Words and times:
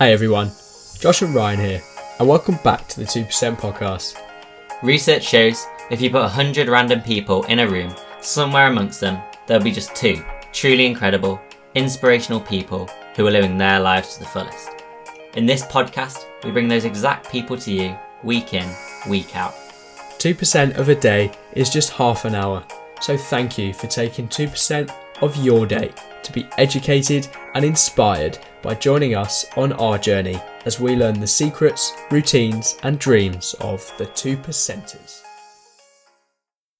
Hey 0.00 0.14
everyone, 0.14 0.50
Josh 0.98 1.20
and 1.20 1.34
Ryan 1.34 1.60
here, 1.60 1.82
and 2.18 2.26
welcome 2.26 2.58
back 2.64 2.88
to 2.88 3.00
the 3.00 3.04
2% 3.04 3.26
podcast. 3.56 4.16
Research 4.82 5.22
shows 5.22 5.66
if 5.90 6.00
you 6.00 6.08
put 6.08 6.22
100 6.22 6.70
random 6.70 7.02
people 7.02 7.42
in 7.44 7.58
a 7.58 7.68
room, 7.68 7.94
somewhere 8.22 8.68
amongst 8.68 9.02
them, 9.02 9.22
there'll 9.46 9.62
be 9.62 9.70
just 9.70 9.94
two 9.94 10.24
truly 10.54 10.86
incredible, 10.86 11.38
inspirational 11.74 12.40
people 12.40 12.88
who 13.14 13.26
are 13.26 13.30
living 13.30 13.58
their 13.58 13.78
lives 13.78 14.14
to 14.14 14.20
the 14.20 14.24
fullest. 14.24 14.70
In 15.34 15.44
this 15.44 15.64
podcast, 15.64 16.24
we 16.44 16.50
bring 16.50 16.66
those 16.66 16.86
exact 16.86 17.30
people 17.30 17.58
to 17.58 17.70
you 17.70 17.94
week 18.24 18.54
in, 18.54 18.74
week 19.06 19.36
out. 19.36 19.52
2% 20.16 20.78
of 20.78 20.88
a 20.88 20.94
day 20.94 21.30
is 21.52 21.68
just 21.68 21.90
half 21.90 22.24
an 22.24 22.34
hour, 22.34 22.64
so 23.02 23.18
thank 23.18 23.58
you 23.58 23.74
for 23.74 23.86
taking 23.86 24.28
2% 24.28 24.90
of 25.20 25.36
your 25.36 25.66
day 25.66 25.92
to 26.22 26.32
be 26.32 26.46
educated 26.58 27.28
and 27.54 27.64
inspired 27.64 28.38
by 28.62 28.74
joining 28.74 29.14
us 29.14 29.46
on 29.56 29.72
our 29.74 29.98
journey 29.98 30.40
as 30.64 30.80
we 30.80 30.96
learn 30.96 31.18
the 31.18 31.26
secrets, 31.26 31.92
routines, 32.10 32.76
and 32.82 32.98
dreams 32.98 33.54
of 33.60 33.92
the 33.98 34.06
2%ers. 34.06 35.22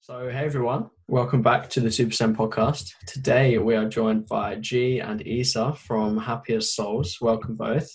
So, 0.01 0.29
hey 0.29 0.45
everyone, 0.45 0.89
welcome 1.07 1.41
back 1.41 1.69
to 1.69 1.79
the 1.79 1.89
2% 1.89 2.35
podcast. 2.35 2.91
Today 3.07 3.57
we 3.57 3.75
are 3.75 3.87
joined 3.87 4.27
by 4.27 4.55
G 4.55 4.99
and 4.99 5.25
Isa 5.25 5.73
from 5.73 6.17
Happier 6.17 6.61
Souls. 6.61 7.17
Welcome 7.21 7.55
both. 7.55 7.89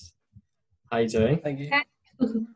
How 0.90 0.98
you 0.98 1.08
doing? 1.08 1.40
Thank 1.42 1.60
you. 1.60 2.46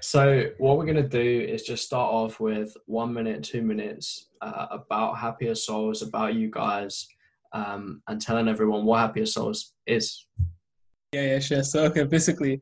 So, 0.00 0.50
what 0.58 0.76
we're 0.76 0.84
going 0.84 0.96
to 0.96 1.08
do 1.08 1.46
is 1.48 1.62
just 1.62 1.84
start 1.84 2.12
off 2.12 2.40
with 2.40 2.76
one 2.86 3.12
minute, 3.12 3.42
two 3.42 3.62
minutes 3.62 4.28
uh, 4.40 4.66
about 4.70 5.18
Happier 5.18 5.54
Souls, 5.54 6.02
about 6.02 6.34
you 6.34 6.50
guys, 6.50 7.06
um, 7.52 8.02
and 8.08 8.20
telling 8.20 8.48
everyone 8.48 8.84
what 8.84 9.00
Happier 9.00 9.26
Souls 9.26 9.74
is. 9.86 10.26
Yeah, 11.12 11.22
yeah, 11.22 11.38
sure. 11.38 11.62
So, 11.62 11.84
okay, 11.84 12.04
basically, 12.04 12.60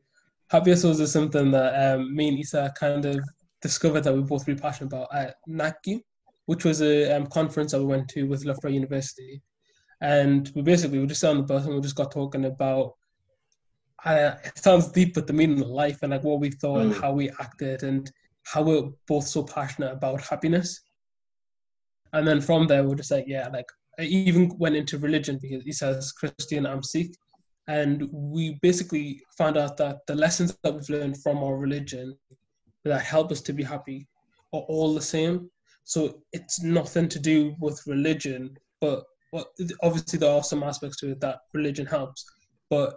Happier 0.49 0.75
Souls 0.75 0.99
is 0.99 1.11
something 1.11 1.51
that 1.51 1.95
um, 1.95 2.15
me 2.15 2.29
and 2.29 2.39
Isa 2.39 2.73
kind 2.79 3.05
of 3.05 3.19
discovered 3.61 4.01
that 4.01 4.13
we're 4.13 4.21
both 4.21 4.47
really 4.47 4.59
passionate 4.59 4.93
about 4.93 5.13
at 5.13 5.35
NACUE, 5.47 6.01
which 6.45 6.63
was 6.63 6.81
a 6.81 7.15
um, 7.15 7.27
conference 7.27 7.71
that 7.71 7.79
we 7.79 7.85
went 7.85 8.07
to 8.09 8.23
with 8.23 8.45
Loughborough 8.45 8.71
University. 8.71 9.41
And 10.01 10.51
we 10.55 10.61
basically 10.61 10.99
we 10.99 11.07
just 11.07 11.21
sat 11.21 11.31
on 11.31 11.37
the 11.37 11.43
bus 11.43 11.65
and 11.65 11.73
we 11.73 11.81
just 11.81 11.95
got 11.95 12.11
talking 12.11 12.45
about 12.45 12.93
it 14.05 14.57
sounds 14.57 14.89
deep, 14.89 15.13
but 15.13 15.27
the 15.27 15.33
meaning 15.33 15.61
of 15.61 15.67
life 15.67 15.99
and 16.01 16.11
like 16.11 16.23
what 16.23 16.39
we 16.39 16.51
thought 16.51 16.79
mm. 16.79 16.81
and 16.83 16.95
how 16.95 17.13
we 17.13 17.29
acted 17.39 17.83
and 17.83 18.11
how 18.43 18.61
we're 18.61 18.89
both 19.07 19.25
so 19.25 19.43
passionate 19.43 19.91
about 19.91 20.21
happiness. 20.21 20.81
And 22.13 22.27
then 22.27 22.41
from 22.41 22.67
there, 22.67 22.83
we're 22.83 22.95
just 22.95 23.11
like, 23.11 23.25
yeah, 23.27 23.47
like 23.49 23.65
I 23.99 24.03
even 24.03 24.51
went 24.57 24.75
into 24.75 24.97
religion 24.97 25.39
because 25.41 25.63
he 25.63 25.71
says 25.71 26.11
Christian, 26.11 26.65
I'm 26.65 26.83
Sikh. 26.83 27.15
And 27.67 28.07
we 28.11 28.59
basically 28.61 29.21
found 29.37 29.57
out 29.57 29.77
that 29.77 30.05
the 30.07 30.15
lessons 30.15 30.55
that 30.63 30.73
we've 30.73 30.89
learned 30.89 31.21
from 31.21 31.37
our 31.39 31.57
religion 31.57 32.15
that 32.83 33.01
help 33.01 33.31
us 33.31 33.41
to 33.41 33.53
be 33.53 33.63
happy 33.63 34.07
are 34.53 34.61
all 34.61 34.93
the 34.93 35.01
same. 35.01 35.49
So 35.83 36.21
it's 36.31 36.61
nothing 36.61 37.09
to 37.09 37.19
do 37.19 37.55
with 37.59 37.81
religion, 37.87 38.55
but 38.81 39.03
well, 39.31 39.47
obviously 39.81 40.19
there 40.19 40.31
are 40.31 40.43
some 40.43 40.63
aspects 40.63 40.97
to 40.97 41.11
it 41.11 41.21
that 41.21 41.39
religion 41.53 41.85
helps. 41.85 42.25
But 42.69 42.95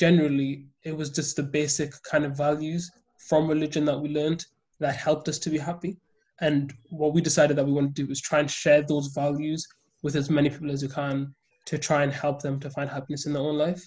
generally, 0.00 0.64
it 0.82 0.96
was 0.96 1.10
just 1.10 1.36
the 1.36 1.42
basic 1.42 1.92
kind 2.10 2.24
of 2.24 2.34
values 2.34 2.90
from 3.28 3.46
religion 3.46 3.84
that 3.84 4.00
we 4.00 4.08
learned 4.08 4.44
that 4.80 4.96
helped 4.96 5.28
us 5.28 5.38
to 5.40 5.50
be 5.50 5.58
happy. 5.58 5.98
And 6.40 6.72
what 6.88 7.12
we 7.12 7.20
decided 7.20 7.58
that 7.58 7.66
we 7.66 7.72
want 7.72 7.94
to 7.94 8.02
do 8.04 8.10
is 8.10 8.22
try 8.22 8.38
and 8.38 8.50
share 8.50 8.80
those 8.80 9.08
values 9.08 9.68
with 10.02 10.16
as 10.16 10.30
many 10.30 10.48
people 10.48 10.70
as 10.70 10.82
we 10.82 10.88
can 10.88 11.34
to 11.66 11.76
try 11.76 12.02
and 12.02 12.10
help 12.10 12.40
them 12.40 12.58
to 12.60 12.70
find 12.70 12.88
happiness 12.88 13.26
in 13.26 13.34
their 13.34 13.42
own 13.42 13.58
life. 13.58 13.86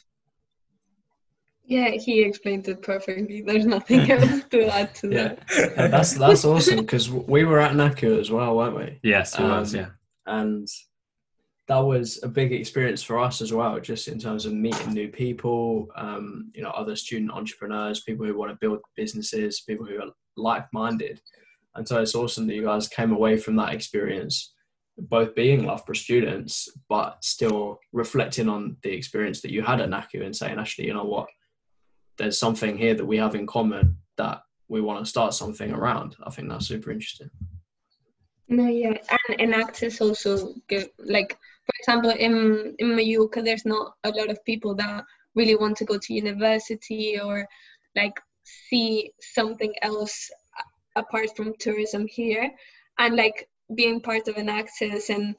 Yeah, 1.65 1.89
he 1.89 2.21
explained 2.21 2.67
it 2.67 2.83
perfectly. 2.83 3.41
There's 3.41 3.65
nothing 3.65 4.11
else 4.11 4.43
to 4.51 4.67
add 4.67 4.93
to 4.95 5.09
yeah. 5.09 5.27
that. 5.29 5.39
Yeah, 5.57 5.87
that's 5.87 6.13
that's 6.13 6.45
awesome 6.45 6.81
because 6.81 7.09
we 7.09 7.43
were 7.45 7.59
at 7.59 7.75
NACUE 7.75 8.19
as 8.19 8.29
well, 8.29 8.57
weren't 8.57 8.75
we? 8.75 8.99
Yes, 9.01 9.39
we 9.39 9.45
um, 9.45 9.51
was. 9.51 9.73
Yeah, 9.73 9.87
and 10.27 10.67
that 11.67 11.79
was 11.79 12.21
a 12.23 12.27
big 12.27 12.51
experience 12.51 13.01
for 13.01 13.19
us 13.19 13.41
as 13.41 13.53
well, 13.53 13.79
just 13.79 14.07
in 14.09 14.19
terms 14.19 14.45
of 14.45 14.53
meeting 14.53 14.93
new 14.93 15.07
people, 15.07 15.87
um, 15.95 16.51
you 16.53 16.61
know, 16.61 16.71
other 16.71 16.95
student 16.95 17.31
entrepreneurs, 17.31 18.01
people 18.01 18.25
who 18.25 18.37
want 18.37 18.51
to 18.51 18.57
build 18.59 18.79
businesses, 18.97 19.61
people 19.61 19.85
who 19.85 19.97
are 20.01 20.11
like-minded. 20.35 21.21
And 21.75 21.87
so 21.87 22.01
it's 22.01 22.15
awesome 22.15 22.47
that 22.47 22.55
you 22.55 22.63
guys 22.63 22.87
came 22.89 23.13
away 23.13 23.37
from 23.37 23.55
that 23.55 23.73
experience, 23.73 24.53
both 24.97 25.35
being 25.35 25.65
Loughborough 25.65 25.95
students, 25.95 26.67
but 26.89 27.23
still 27.23 27.79
reflecting 27.93 28.49
on 28.49 28.75
the 28.83 28.91
experience 28.91 29.41
that 29.41 29.51
you 29.51 29.61
had 29.61 29.79
at 29.79 29.89
NACUE 29.89 30.25
and 30.25 30.35
saying, 30.35 30.59
actually, 30.59 30.87
you 30.87 30.93
know 30.93 31.05
what, 31.05 31.29
there's 32.17 32.37
something 32.37 32.77
here 32.77 32.93
that 32.93 33.05
we 33.05 33.17
have 33.17 33.35
in 33.35 33.47
common 33.47 33.97
that 34.17 34.41
we 34.67 34.81
want 34.81 35.03
to 35.03 35.09
start 35.09 35.33
something 35.33 35.71
around. 35.71 36.15
I 36.23 36.29
think 36.29 36.49
that's 36.49 36.67
super 36.67 36.91
interesting. 36.91 37.29
No, 38.49 38.67
yeah, 38.67 38.97
and, 39.29 39.53
and 39.53 39.99
also. 40.01 40.53
Like 40.99 41.37
for 41.65 41.73
example, 41.79 42.11
in 42.11 42.75
in 42.79 42.95
Mallorca, 42.95 43.41
there's 43.41 43.65
not 43.65 43.93
a 44.03 44.09
lot 44.09 44.29
of 44.29 44.43
people 44.45 44.75
that 44.75 45.03
really 45.35 45.55
want 45.55 45.77
to 45.77 45.85
go 45.85 45.97
to 45.97 46.13
university 46.13 47.19
or 47.19 47.47
like 47.95 48.19
see 48.43 49.11
something 49.21 49.73
else 49.81 50.29
apart 50.95 51.35
from 51.35 51.53
tourism 51.59 52.07
here, 52.07 52.51
and 52.99 53.15
like 53.15 53.49
being 53.75 54.01
part 54.01 54.27
of 54.27 54.35
Enactus 54.35 55.09
and 55.09 55.35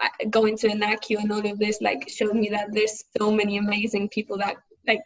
uh, 0.00 0.08
going 0.30 0.56
to 0.58 0.68
an 0.68 0.80
ACU 0.80 1.18
and 1.18 1.32
all 1.32 1.46
of 1.46 1.58
this 1.58 1.80
like 1.80 2.08
showed 2.08 2.34
me 2.34 2.48
that 2.48 2.72
there's 2.72 3.04
so 3.16 3.30
many 3.30 3.58
amazing 3.58 4.08
people 4.08 4.36
that 4.38 4.56
like 4.86 5.02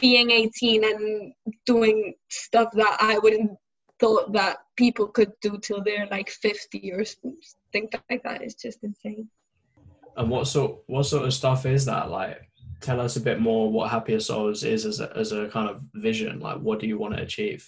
being 0.00 0.30
18 0.30 0.84
and 0.84 1.32
doing 1.66 2.14
stuff 2.28 2.70
that 2.74 2.96
I 3.00 3.18
wouldn't 3.18 3.52
thought 3.98 4.32
that 4.32 4.58
people 4.76 5.08
could 5.08 5.32
do 5.40 5.58
till 5.58 5.82
they're 5.82 6.06
like 6.10 6.30
50 6.30 6.92
or 6.92 7.04
something 7.04 7.88
like 8.08 8.22
that 8.22 8.42
is 8.42 8.54
just 8.54 8.84
insane. 8.84 9.28
And 10.18 10.28
what 10.28 10.48
sort 10.48 10.82
what 10.86 11.04
sort 11.04 11.24
of 11.24 11.32
stuff 11.32 11.64
is 11.64 11.84
that? 11.86 12.10
Like, 12.10 12.42
tell 12.80 13.00
us 13.00 13.16
a 13.16 13.20
bit 13.20 13.40
more 13.40 13.70
what 13.70 13.90
Happier 13.90 14.20
Souls 14.20 14.64
is 14.64 14.84
as 14.84 15.00
a, 15.00 15.16
as 15.16 15.32
a 15.32 15.48
kind 15.48 15.70
of 15.70 15.80
vision. 15.94 16.40
Like, 16.40 16.58
what 16.58 16.80
do 16.80 16.86
you 16.86 16.98
want 16.98 17.16
to 17.16 17.22
achieve? 17.22 17.66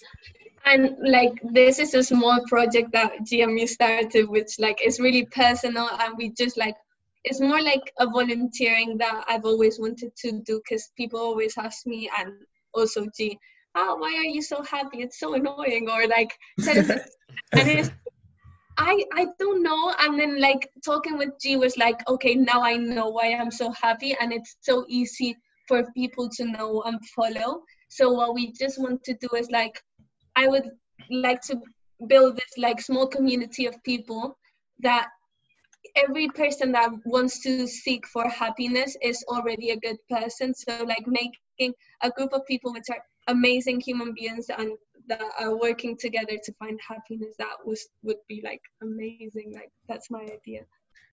And 0.65 0.95
like, 1.01 1.41
this 1.43 1.79
is 1.79 1.93
a 1.95 2.03
small 2.03 2.39
project 2.47 2.91
that 2.91 3.13
GME 3.21 3.67
started, 3.67 4.29
which 4.29 4.59
like 4.59 4.85
is 4.85 4.99
really 4.99 5.25
personal, 5.25 5.89
and 5.99 6.15
we 6.17 6.29
just 6.31 6.57
like 6.57 6.75
it's 7.23 7.39
more 7.39 7.61
like 7.61 7.93
a 7.99 8.07
volunteering 8.07 8.97
that 8.97 9.23
I've 9.27 9.45
always 9.45 9.79
wanted 9.79 10.15
to 10.17 10.41
do 10.41 10.61
because 10.63 10.91
people 10.97 11.19
always 11.19 11.57
ask 11.57 11.85
me 11.85 12.09
and 12.19 12.33
also 12.73 13.05
G, 13.15 13.39
oh, 13.75 13.95
why 13.97 14.13
are 14.17 14.25
you 14.25 14.41
so 14.41 14.63
happy? 14.63 15.01
It's 15.01 15.19
so 15.19 15.33
annoying, 15.35 15.89
or 15.89 16.07
like, 16.07 16.37
and 16.67 17.01
it's 17.53 17.91
I 18.81 19.03
I 19.13 19.27
don't 19.39 19.61
know. 19.61 19.93
And 19.99 20.19
then 20.19 20.39
like 20.41 20.69
talking 20.83 21.17
with 21.17 21.39
G 21.39 21.55
was 21.55 21.77
like, 21.77 22.07
okay, 22.07 22.35
now 22.35 22.61
I 22.61 22.77
know 22.77 23.09
why 23.09 23.33
I'm 23.33 23.51
so 23.51 23.71
happy, 23.71 24.15
and 24.19 24.33
it's 24.33 24.55
so 24.61 24.85
easy 24.87 25.37
for 25.67 25.83
people 25.93 26.29
to 26.37 26.45
know 26.45 26.81
and 26.83 26.99
follow. 27.15 27.63
So 27.89 28.11
what 28.11 28.33
we 28.33 28.51
just 28.53 28.79
want 28.79 29.03
to 29.03 29.13
do 29.13 29.29
is 29.37 29.49
like, 29.51 29.81
I 30.35 30.47
would 30.47 30.69
like 31.09 31.41
to 31.43 31.61
build 32.07 32.35
this 32.35 32.53
like 32.57 32.81
small 32.81 33.07
community 33.07 33.65
of 33.67 33.83
people 33.83 34.37
that 34.79 35.09
every 35.95 36.27
person 36.29 36.71
that 36.71 36.91
wants 37.05 37.41
to 37.41 37.67
seek 37.67 38.07
for 38.07 38.27
happiness 38.29 38.95
is 39.01 39.23
already 39.27 39.71
a 39.71 39.79
good 39.79 39.97
person. 40.09 40.53
So 40.53 40.83
like 40.83 41.05
making 41.05 41.73
a 42.01 42.09
group 42.09 42.33
of 42.33 42.45
people 42.47 42.73
which 42.73 42.89
are 42.89 43.03
amazing 43.27 43.81
human 43.81 44.13
beings 44.13 44.47
and 44.49 44.71
that 45.07 45.21
are 45.39 45.57
working 45.57 45.97
together 45.97 46.37
to 46.43 46.53
find 46.53 46.79
happiness 46.87 47.35
that 47.37 47.55
was 47.65 47.87
would 48.03 48.17
be 48.27 48.41
like 48.43 48.61
amazing. 48.81 49.51
Like 49.53 49.71
that's 49.87 50.09
my 50.11 50.21
idea. 50.21 50.61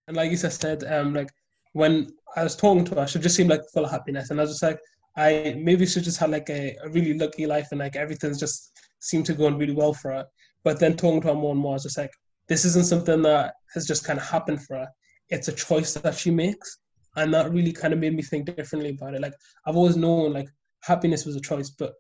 And 0.07 0.17
like 0.17 0.31
you 0.31 0.37
said 0.37 0.85
um 0.85 1.15
like 1.15 1.29
when 1.73 2.09
i 2.37 2.43
was 2.43 2.57
talking 2.57 2.83
to 2.83 2.95
her 2.95 3.07
she 3.07 3.19
just 3.19 3.37
seemed 3.37 3.51
like 3.51 3.63
full 3.73 3.85
of 3.85 3.91
happiness. 3.91 4.31
And 4.31 4.41
i 4.41 4.43
was 4.43 4.53
just 4.53 4.63
like 4.63 4.81
i 5.17 5.55
maybe 5.59 5.87
she 5.87 6.01
just 6.01 6.19
had 6.19 6.31
like 6.31 6.49
a, 6.51 6.77
a 6.85 6.89
really 6.91 7.15
lucky 7.19 7.47
life 7.47 7.69
and 7.71 7.81
like 7.81 7.97
everything's 7.97 8.41
just 8.41 8.73
seemed 9.01 9.27
to 9.27 9.35
go 9.35 9.47
on 9.47 9.59
really 9.59 9.75
well 9.75 9.93
for 9.93 10.13
her. 10.13 10.27
But 10.65 10.81
then 10.81 10.97
talking 10.97 11.21
to 11.23 11.29
her 11.29 11.35
more 11.35 11.53
and 11.53 11.61
more 11.61 11.73
i 11.73 11.75
was 11.75 11.85
just 11.85 11.99
like 11.99 12.13
this 12.49 12.65
isn't 12.65 12.87
something 12.87 13.23
that 13.23 13.55
has 13.75 13.87
just 13.87 14.05
kind 14.05 14.19
of 14.19 14.27
happened 14.27 14.63
for 14.65 14.79
her. 14.79 14.89
It's 15.29 15.49
a 15.49 15.53
choice 15.53 15.93
that 15.93 16.15
she 16.15 16.31
makes. 16.31 16.79
And 17.17 17.35
that 17.35 17.51
really 17.53 17.73
kind 17.73 17.93
of 17.93 18.01
made 18.01 18.15
me 18.15 18.23
think 18.23 18.47
differently 18.57 18.91
about 18.91 19.15
it. 19.15 19.21
Like 19.21 19.35
i've 19.67 19.77
always 19.77 19.97
known 19.97 20.33
like 20.33 20.49
happiness 20.83 21.27
was 21.27 21.37
a 21.37 21.41
choice 21.41 21.71
but 21.71 21.93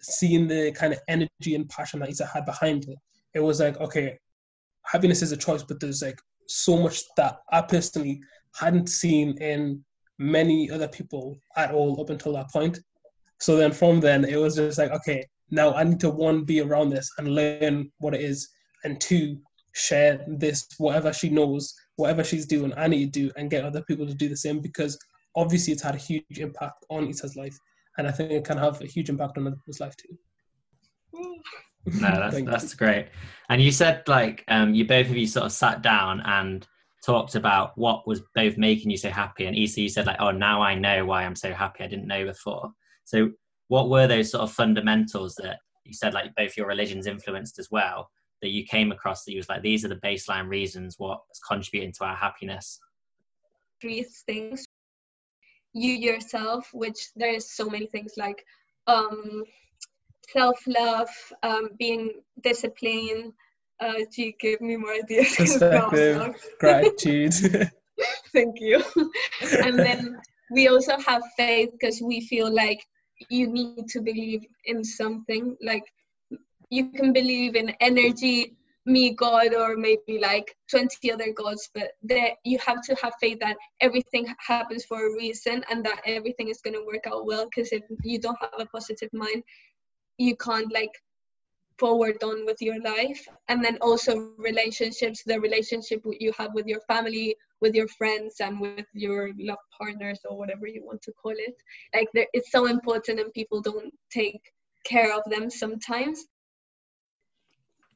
seeing 0.00 0.46
the 0.46 0.72
kind 0.72 0.92
of 0.92 1.00
energy 1.08 1.54
and 1.54 1.68
passion 1.68 2.00
that 2.00 2.10
Isa 2.10 2.26
had 2.26 2.44
behind 2.44 2.84
it, 2.84 2.98
it 3.34 3.40
was 3.40 3.60
like, 3.60 3.78
okay, 3.80 4.18
happiness 4.84 5.22
is 5.22 5.32
a 5.32 5.36
choice, 5.36 5.62
but 5.62 5.80
there's 5.80 6.02
like 6.02 6.18
so 6.48 6.76
much 6.76 7.02
that 7.16 7.38
I 7.50 7.62
personally 7.62 8.20
hadn't 8.54 8.88
seen 8.88 9.36
in 9.38 9.84
many 10.18 10.70
other 10.70 10.88
people 10.88 11.36
at 11.56 11.72
all 11.72 12.00
up 12.00 12.10
until 12.10 12.32
that 12.34 12.50
point. 12.50 12.78
So 13.38 13.56
then 13.56 13.72
from 13.72 14.00
then 14.00 14.24
it 14.24 14.36
was 14.36 14.56
just 14.56 14.78
like, 14.78 14.90
okay, 14.92 15.26
now 15.50 15.74
I 15.74 15.84
need 15.84 16.00
to 16.00 16.10
one 16.10 16.44
be 16.44 16.60
around 16.60 16.90
this 16.90 17.10
and 17.18 17.34
learn 17.34 17.90
what 17.98 18.14
it 18.14 18.20
is, 18.20 18.48
and 18.84 19.00
two 19.00 19.38
share 19.74 20.24
this 20.26 20.66
whatever 20.78 21.12
she 21.12 21.28
knows, 21.28 21.74
whatever 21.96 22.24
she's 22.24 22.46
doing, 22.46 22.72
I 22.76 22.88
need 22.88 23.12
to 23.12 23.20
do 23.20 23.30
and 23.36 23.50
get 23.50 23.64
other 23.64 23.82
people 23.82 24.06
to 24.06 24.14
do 24.14 24.28
the 24.28 24.36
same 24.36 24.60
because 24.60 24.98
obviously 25.34 25.72
it's 25.72 25.82
had 25.82 25.94
a 25.94 25.98
huge 25.98 26.38
impact 26.38 26.84
on 26.88 27.08
Isa's 27.08 27.36
life 27.36 27.58
and 27.98 28.06
I 28.06 28.12
think 28.12 28.30
it 28.30 28.44
can 28.44 28.58
have 28.58 28.80
a 28.80 28.86
huge 28.86 29.08
impact 29.08 29.38
on 29.38 29.46
other 29.46 29.56
people's 29.56 29.80
life 29.80 29.96
too. 29.96 30.16
No, 31.86 32.30
that's 32.30 32.42
that's 32.44 32.74
great. 32.74 33.08
And 33.48 33.62
you 33.62 33.70
said 33.70 34.02
like 34.06 34.44
um, 34.48 34.74
you 34.74 34.86
both 34.86 35.08
of 35.08 35.16
you 35.16 35.26
sort 35.26 35.46
of 35.46 35.52
sat 35.52 35.82
down 35.82 36.20
and 36.20 36.66
talked 37.04 37.36
about 37.36 37.76
what 37.78 38.06
was 38.06 38.22
both 38.34 38.58
making 38.58 38.90
you 38.90 38.96
so 38.96 39.10
happy. 39.10 39.46
And 39.46 39.56
Isa, 39.56 39.80
you 39.80 39.88
said 39.88 40.06
like, 40.06 40.20
oh, 40.20 40.32
now 40.32 40.60
I 40.60 40.74
know 40.74 41.04
why 41.06 41.24
I'm 41.24 41.36
so 41.36 41.52
happy. 41.52 41.84
I 41.84 41.86
didn't 41.86 42.08
know 42.08 42.24
before. 42.24 42.72
So, 43.04 43.30
what 43.68 43.88
were 43.88 44.06
those 44.06 44.30
sort 44.30 44.42
of 44.42 44.52
fundamentals 44.52 45.34
that 45.36 45.58
you 45.84 45.94
said 45.94 46.14
like 46.14 46.34
both 46.36 46.56
your 46.56 46.66
religions 46.66 47.06
influenced 47.06 47.58
as 47.58 47.70
well 47.70 48.10
that 48.42 48.48
you 48.48 48.64
came 48.64 48.92
across 48.92 49.24
that 49.24 49.32
you 49.32 49.38
was 49.38 49.48
like 49.48 49.62
these 49.62 49.84
are 49.84 49.88
the 49.88 49.96
baseline 49.96 50.48
reasons 50.48 50.96
what's 50.98 51.40
contributing 51.48 51.92
to 51.92 52.04
our 52.04 52.16
happiness? 52.16 52.78
Three 53.80 54.04
things. 54.26 54.65
You 55.76 55.92
yourself, 55.92 56.70
which 56.72 57.00
there's 57.16 57.46
so 57.50 57.68
many 57.68 57.86
things 57.86 58.14
like 58.16 58.42
um, 58.86 59.44
self-love, 60.32 61.10
um, 61.42 61.70
being 61.78 62.12
disciplined. 62.42 63.32
Uh, 63.78 64.00
do 64.10 64.22
you 64.22 64.32
give 64.40 64.60
me 64.62 64.76
more 64.76 64.92
ideas? 64.92 65.36
Perspective, 65.36 66.34
gratitude. 66.60 67.34
Thank 68.32 68.60
you. 68.60 68.82
and 69.64 69.78
then 69.78 70.18
we 70.50 70.68
also 70.68 70.98
have 70.98 71.22
faith 71.36 71.70
because 71.72 72.00
we 72.00 72.20
feel 72.22 72.52
like 72.52 72.80
you 73.28 73.46
need 73.48 73.88
to 73.88 74.00
believe 74.00 74.42
in 74.64 74.82
something. 74.82 75.56
Like 75.62 75.84
you 76.70 76.90
can 76.90 77.12
believe 77.12 77.54
in 77.54 77.70
energy, 77.80 78.56
me, 78.86 79.14
God, 79.14 79.52
or 79.52 79.76
maybe 79.76 80.18
like 80.20 80.56
20 80.70 81.12
other 81.12 81.32
gods, 81.32 81.68
but 81.74 81.92
there 82.02 82.32
you 82.44 82.58
have 82.64 82.80
to 82.82 82.94
have 83.02 83.12
faith 83.20 83.38
that 83.40 83.56
everything 83.80 84.32
happens 84.38 84.84
for 84.84 85.06
a 85.06 85.12
reason 85.12 85.64
and 85.68 85.84
that 85.84 86.00
everything 86.06 86.48
is 86.48 86.62
going 86.62 86.74
to 86.74 86.86
work 86.86 87.06
out 87.06 87.26
well. 87.26 87.44
Because 87.44 87.72
if 87.72 87.82
you 88.04 88.18
don't 88.20 88.38
have 88.40 88.50
a 88.58 88.66
positive 88.66 89.12
mind, 89.12 89.42
you 90.18 90.36
can't 90.36 90.72
like 90.72 90.92
forward 91.78 92.22
on 92.22 92.46
with 92.46 92.62
your 92.62 92.80
life. 92.80 93.26
And 93.48 93.62
then 93.62 93.76
also 93.80 94.30
relationships 94.38 95.22
the 95.26 95.40
relationship 95.40 96.02
you 96.20 96.32
have 96.38 96.54
with 96.54 96.66
your 96.66 96.80
family 96.82 97.36
with 97.60 97.74
your 97.74 97.88
friends 97.88 98.36
and 98.40 98.60
with 98.60 98.84
your 98.92 99.30
love 99.38 99.58
partners 99.76 100.20
or 100.28 100.36
whatever 100.36 100.66
you 100.66 100.84
want 100.84 101.00
to 101.02 101.12
call 101.12 101.32
it. 101.32 101.56
Like 101.94 102.08
it's 102.14 102.52
so 102.52 102.66
important 102.66 103.18
and 103.18 103.32
people 103.32 103.60
don't 103.60 103.92
take 104.10 104.40
care 104.84 105.14
of 105.16 105.22
them 105.30 105.50
sometimes. 105.50 106.26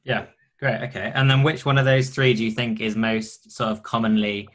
Yeah 0.03 0.25
great 0.61 0.81
okay 0.81 1.11
and 1.15 1.29
then 1.29 1.43
which 1.43 1.65
one 1.65 1.77
of 1.77 1.85
those 1.85 2.09
three 2.09 2.33
do 2.33 2.43
you 2.43 2.51
think 2.51 2.79
is 2.79 2.95
most 2.95 3.51
sort 3.51 3.69
of 3.69 3.83
commonly 3.83 4.47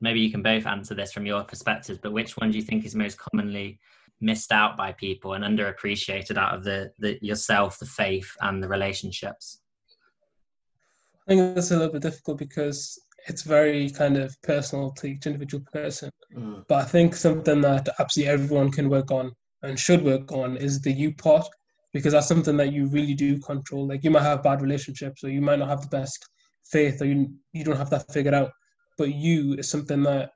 maybe 0.00 0.20
you 0.20 0.30
can 0.30 0.42
both 0.42 0.66
answer 0.66 0.94
this 0.94 1.12
from 1.12 1.26
your 1.26 1.42
perspectives 1.44 1.98
but 2.02 2.12
which 2.12 2.36
one 2.36 2.50
do 2.50 2.56
you 2.56 2.64
think 2.64 2.84
is 2.84 2.94
most 2.94 3.18
commonly 3.18 3.78
missed 4.20 4.52
out 4.52 4.76
by 4.76 4.92
people 4.92 5.34
and 5.34 5.44
underappreciated 5.44 6.36
out 6.36 6.54
of 6.54 6.64
the, 6.64 6.92
the 6.98 7.18
yourself, 7.22 7.78
the 7.78 7.86
faith, 7.86 8.30
and 8.40 8.62
the 8.62 8.68
relationships? 8.68 9.60
I 11.26 11.34
think 11.34 11.56
it's 11.56 11.70
a 11.70 11.76
little 11.76 11.92
bit 11.92 12.02
difficult 12.02 12.38
because 12.38 12.98
it's 13.28 13.42
very 13.42 13.90
kind 13.90 14.16
of 14.16 14.34
personal 14.42 14.92
to 14.92 15.08
each 15.08 15.26
individual 15.26 15.64
person. 15.72 16.10
Mm. 16.34 16.64
But 16.68 16.82
I 16.82 16.84
think 16.84 17.16
something 17.16 17.60
that 17.62 17.88
absolutely 17.98 18.32
everyone 18.32 18.70
can 18.70 18.88
work 18.88 19.10
on 19.10 19.32
and 19.62 19.78
should 19.78 20.04
work 20.04 20.30
on 20.32 20.56
is 20.56 20.80
the 20.80 20.92
you 20.92 21.12
part 21.14 21.46
because 21.96 22.12
that's 22.12 22.28
something 22.28 22.58
that 22.58 22.72
you 22.72 22.86
really 22.88 23.14
do 23.14 23.38
control. 23.38 23.88
Like 23.88 24.04
you 24.04 24.10
might 24.10 24.22
have 24.22 24.42
bad 24.42 24.60
relationships 24.60 25.24
or 25.24 25.30
you 25.30 25.40
might 25.40 25.58
not 25.58 25.70
have 25.70 25.80
the 25.80 25.88
best 25.88 26.28
faith 26.70 27.00
or 27.00 27.06
you 27.06 27.32
you 27.52 27.64
don't 27.64 27.76
have 27.76 27.90
that 27.90 28.12
figured 28.12 28.34
out. 28.34 28.50
But 28.98 29.14
you 29.14 29.54
is 29.54 29.70
something 29.70 30.02
that 30.02 30.30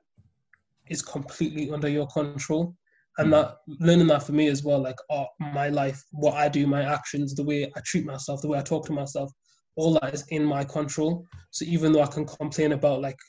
is 0.89 1.03
completely 1.03 1.69
under 1.69 1.87
your 1.87 2.07
control 2.07 2.75
and 3.19 3.27
hmm. 3.27 3.31
that 3.31 3.57
learning 3.79 4.07
that 4.07 4.23
for 4.23 4.31
me 4.31 4.47
as 4.47 4.63
well 4.63 4.79
like 4.79 4.95
oh, 5.11 5.27
my 5.39 5.69
life 5.69 6.03
what 6.11 6.33
i 6.35 6.49
do 6.49 6.65
my 6.65 6.81
actions 6.81 7.35
the 7.35 7.43
way 7.43 7.71
i 7.75 7.81
treat 7.85 8.05
myself 8.05 8.41
the 8.41 8.47
way 8.47 8.57
i 8.57 8.61
talk 8.61 8.85
to 8.85 8.93
myself 8.93 9.31
all 9.75 9.93
that 9.93 10.13
is 10.13 10.25
in 10.29 10.43
my 10.43 10.63
control 10.63 11.25
so 11.51 11.63
even 11.65 11.91
though 11.91 12.01
i 12.01 12.07
can 12.07 12.25
complain 12.25 12.71
about 12.71 13.01
like 13.01 13.19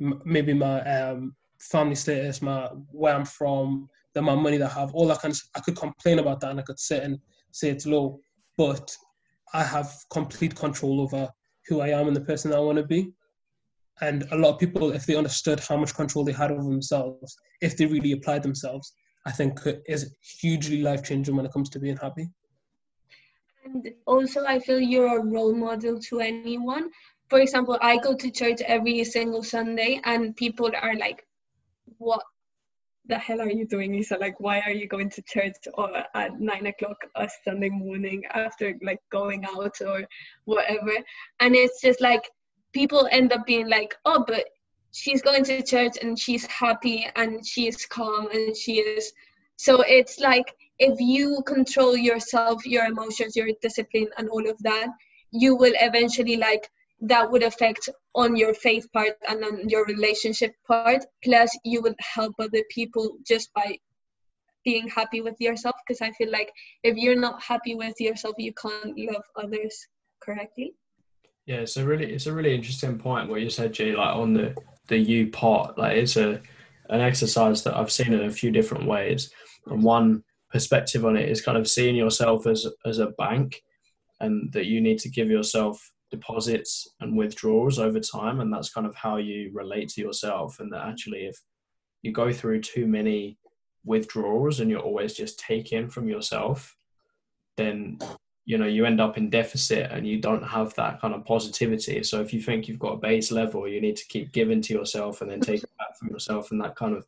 m- 0.00 0.20
maybe 0.24 0.52
my 0.52 0.80
um, 0.82 1.34
family 1.60 1.94
status 1.94 2.42
my 2.42 2.66
where 2.90 3.14
i'm 3.14 3.24
from 3.24 3.88
the 4.14 4.20
amount 4.20 4.38
of 4.38 4.42
money 4.42 4.56
that 4.56 4.70
i 4.70 4.80
have 4.80 4.94
all 4.94 5.06
that 5.06 5.20
kind 5.20 5.32
of 5.32 5.40
i 5.56 5.60
could 5.60 5.76
complain 5.76 6.18
about 6.18 6.40
that 6.40 6.50
and 6.50 6.60
i 6.60 6.62
could 6.62 6.78
sit 6.78 7.02
and 7.02 7.18
say 7.52 7.70
it's 7.70 7.86
low 7.86 8.18
but 8.56 8.94
i 9.54 9.62
have 9.62 9.94
complete 10.10 10.54
control 10.54 11.00
over 11.00 11.28
who 11.66 11.80
i 11.80 11.88
am 11.88 12.06
and 12.06 12.16
the 12.16 12.20
person 12.20 12.52
i 12.52 12.58
want 12.58 12.78
to 12.78 12.84
be 12.84 13.12
and 14.00 14.22
a 14.30 14.36
lot 14.36 14.54
of 14.54 14.60
people 14.60 14.92
if 14.92 15.06
they 15.06 15.16
understood 15.16 15.58
how 15.60 15.76
much 15.76 15.94
control 15.94 16.24
they 16.24 16.32
had 16.32 16.50
over 16.50 16.62
themselves 16.62 17.36
if 17.60 17.76
they 17.76 17.86
really 17.86 18.12
applied 18.12 18.42
themselves 18.42 18.92
I 19.28 19.32
think 19.32 19.60
is 19.86 20.16
hugely 20.40 20.80
life 20.80 21.04
changing 21.04 21.36
when 21.36 21.44
it 21.44 21.52
comes 21.52 21.68
to 21.70 21.78
being 21.78 21.98
happy. 21.98 22.30
And 23.62 23.90
also, 24.06 24.46
I 24.46 24.58
feel 24.58 24.80
you're 24.80 25.18
a 25.18 25.24
role 25.24 25.54
model 25.54 26.00
to 26.00 26.20
anyone. 26.20 26.90
For 27.28 27.40
example, 27.40 27.76
I 27.82 27.98
go 27.98 28.14
to 28.16 28.30
church 28.30 28.62
every 28.62 29.04
single 29.04 29.42
Sunday, 29.42 30.00
and 30.04 30.34
people 30.34 30.70
are 30.80 30.94
like, 30.96 31.26
"What 31.98 32.22
the 33.08 33.18
hell 33.18 33.40
are 33.40 33.50
you 33.50 33.66
doing, 33.66 33.94
Isa? 33.94 34.16
Like, 34.20 34.38
why 34.38 34.60
are 34.60 34.72
you 34.72 34.86
going 34.86 35.10
to 35.10 35.22
church 35.22 35.56
or 35.74 35.90
at 36.14 36.40
nine 36.40 36.66
o'clock 36.66 36.98
a 37.16 37.28
Sunday 37.44 37.70
morning 37.70 38.22
after 38.32 38.74
like 38.82 39.00
going 39.10 39.44
out 39.44 39.80
or 39.80 40.06
whatever?" 40.44 40.92
And 41.40 41.54
it's 41.54 41.80
just 41.80 42.00
like 42.00 42.30
people 42.72 43.08
end 43.10 43.32
up 43.32 43.46
being 43.46 43.68
like, 43.68 43.96
"Oh, 44.04 44.24
but 44.26 44.44
she's 44.92 45.22
going 45.22 45.44
to 45.44 45.62
church 45.62 45.96
and 46.02 46.18
she's 46.18 46.46
happy 46.46 47.06
and 47.16 47.46
she 47.46 47.66
is 47.68 47.86
calm 47.86 48.28
and 48.32 48.56
she 48.56 48.78
is 48.78 49.12
so 49.56 49.82
it's 49.82 50.18
like 50.18 50.54
if 50.78 50.98
you 51.00 51.42
control 51.46 51.96
yourself 51.96 52.64
your 52.64 52.84
emotions 52.86 53.36
your 53.36 53.48
discipline 53.60 54.08
and 54.16 54.28
all 54.28 54.48
of 54.48 54.56
that 54.62 54.88
you 55.30 55.54
will 55.54 55.74
eventually 55.80 56.36
like 56.36 56.70
that 57.00 57.30
would 57.30 57.42
affect 57.42 57.88
on 58.14 58.36
your 58.36 58.54
faith 58.54 58.86
part 58.92 59.12
and 59.28 59.44
on 59.44 59.68
your 59.68 59.84
relationship 59.86 60.52
part 60.66 61.04
plus 61.22 61.56
you 61.64 61.80
would 61.80 61.94
help 62.00 62.34
other 62.38 62.62
people 62.70 63.16
just 63.26 63.52
by 63.54 63.76
being 64.64 64.88
happy 64.88 65.20
with 65.20 65.36
yourself 65.38 65.76
because 65.86 66.02
i 66.02 66.10
feel 66.12 66.30
like 66.30 66.52
if 66.82 66.96
you're 66.96 67.18
not 67.18 67.40
happy 67.40 67.74
with 67.76 67.94
yourself 68.00 68.34
you 68.38 68.52
can't 68.60 68.98
love 68.98 69.22
others 69.36 69.86
correctly 70.20 70.74
yeah 71.46 71.56
it's 71.56 71.76
a 71.76 71.86
really 71.86 72.12
it's 72.12 72.26
a 72.26 72.32
really 72.32 72.54
interesting 72.54 72.98
point 72.98 73.28
what 73.28 73.40
you 73.40 73.48
said 73.48 73.72
G 73.72 73.94
like 73.94 74.16
on 74.16 74.34
the 74.34 74.54
the 74.88 74.98
you 74.98 75.30
part. 75.30 75.78
Like 75.78 75.96
it's 75.96 76.16
a 76.16 76.40
an 76.90 77.00
exercise 77.00 77.62
that 77.62 77.76
I've 77.76 77.92
seen 77.92 78.12
in 78.12 78.24
a 78.24 78.30
few 78.30 78.50
different 78.50 78.86
ways. 78.86 79.30
And 79.66 79.82
one 79.82 80.24
perspective 80.50 81.04
on 81.04 81.16
it 81.16 81.28
is 81.28 81.42
kind 81.42 81.58
of 81.58 81.68
seeing 81.68 81.94
yourself 81.94 82.46
as 82.46 82.66
as 82.84 82.98
a 82.98 83.12
bank, 83.18 83.62
and 84.20 84.52
that 84.52 84.66
you 84.66 84.80
need 84.80 84.98
to 85.00 85.10
give 85.10 85.28
yourself 85.28 85.92
deposits 86.10 86.88
and 87.00 87.16
withdrawals 87.16 87.78
over 87.78 88.00
time, 88.00 88.40
and 88.40 88.52
that's 88.52 88.72
kind 88.72 88.86
of 88.86 88.94
how 88.94 89.16
you 89.16 89.50
relate 89.52 89.88
to 89.90 90.00
yourself. 90.00 90.60
And 90.60 90.72
that 90.72 90.86
actually, 90.86 91.26
if 91.26 91.38
you 92.02 92.12
go 92.12 92.32
through 92.32 92.62
too 92.62 92.86
many 92.86 93.38
withdrawals 93.84 94.60
and 94.60 94.70
you're 94.70 94.80
always 94.80 95.14
just 95.14 95.38
taking 95.38 95.88
from 95.88 96.08
yourself, 96.08 96.76
then 97.56 97.98
you 98.48 98.56
know 98.56 98.66
you 98.66 98.86
end 98.86 99.00
up 99.00 99.18
in 99.18 99.28
deficit 99.28 99.92
and 99.92 100.06
you 100.06 100.18
don't 100.18 100.42
have 100.42 100.74
that 100.74 100.98
kind 101.02 101.14
of 101.14 101.22
positivity 101.26 102.02
so 102.02 102.20
if 102.22 102.32
you 102.32 102.40
think 102.40 102.66
you've 102.66 102.78
got 102.78 102.94
a 102.94 102.96
base 102.96 103.30
level 103.30 103.68
you 103.68 103.78
need 103.78 103.94
to 103.94 104.06
keep 104.08 104.32
giving 104.32 104.62
to 104.62 104.72
yourself 104.72 105.20
and 105.20 105.30
then 105.30 105.40
take 105.40 105.60
back 105.76 105.94
from 105.98 106.08
yourself 106.08 106.50
and 106.50 106.60
that 106.60 106.74
kind 106.74 106.96
of 106.96 107.06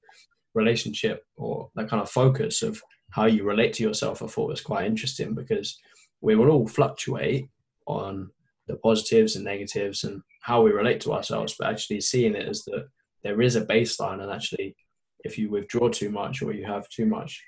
relationship 0.53 1.25
or 1.37 1.71
that 1.75 1.89
kind 1.89 2.03
of 2.03 2.11
focus 2.11 2.63
of 2.63 2.83
how 3.09 3.25
you 3.25 3.43
relate 3.43 3.73
to 3.73 3.83
yourself 3.83 4.23
i 4.23 4.27
thought 4.27 4.49
was 4.49 4.61
quite 4.61 4.85
interesting 4.85 5.33
because 5.35 5.79
we 6.21 6.37
will 6.37 6.51
all 6.51 6.69
fluctuate 6.69 7.49
on 7.87 8.31
the 8.71 8.79
positives 8.79 9.37
and 9.37 9.45
negatives 9.45 10.05
and 10.05 10.23
how 10.43 10.63
we 10.63 10.71
relate 10.71 11.01
to 11.01 11.13
ourselves 11.13 11.55
but 11.59 11.69
actually 11.69 12.01
seeing 12.01 12.35
it 12.35 12.49
as 12.49 12.65
that 12.65 12.87
there 13.23 13.41
is 13.43 13.57
a 13.57 13.67
baseline 13.67 14.23
and 14.23 14.31
actually 14.31 14.75
if 15.25 15.37
you 15.37 15.51
withdraw 15.51 15.89
too 15.89 16.11
much 16.11 16.43
or 16.43 16.53
you 16.53 16.65
have 16.65 16.89
too 16.89 17.07
much 17.07 17.43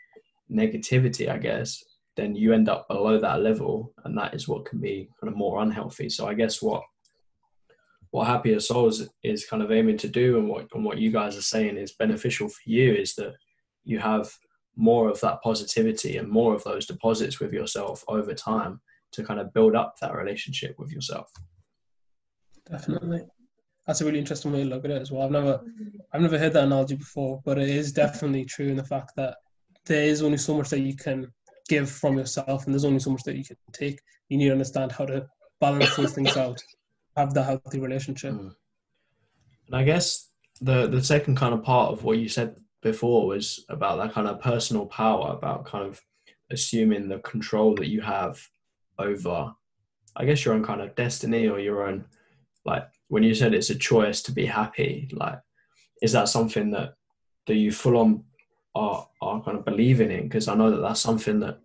negativity 0.50 1.29
i 1.29 1.38
guess 1.38 1.83
then 2.17 2.35
you 2.35 2.52
end 2.52 2.69
up 2.69 2.88
below 2.88 3.19
that 3.19 3.41
level, 3.41 3.93
and 4.05 4.17
that 4.19 4.35
is 4.35 4.47
what 4.47 4.67
can 4.67 4.81
be 4.81 5.09
kind 5.21 5.33
of 5.33 5.37
more 5.37 5.62
unhealthy. 5.62 6.09
So 6.09 6.26
I 6.26 6.35
guess 6.35 6.61
what 6.61 6.83
what 8.11 8.26
happier 8.26 8.61
souls 8.61 9.09
is 9.23 9.47
kind 9.47 9.62
of 9.62 9.73
aiming 9.73 9.97
to 9.99 10.09
do, 10.09 10.38
and 10.38 10.49
what 10.49 10.69
and 10.75 10.85
what 10.85 10.99
you 10.99 11.11
guys 11.11 11.37
are 11.37 11.43
saying 11.43 11.76
is 11.76 11.93
beneficial 11.93 12.49
for 12.49 12.61
you, 12.67 12.93
is 12.93 13.14
that 13.14 13.35
you 13.85 13.99
have 13.99 14.31
more 14.76 15.09
of 15.09 15.21
that 15.21 15.43
positivity 15.43 16.17
and 16.19 16.29
more 16.29 16.55
of 16.55 16.64
those 16.64 16.87
deposits 16.87 17.41
with 17.41 17.52
yourself 17.52 18.05
over 18.09 18.33
time 18.33 18.81
to 19.12 19.25
kind 19.25 19.40
of 19.40 19.52
build 19.52 19.75
up 19.75 19.97
that 20.00 20.14
relationship 20.14 20.75
with 20.78 20.90
yourself. 20.90 21.31
Definitely. 22.71 23.23
That's 23.87 24.00
a 24.00 24.04
really 24.04 24.19
interesting 24.19 24.52
way 24.52 24.62
to 24.62 24.69
look 24.69 24.85
at 24.85 24.90
it 24.90 25.02
as 25.02 25.11
well. 25.11 25.23
I've 25.23 25.31
never 25.31 25.61
I've 26.12 26.21
never 26.21 26.38
heard 26.38 26.52
that 26.52 26.64
analogy 26.64 26.95
before, 26.95 27.42
but 27.45 27.59
it 27.59 27.69
is 27.69 27.92
definitely 27.92 28.45
true 28.45 28.69
in 28.69 28.76
the 28.76 28.85
fact 28.85 29.12
that 29.16 29.37
there 29.87 30.04
is 30.04 30.23
only 30.23 30.38
so 30.38 30.57
much 30.57 30.71
that 30.71 30.81
you 30.81 30.97
can 30.97 31.26
give 31.69 31.90
from 31.90 32.16
yourself, 32.16 32.64
and 32.64 32.75
there's 32.75 32.85
only 32.85 33.00
so 33.00 33.11
much 33.11 33.25
that 33.25 33.37
you 33.37 33.45
can 33.45 33.57
take. 33.73 34.00
You 34.28 34.38
need 34.38 34.47
to 34.47 34.52
understand 34.52 34.92
how 34.92 35.07
to 35.07 35.26
balance 35.61 35.97
those 35.97 36.14
things 36.14 36.37
out, 36.37 36.62
have 37.16 37.35
the 37.35 37.42
healthy 37.42 37.81
relationship. 37.81 38.35
Mm. 38.35 38.54
And 39.66 39.76
I 39.76 39.83
guess 39.83 40.31
the 40.61 40.87
the 40.87 41.02
second 41.02 41.37
kind 41.37 41.52
of 41.52 41.64
part 41.64 41.92
of 41.92 42.04
what 42.04 42.19
you 42.19 42.28
said 42.28 42.57
before 42.83 43.26
was 43.26 43.64
about 43.69 43.99
that 43.99 44.12
kind 44.12 44.28
of 44.28 44.40
personal 44.40 44.87
power, 44.87 45.33
about 45.33 45.64
kind 45.64 45.87
of 45.87 46.00
assuming 46.50 47.09
the 47.09 47.19
control 47.21 47.75
that 47.76 47.88
you 47.88 48.00
have 48.00 48.40
over, 48.99 49.54
I 50.16 50.25
guess, 50.25 50.44
your 50.44 50.54
own 50.54 50.64
kind 50.64 50.80
of 50.80 50.94
destiny 50.94 51.49
or 51.49 51.58
your 51.58 51.87
own, 51.87 52.04
like, 52.64 52.87
when 53.08 53.22
you 53.22 53.34
said 53.34 53.54
it's 53.54 53.70
a 53.70 53.75
choice 53.75 54.22
to 54.22 54.32
be 54.32 54.46
happy, 54.46 55.08
like, 55.12 55.40
is 56.02 56.12
that 56.12 56.28
something 56.28 56.70
that 56.72 56.94
that 57.46 57.56
you 57.56 57.72
full 57.72 57.96
on 57.96 58.25
are 58.75 59.06
are 59.20 59.42
kind 59.42 59.58
of 59.58 59.64
believing 59.64 60.11
in? 60.11 60.25
Because 60.25 60.49
I 60.49 60.54
know 60.54 60.70
that 60.70 60.80
that's 60.80 61.00
something 61.00 61.40
that 61.40 61.61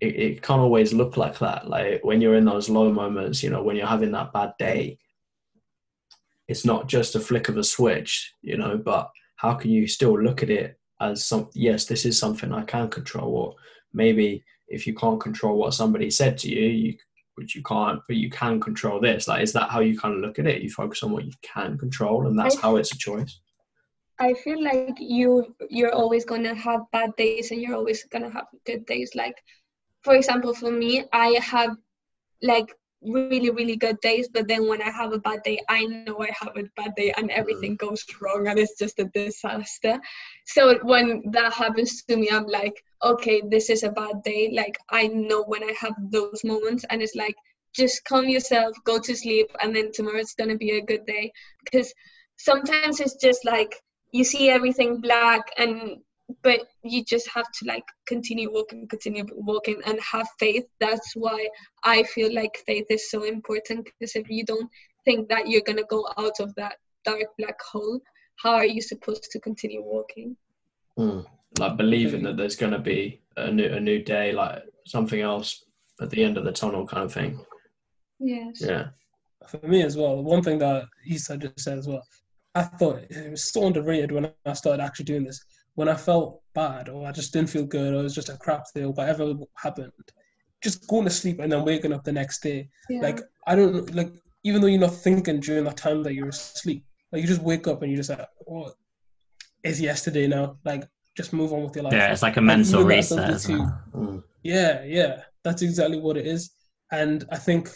it, 0.00 0.16
it 0.16 0.42
can't 0.42 0.60
always 0.60 0.92
look 0.92 1.16
like 1.16 1.38
that. 1.38 1.68
Like 1.68 2.04
when 2.04 2.20
you're 2.20 2.36
in 2.36 2.44
those 2.44 2.68
low 2.68 2.92
moments, 2.92 3.42
you 3.42 3.50
know, 3.50 3.62
when 3.62 3.76
you're 3.76 3.86
having 3.86 4.12
that 4.12 4.32
bad 4.32 4.52
day, 4.58 4.98
it's 6.48 6.64
not 6.64 6.88
just 6.88 7.14
a 7.14 7.20
flick 7.20 7.48
of 7.48 7.56
a 7.56 7.64
switch, 7.64 8.34
you 8.42 8.56
know, 8.56 8.76
but 8.76 9.10
how 9.36 9.54
can 9.54 9.70
you 9.70 9.86
still 9.86 10.20
look 10.20 10.42
at 10.42 10.50
it 10.50 10.78
as 11.00 11.24
some 11.24 11.48
yes, 11.54 11.84
this 11.84 12.04
is 12.04 12.18
something 12.18 12.52
I 12.52 12.62
can 12.62 12.88
control, 12.88 13.34
or 13.34 13.54
maybe 13.92 14.44
if 14.72 14.86
you 14.86 14.94
can't 14.94 15.20
control 15.20 15.56
what 15.58 15.74
somebody 15.74 16.10
said 16.10 16.38
to 16.38 16.48
you, 16.48 16.66
you 16.68 16.94
which 17.34 17.54
you 17.54 17.62
can't, 17.62 18.00
but 18.06 18.16
you 18.16 18.28
can 18.28 18.60
control 18.60 19.00
this. 19.00 19.26
Like, 19.26 19.42
is 19.42 19.52
that 19.54 19.70
how 19.70 19.80
you 19.80 19.98
kind 19.98 20.14
of 20.14 20.20
look 20.20 20.38
at 20.38 20.46
it? 20.46 20.62
You 20.62 20.70
focus 20.70 21.02
on 21.02 21.12
what 21.12 21.24
you 21.24 21.32
can 21.42 21.78
control, 21.78 22.26
and 22.26 22.38
that's 22.38 22.58
how 22.58 22.76
it's 22.76 22.92
a 22.92 22.98
choice. 22.98 23.40
I 24.18 24.34
feel 24.34 24.62
like 24.62 24.96
you 24.98 25.54
you're 25.70 25.94
always 25.94 26.24
gonna 26.24 26.54
have 26.54 26.82
bad 26.92 27.16
days, 27.16 27.50
and 27.50 27.60
you're 27.60 27.76
always 27.76 28.04
gonna 28.04 28.30
have 28.30 28.46
good 28.66 28.84
days. 28.86 29.14
Like, 29.14 29.36
for 30.02 30.14
example, 30.14 30.54
for 30.54 30.70
me, 30.70 31.04
I 31.12 31.38
have 31.40 31.76
like 32.42 32.74
really 33.04 33.50
really 33.50 33.76
good 33.76 33.98
days 34.00 34.28
but 34.32 34.46
then 34.46 34.68
when 34.68 34.80
i 34.82 34.90
have 34.90 35.12
a 35.12 35.18
bad 35.18 35.42
day 35.42 35.60
i 35.68 35.84
know 35.84 36.18
i 36.20 36.30
have 36.38 36.56
a 36.56 36.62
bad 36.76 36.94
day 36.96 37.12
and 37.16 37.30
everything 37.30 37.74
mm. 37.74 37.78
goes 37.78 38.04
wrong 38.20 38.46
and 38.46 38.58
it's 38.58 38.78
just 38.78 38.98
a 38.98 39.04
disaster. 39.06 40.00
So 40.46 40.78
when 40.82 41.22
that 41.32 41.52
happens 41.52 42.02
to 42.04 42.16
me 42.16 42.28
i'm 42.30 42.46
like 42.46 42.84
okay 43.02 43.42
this 43.48 43.70
is 43.70 43.82
a 43.82 43.90
bad 43.90 44.22
day. 44.24 44.52
Like 44.52 44.78
i 44.90 45.06
know 45.08 45.42
when 45.44 45.64
i 45.64 45.74
have 45.78 45.94
those 46.10 46.44
moments 46.44 46.84
and 46.90 47.02
it's 47.02 47.16
like 47.16 47.34
just 47.74 48.04
calm 48.04 48.28
yourself 48.28 48.76
go 48.84 48.98
to 48.98 49.16
sleep 49.16 49.50
and 49.60 49.74
then 49.74 49.90
tomorrow 49.92 50.18
it's 50.18 50.34
going 50.34 50.50
to 50.50 50.58
be 50.58 50.72
a 50.72 50.84
good 50.84 51.06
day. 51.06 51.32
Because 51.64 51.92
sometimes 52.36 53.00
it's 53.00 53.16
just 53.16 53.44
like 53.44 53.74
you 54.12 54.24
see 54.24 54.50
everything 54.50 55.00
black 55.00 55.42
and 55.56 55.98
but 56.42 56.60
you 56.82 57.04
just 57.04 57.28
have 57.34 57.46
to 57.52 57.66
like 57.66 57.84
continue 58.06 58.52
walking 58.52 58.86
continue 58.88 59.24
walking 59.34 59.80
and 59.86 59.98
have 60.00 60.28
faith. 60.38 60.64
That's 60.80 61.12
why 61.14 61.48
i 61.84 62.02
feel 62.04 62.32
like 62.34 62.62
faith 62.66 62.86
is 62.90 63.10
so 63.10 63.24
important 63.24 63.84
because 63.84 64.14
if 64.14 64.28
you 64.28 64.44
don't 64.44 64.70
think 65.04 65.28
that 65.28 65.48
you're 65.48 65.62
going 65.62 65.78
to 65.78 65.84
go 65.84 66.06
out 66.18 66.38
of 66.40 66.54
that 66.54 66.76
dark 67.04 67.26
black 67.38 67.60
hole. 67.60 68.00
How 68.36 68.54
are 68.54 68.66
you 68.66 68.82
supposed 68.82 69.30
to 69.30 69.40
continue 69.40 69.82
walking? 69.82 70.36
Mm. 70.98 71.24
like 71.58 71.78
believing 71.78 72.22
that 72.24 72.36
there's 72.36 72.54
going 72.54 72.72
to 72.72 72.78
be 72.78 73.22
a 73.38 73.50
new 73.50 73.64
a 73.64 73.80
new 73.80 74.04
day 74.04 74.30
like 74.32 74.62
something 74.86 75.22
else 75.22 75.64
at 76.02 76.10
the 76.10 76.22
end 76.22 76.36
of 76.36 76.44
the 76.44 76.52
tunnel 76.52 76.86
kind 76.86 77.04
of 77.04 77.12
thing. 77.12 77.42
Yes. 78.20 78.60
Yeah. 78.60 78.88
For 79.48 79.66
me 79.66 79.82
as 79.82 79.96
well 79.96 80.22
one 80.22 80.42
thing 80.42 80.58
that 80.58 80.84
Isa 81.06 81.38
just 81.38 81.60
said 81.60 81.78
as 81.78 81.88
well 81.88 82.02
I 82.54 82.64
thought 82.64 83.00
it 83.08 83.30
was 83.30 83.50
so 83.50 83.66
underrated 83.66 84.12
when 84.12 84.30
I 84.44 84.52
started 84.52 84.82
actually 84.82 85.06
doing 85.06 85.24
this 85.24 85.42
when 85.74 85.88
I 85.88 85.94
felt 85.94 86.42
bad 86.54 86.88
or 86.88 87.06
I 87.06 87.12
just 87.12 87.32
didn't 87.32 87.50
feel 87.50 87.64
good 87.64 87.94
or 87.94 88.00
it 88.00 88.02
was 88.02 88.14
just 88.14 88.28
a 88.28 88.36
crap 88.36 88.64
day 88.74 88.82
or 88.82 88.92
whatever 88.92 89.34
happened, 89.56 89.92
just 90.62 90.86
going 90.88 91.04
to 91.04 91.10
sleep 91.10 91.40
and 91.40 91.50
then 91.50 91.64
waking 91.64 91.92
up 91.92 92.04
the 92.04 92.12
next 92.12 92.42
day. 92.42 92.68
Yeah. 92.88 93.00
Like 93.00 93.20
I 93.46 93.56
don't 93.56 93.94
like 93.94 94.12
even 94.44 94.60
though 94.60 94.66
you're 94.66 94.80
not 94.80 94.94
thinking 94.94 95.40
during 95.40 95.64
that 95.64 95.76
time 95.76 96.02
that 96.02 96.14
you're 96.14 96.28
asleep, 96.28 96.84
like 97.10 97.22
you 97.22 97.28
just 97.28 97.42
wake 97.42 97.66
up 97.68 97.82
and 97.82 97.90
you're 97.90 97.98
just 97.98 98.10
like, 98.10 98.26
oh, 98.48 98.72
it's 99.62 99.80
yesterday 99.80 100.26
now. 100.26 100.58
Like 100.64 100.88
just 101.16 101.32
move 101.32 101.52
on 101.52 101.62
with 101.64 101.76
your 101.76 101.84
life. 101.84 101.92
Yeah, 101.92 102.12
it's 102.12 102.22
like 102.22 102.36
a 102.36 102.40
mental 102.40 102.84
reset. 102.84 103.48
Well. 103.48 103.82
Mm. 103.94 104.22
Yeah, 104.42 104.82
yeah, 104.84 105.22
that's 105.44 105.62
exactly 105.62 106.00
what 106.00 106.16
it 106.16 106.26
is. 106.26 106.50
And 106.90 107.24
I 107.30 107.36
think 107.36 107.70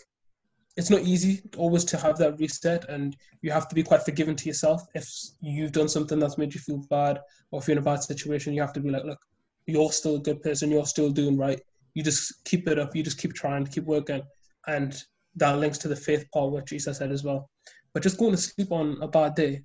it's 0.77 0.91
not 0.91 1.01
easy 1.01 1.43
always 1.57 1.85
to 1.85 1.97
have 1.97 2.19
that 2.19 2.39
reset 2.39 2.89
and 2.91 3.17
you 3.41 3.51
have 3.51 3.69
to 3.69 3.75
be 3.75 3.83
quite 3.83 4.03
forgiving 4.03 4.37
to 4.37 4.47
yourself. 4.47 4.83
If 4.95 5.11
you've 5.41 5.73
done 5.73 5.89
something 5.89 6.19
that's 6.19 6.37
made 6.37 6.55
you 6.55 6.61
feel 6.61 6.85
bad 6.91 7.19
or 7.51 7.61
if 7.61 7.67
you're 7.67 7.77
in 7.77 7.83
a 7.83 7.85
bad 7.85 8.03
situation 8.03 8.53
you 8.53 8.61
have 8.61 8.75
to 8.75 8.81
be 8.81 8.91
like 8.91 9.05
look 9.05 9.19
you're 9.67 9.91
still 9.93 10.17
a 10.17 10.21
good 10.21 10.43
person. 10.43 10.71
You're 10.71 10.87
still 10.87 11.11
doing 11.11 11.37
right. 11.37 11.61
You 11.95 12.03
just 12.03 12.45
keep 12.45 12.69
it 12.69 12.79
up. 12.79 12.95
You 12.95 13.03
just 13.03 13.19
keep 13.19 13.35
trying 13.35 13.67
keep 13.67 13.85
working. 13.85 14.23
And 14.67 14.97
that 15.37 15.59
links 15.59 15.79
to 15.79 15.89
the 15.89 15.97
faith 15.97 16.25
part 16.33 16.51
what 16.51 16.67
jesus 16.67 16.99
said 16.99 17.13
as 17.13 17.23
well. 17.23 17.51
But 17.93 18.03
just 18.03 18.19
going 18.19 18.33
to 18.33 18.39
sleep 18.39 18.73
on 18.73 18.99
a 19.03 19.09
bad 19.09 19.35
day 19.35 19.63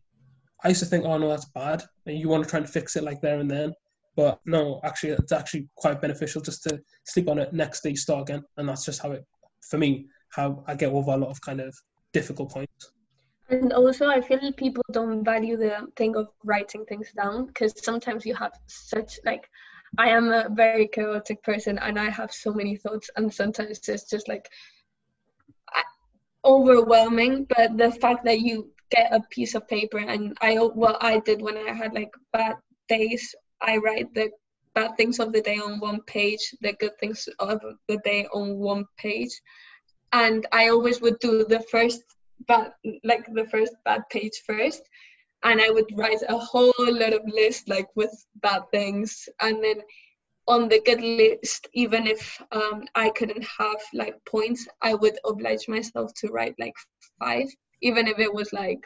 i 0.64 0.70
used 0.70 0.82
to 0.82 0.86
think 0.86 1.06
oh 1.06 1.18
no 1.18 1.28
that's 1.28 1.46
bad 1.56 1.82
and 2.06 2.20
you 2.20 2.30
want 2.30 2.44
to 2.44 2.50
try 2.50 2.60
and 2.60 2.70
fix 2.70 2.96
it 2.96 3.04
like 3.04 3.22
there 3.22 3.40
and 3.40 3.50
then. 3.50 3.74
But 4.16 4.40
no 4.46 4.80
actually 4.84 5.12
it's 5.12 5.32
actually 5.32 5.68
quite 5.76 6.02
beneficial 6.02 6.42
just 6.42 6.64
to 6.64 6.80
sleep 7.06 7.30
on 7.30 7.40
it 7.40 7.54
next 7.54 7.82
day 7.82 7.96
start 7.96 8.30
again 8.30 8.44
and 8.58 8.68
that's 8.68 8.86
just 8.86 9.02
how 9.02 9.12
it 9.12 9.26
for 9.70 9.78
me 9.78 10.08
how 10.32 10.64
I 10.68 10.76
get 10.76 10.92
over 10.92 11.12
a 11.12 11.18
lot 11.18 11.30
of 11.30 11.42
kind 11.42 11.62
of 11.62 11.76
difficult 12.14 12.52
points. 12.52 12.92
And 13.50 13.74
also, 13.74 14.08
I 14.08 14.22
feel 14.22 14.52
people 14.54 14.84
don't 14.92 15.24
value 15.24 15.58
the 15.58 15.88
thing 15.98 16.16
of 16.16 16.30
writing 16.44 16.86
things 16.86 17.12
down 17.12 17.48
because 17.48 17.74
sometimes 17.84 18.26
you 18.26 18.36
have 18.36 18.54
such 18.68 19.20
like. 19.26 19.50
I 19.98 20.08
am 20.08 20.32
a 20.32 20.48
very 20.50 20.88
chaotic 20.88 21.44
person 21.44 21.78
and 21.78 22.00
I 22.00 22.10
have 22.10 22.32
so 22.32 22.54
many 22.54 22.78
thoughts, 22.78 23.10
and 23.18 23.34
sometimes 23.34 23.82
it's 23.90 24.10
just 24.10 24.30
like 24.30 24.48
overwhelming. 26.46 27.46
But 27.56 27.78
the 27.78 27.92
fact 27.92 28.24
that 28.24 28.40
you 28.40 28.72
get 28.90 29.14
a 29.14 29.22
piece 29.30 29.54
of 29.56 29.68
paper 29.68 29.98
and 29.98 30.38
I 30.42 30.56
what 30.56 31.04
I 31.04 31.20
did 31.20 31.42
when 31.42 31.58
I 31.58 31.74
had 31.74 31.94
like 31.94 32.12
bad 32.32 32.56
days, 32.88 33.36
I 33.62 33.78
write 33.78 34.14
the 34.14 34.32
bad 34.74 34.96
things 34.96 35.20
of 35.20 35.34
the 35.34 35.42
day 35.42 35.58
on 35.58 35.80
one 35.80 36.02
page, 36.04 36.56
the 36.62 36.74
good 36.74 36.98
things 37.00 37.28
of 37.40 37.60
the 37.88 37.98
day 38.06 38.28
on 38.34 38.58
one 38.58 38.86
page, 38.98 39.42
and 40.12 40.48
I 40.52 40.70
always 40.70 41.02
would 41.02 41.20
do 41.20 41.46
the 41.46 41.62
first 41.72 42.04
bad 42.48 42.74
like 43.04 43.26
the 43.34 43.46
first 43.46 43.76
bad 43.86 44.04
page 44.10 44.42
first 44.46 44.82
and 45.44 45.62
I 45.62 45.70
would 45.70 45.90
write 45.96 46.22
a 46.28 46.38
whole 46.38 46.74
lot 46.78 47.14
of 47.14 47.22
list 47.26 47.70
like 47.70 47.88
with 47.96 48.14
bad 48.42 48.64
things 48.72 49.28
and 49.42 49.64
then 49.64 49.82
on 50.48 50.68
the 50.68 50.82
good 50.86 51.02
list 51.02 51.68
even 51.74 52.08
if 52.08 52.42
um, 52.52 52.84
I 52.96 53.10
couldn't 53.10 53.46
have 53.60 53.82
like 53.94 54.16
points 54.26 54.68
I 54.82 54.94
would 54.96 55.18
oblige 55.26 55.68
myself 55.68 56.14
to 56.16 56.28
write 56.30 56.56
like 56.60 56.74
five 57.20 57.48
even 57.82 58.08
if 58.08 58.20
it 58.20 58.34
was 58.34 58.52
like 58.54 58.84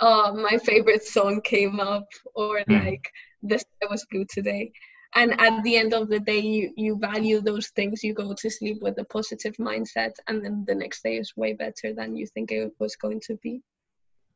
oh 0.00 0.34
my 0.34 0.58
favorite 0.58 1.04
song 1.04 1.40
came 1.42 1.80
up 1.80 2.06
or 2.34 2.60
mm. 2.68 2.84
like 2.84 3.10
this 3.42 3.64
was 3.90 4.06
blue 4.10 4.26
today 4.32 4.72
and 5.16 5.40
at 5.40 5.62
the 5.64 5.76
end 5.76 5.94
of 5.94 6.08
the 6.08 6.20
day 6.20 6.38
you 6.38 6.72
you 6.76 6.98
value 6.98 7.40
those 7.40 7.68
things. 7.68 8.04
You 8.04 8.14
go 8.14 8.34
to 8.34 8.50
sleep 8.50 8.78
with 8.80 8.98
a 8.98 9.04
positive 9.04 9.56
mindset 9.56 10.14
and 10.28 10.44
then 10.44 10.64
the 10.66 10.74
next 10.74 11.02
day 11.02 11.16
is 11.16 11.36
way 11.36 11.54
better 11.54 11.92
than 11.92 12.16
you 12.16 12.26
think 12.26 12.52
it 12.52 12.72
was 12.78 12.96
going 12.96 13.20
to 13.26 13.36
be. 13.42 13.62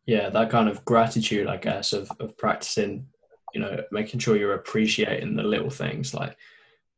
Yeah 0.07 0.31
that 0.31 0.51
kind 0.51 0.69
of 0.69 0.85
gratitude 0.85 1.47
i 1.47 1.57
guess 1.57 1.93
of, 1.93 2.11
of 2.19 2.37
practicing 2.37 3.07
you 3.55 3.61
know 3.61 3.85
making 3.93 4.19
sure 4.19 4.37
you're 4.37 4.55
appreciating 4.55 5.37
the 5.37 5.43
little 5.43 5.71
things 5.71 6.15
like 6.15 6.37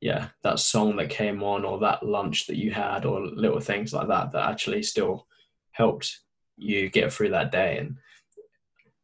yeah 0.01 0.29
that 0.43 0.61
song 0.61 0.97
that 0.97 1.11
came 1.11 1.43
on 1.43 1.65
or 1.65 1.79
that 1.81 2.03
lunch 2.05 2.47
that 2.47 2.57
you 2.57 2.71
had 2.71 3.05
or 3.05 3.21
little 3.21 3.61
things 3.61 3.93
like 3.93 4.09
that 4.09 4.33
that 4.33 4.49
actually 4.49 4.83
still 4.83 5.27
helped 5.73 6.21
you 6.57 6.89
get 6.89 7.13
through 7.13 7.31
that 7.31 7.53
day. 7.53 7.79
And 7.79 7.97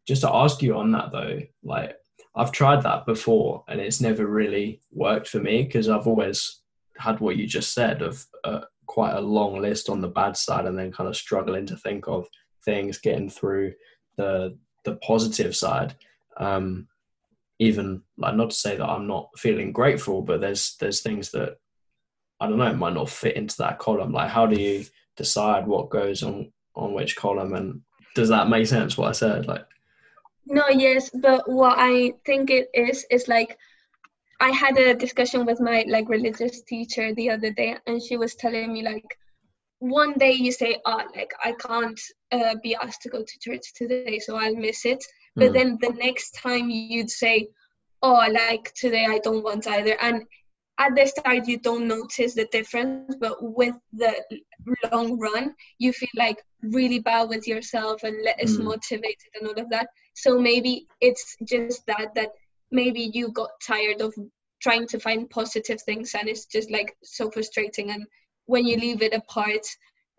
just 0.06 0.22
to 0.22 0.34
ask 0.34 0.62
you 0.62 0.76
on 0.76 0.92
that 0.92 1.12
though 1.12 1.40
like 1.62 1.96
I've 2.34 2.52
tried 2.52 2.82
that 2.82 3.06
before 3.06 3.64
and 3.68 3.80
it's 3.80 4.00
never 4.00 4.26
really 4.26 4.80
worked 4.92 5.28
for 5.28 5.40
me 5.40 5.62
because 5.64 5.88
I've 5.88 6.06
always 6.06 6.60
had 6.96 7.20
what 7.20 7.36
you 7.36 7.46
just 7.46 7.72
said 7.72 8.02
of 8.02 8.24
uh, 8.44 8.60
quite 8.86 9.14
a 9.14 9.20
long 9.20 9.60
list 9.60 9.88
on 9.88 10.00
the 10.00 10.08
bad 10.08 10.36
side 10.36 10.66
and 10.66 10.78
then 10.78 10.92
kind 10.92 11.08
of 11.08 11.16
struggling 11.16 11.66
to 11.66 11.76
think 11.76 12.08
of 12.08 12.26
things 12.64 12.98
getting 12.98 13.30
through 13.30 13.72
the 14.16 14.56
the 14.84 14.96
positive 14.96 15.54
side. 15.54 15.94
Um, 16.36 16.88
even 17.58 18.02
like 18.16 18.36
not 18.36 18.50
to 18.50 18.56
say 18.56 18.76
that 18.76 18.88
I'm 18.88 19.06
not 19.06 19.30
feeling 19.36 19.72
grateful, 19.72 20.22
but 20.22 20.40
there's 20.40 20.76
there's 20.80 21.00
things 21.00 21.30
that 21.32 21.56
I 22.40 22.48
don't 22.48 22.58
know 22.58 22.72
might 22.74 22.94
not 22.94 23.10
fit 23.10 23.36
into 23.36 23.56
that 23.58 23.78
column. 23.78 24.12
Like 24.12 24.30
how 24.30 24.46
do 24.46 24.60
you 24.60 24.84
decide 25.16 25.66
what 25.66 25.90
goes 25.90 26.22
on 26.22 26.52
on 26.74 26.94
which 26.94 27.16
column 27.16 27.54
and 27.54 27.82
does 28.14 28.28
that 28.28 28.48
make 28.48 28.66
sense 28.66 28.96
what 28.96 29.08
I 29.08 29.12
said? 29.12 29.46
Like 29.46 29.66
no, 30.48 30.68
yes, 30.68 31.10
but 31.10 31.48
what 31.50 31.76
I 31.78 32.14
think 32.24 32.50
it 32.50 32.68
is 32.74 33.04
is 33.10 33.28
like 33.28 33.56
I 34.40 34.50
had 34.50 34.78
a 34.78 34.94
discussion 34.94 35.44
with 35.44 35.60
my 35.60 35.84
like 35.88 36.08
religious 36.08 36.62
teacher 36.62 37.14
the 37.14 37.30
other 37.30 37.50
day, 37.50 37.76
and 37.86 38.02
she 38.02 38.16
was 38.16 38.34
telling 38.34 38.72
me 38.72 38.82
like 38.82 39.18
one 39.80 40.14
day 40.14 40.32
you 40.32 40.52
say, 40.52 40.80
oh, 40.86 41.02
like 41.14 41.32
I 41.42 41.52
can't 41.52 42.00
uh, 42.32 42.54
be 42.62 42.74
asked 42.74 43.02
to 43.02 43.08
go 43.08 43.22
to 43.22 43.38
church 43.40 43.72
today, 43.74 44.18
so 44.18 44.36
I'll 44.36 44.56
miss 44.56 44.84
it. 44.84 45.04
But 45.36 45.50
mm. 45.50 45.52
then 45.54 45.78
the 45.80 45.94
next 45.94 46.32
time 46.32 46.70
you'd 46.70 47.10
say, 47.10 47.48
oh, 48.02 48.26
like 48.30 48.72
today 48.74 49.06
I 49.08 49.18
don't 49.18 49.44
want 49.44 49.66
either, 49.66 49.96
and 50.00 50.22
at 50.78 50.94
the 50.94 51.06
start 51.06 51.48
you 51.48 51.58
don't 51.58 51.88
notice 51.88 52.34
the 52.34 52.46
difference, 52.52 53.16
but 53.20 53.36
with 53.40 53.74
the 53.92 54.14
long 54.92 55.18
run, 55.18 55.54
you 55.78 55.92
feel 55.92 56.08
like 56.16 56.42
really 56.62 57.00
bad 57.00 57.28
with 57.28 57.46
yourself 57.46 58.02
and 58.04 58.16
less 58.24 58.52
mm. 58.52 58.64
motivated 58.64 59.30
and 59.40 59.48
all 59.48 59.60
of 59.60 59.68
that. 59.70 59.88
So 60.22 60.36
maybe 60.36 60.88
it's 61.00 61.36
just 61.44 61.86
that 61.86 62.14
that 62.16 62.32
maybe 62.72 63.10
you 63.14 63.30
got 63.30 63.50
tired 63.60 64.00
of 64.00 64.12
trying 64.60 64.86
to 64.88 64.98
find 64.98 65.30
positive 65.30 65.80
things 65.82 66.14
and 66.14 66.28
it's 66.28 66.46
just 66.46 66.70
like 66.72 66.96
so 67.04 67.30
frustrating. 67.30 67.90
And 67.92 68.04
when 68.46 68.66
you 68.66 68.76
leave 68.78 69.02
it 69.02 69.14
apart 69.14 69.64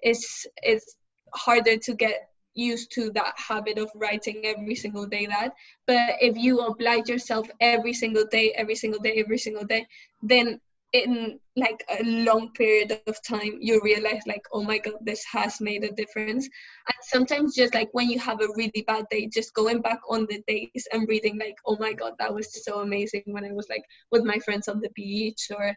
it's 0.01 0.47
it's 0.63 0.95
harder 1.33 1.77
to 1.77 1.93
get 1.93 2.29
used 2.53 2.91
to 2.93 3.11
that 3.11 3.33
habit 3.37 3.77
of 3.77 3.91
writing 3.93 4.41
every 4.45 4.75
single 4.75 5.05
day 5.05 5.25
that. 5.25 5.53
But 5.85 6.15
if 6.21 6.37
you 6.37 6.59
oblige 6.59 7.09
yourself 7.09 7.49
every 7.59 7.93
single 7.93 8.25
day 8.25 8.53
every 8.55 8.75
single 8.75 9.01
day 9.01 9.15
every 9.17 9.37
single 9.37 9.65
day 9.65 9.85
then 10.23 10.61
in 10.93 11.39
like 11.55 11.83
a 11.99 12.03
long 12.03 12.51
period 12.53 12.99
of 13.05 13.23
time 13.23 13.57
you 13.59 13.79
realize 13.83 14.21
like 14.25 14.41
oh 14.53 14.63
my 14.63 14.79
god 14.79 14.95
this 15.01 15.23
has 15.31 15.61
made 15.61 15.83
a 15.83 15.91
difference. 15.91 16.45
And 16.45 16.95
sometimes 17.03 17.55
just 17.55 17.75
like 17.75 17.89
when 17.91 18.09
you 18.09 18.17
have 18.19 18.41
a 18.41 18.47
really 18.55 18.83
bad 18.87 19.05
day 19.11 19.29
just 19.31 19.53
going 19.53 19.81
back 19.81 19.99
on 20.09 20.25
the 20.29 20.41
days 20.47 20.87
and 20.91 21.07
reading 21.07 21.37
like 21.37 21.55
oh 21.67 21.77
my 21.79 21.93
god 21.93 22.13
that 22.17 22.33
was 22.33 22.63
so 22.65 22.79
amazing 22.79 23.23
when 23.27 23.45
i 23.45 23.51
was 23.51 23.67
like 23.69 23.83
with 24.11 24.23
my 24.23 24.39
friends 24.39 24.67
on 24.67 24.79
the 24.79 24.89
beach 24.95 25.47
or 25.55 25.75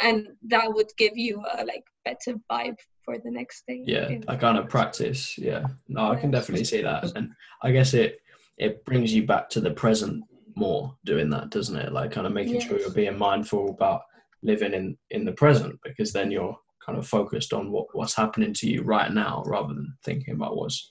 and 0.00 0.28
that 0.42 0.72
would 0.72 0.90
give 0.96 1.16
you 1.16 1.42
a 1.58 1.64
like 1.64 1.84
better 2.04 2.38
vibe 2.50 2.76
for 3.04 3.18
the 3.18 3.30
next 3.30 3.64
day. 3.66 3.82
Yeah 3.84 4.10
i 4.28 4.36
kind 4.36 4.58
of 4.58 4.68
practice. 4.68 5.36
Yeah. 5.36 5.64
No 5.88 6.12
i 6.12 6.16
can 6.16 6.30
definitely 6.30 6.64
see 6.64 6.82
that. 6.82 7.16
And 7.16 7.32
i 7.62 7.72
guess 7.72 7.94
it 7.94 8.20
it 8.58 8.84
brings 8.84 9.12
you 9.12 9.26
back 9.26 9.48
to 9.50 9.60
the 9.60 9.72
present 9.72 10.22
more 10.54 10.96
doing 11.04 11.30
that 11.30 11.50
doesn't 11.50 11.76
it? 11.76 11.92
Like 11.92 12.12
kind 12.12 12.28
of 12.28 12.32
making 12.32 12.54
yes. 12.54 12.64
sure 12.64 12.78
you're 12.78 12.90
being 12.90 13.18
mindful 13.18 13.70
about 13.70 14.02
living 14.46 14.72
in 14.72 14.96
in 15.10 15.24
the 15.24 15.32
present 15.32 15.78
because 15.82 16.12
then 16.12 16.30
you're 16.30 16.56
kind 16.84 16.96
of 16.96 17.06
focused 17.06 17.52
on 17.52 17.70
what 17.70 17.86
what's 17.92 18.14
happening 18.14 18.54
to 18.54 18.68
you 18.68 18.82
right 18.82 19.12
now 19.12 19.42
rather 19.46 19.74
than 19.74 19.92
thinking 20.04 20.34
about 20.34 20.56
what's 20.56 20.90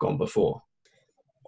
gone 0.00 0.16
before. 0.16 0.60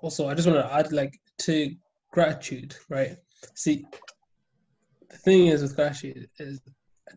Also 0.03 0.29
i 0.29 0.35
just 0.35 0.47
want 0.47 0.61
to 0.61 0.75
add 0.75 0.93
like 0.93 1.15
to 1.39 1.75
gratitude 2.13 2.77
right? 2.91 3.17
See 3.55 3.87
the 5.11 5.17
thing 5.17 5.47
is 5.47 5.63
with 5.63 5.77
gratitude 5.77 6.29
is 6.39 6.61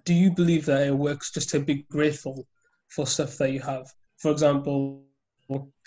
do 0.06 0.14
you 0.14 0.32
believe 0.32 0.66
that 0.66 0.88
it 0.88 0.96
works 0.96 1.32
just 1.32 1.50
to 1.50 1.60
be 1.60 1.86
grateful 1.92 2.48
for 2.88 3.06
stuff 3.06 3.38
that 3.38 3.52
you 3.52 3.60
have? 3.60 3.86
For 4.18 4.32
example 4.32 5.04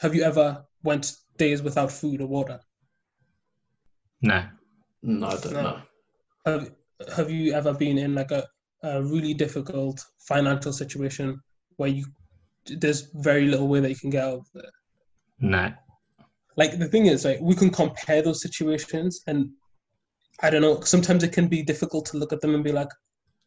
have 0.00 0.14
you 0.14 0.22
ever 0.22 0.64
went 0.82 1.16
days 1.38 1.62
without 1.62 1.90
food 1.90 2.20
or 2.20 2.26
water? 2.26 2.60
No. 4.20 4.44
No 5.02 5.26
i 5.28 5.36
don't 5.36 5.52
no. 5.52 5.62
know. 5.62 5.82
Have, 6.46 6.70
have 7.16 7.30
you 7.30 7.52
ever 7.52 7.72
been 7.72 7.98
in 7.98 8.14
like 8.14 8.30
a, 8.30 8.46
a 8.82 9.02
really 9.02 9.34
difficult 9.34 10.04
financial 10.18 10.72
situation 10.72 11.40
where 11.76 11.88
you 11.88 12.04
there's 12.66 13.08
very 13.14 13.46
little 13.46 13.68
way 13.68 13.80
that 13.80 13.90
you 13.90 13.96
can 13.96 14.10
get 14.10 14.24
out 14.24 14.38
of 14.38 14.46
it? 14.54 14.70
No. 15.40 15.72
Like 16.56 16.78
the 16.78 16.88
thing 16.88 17.06
is, 17.06 17.24
like 17.24 17.40
we 17.40 17.54
can 17.54 17.70
compare 17.70 18.22
those 18.22 18.42
situations, 18.42 19.22
and 19.26 19.50
I 20.40 20.50
don't 20.50 20.62
know. 20.62 20.80
Sometimes 20.80 21.24
it 21.24 21.32
can 21.32 21.48
be 21.48 21.62
difficult 21.62 22.06
to 22.06 22.18
look 22.18 22.32
at 22.32 22.40
them 22.40 22.54
and 22.54 22.62
be 22.62 22.72
like, 22.72 22.90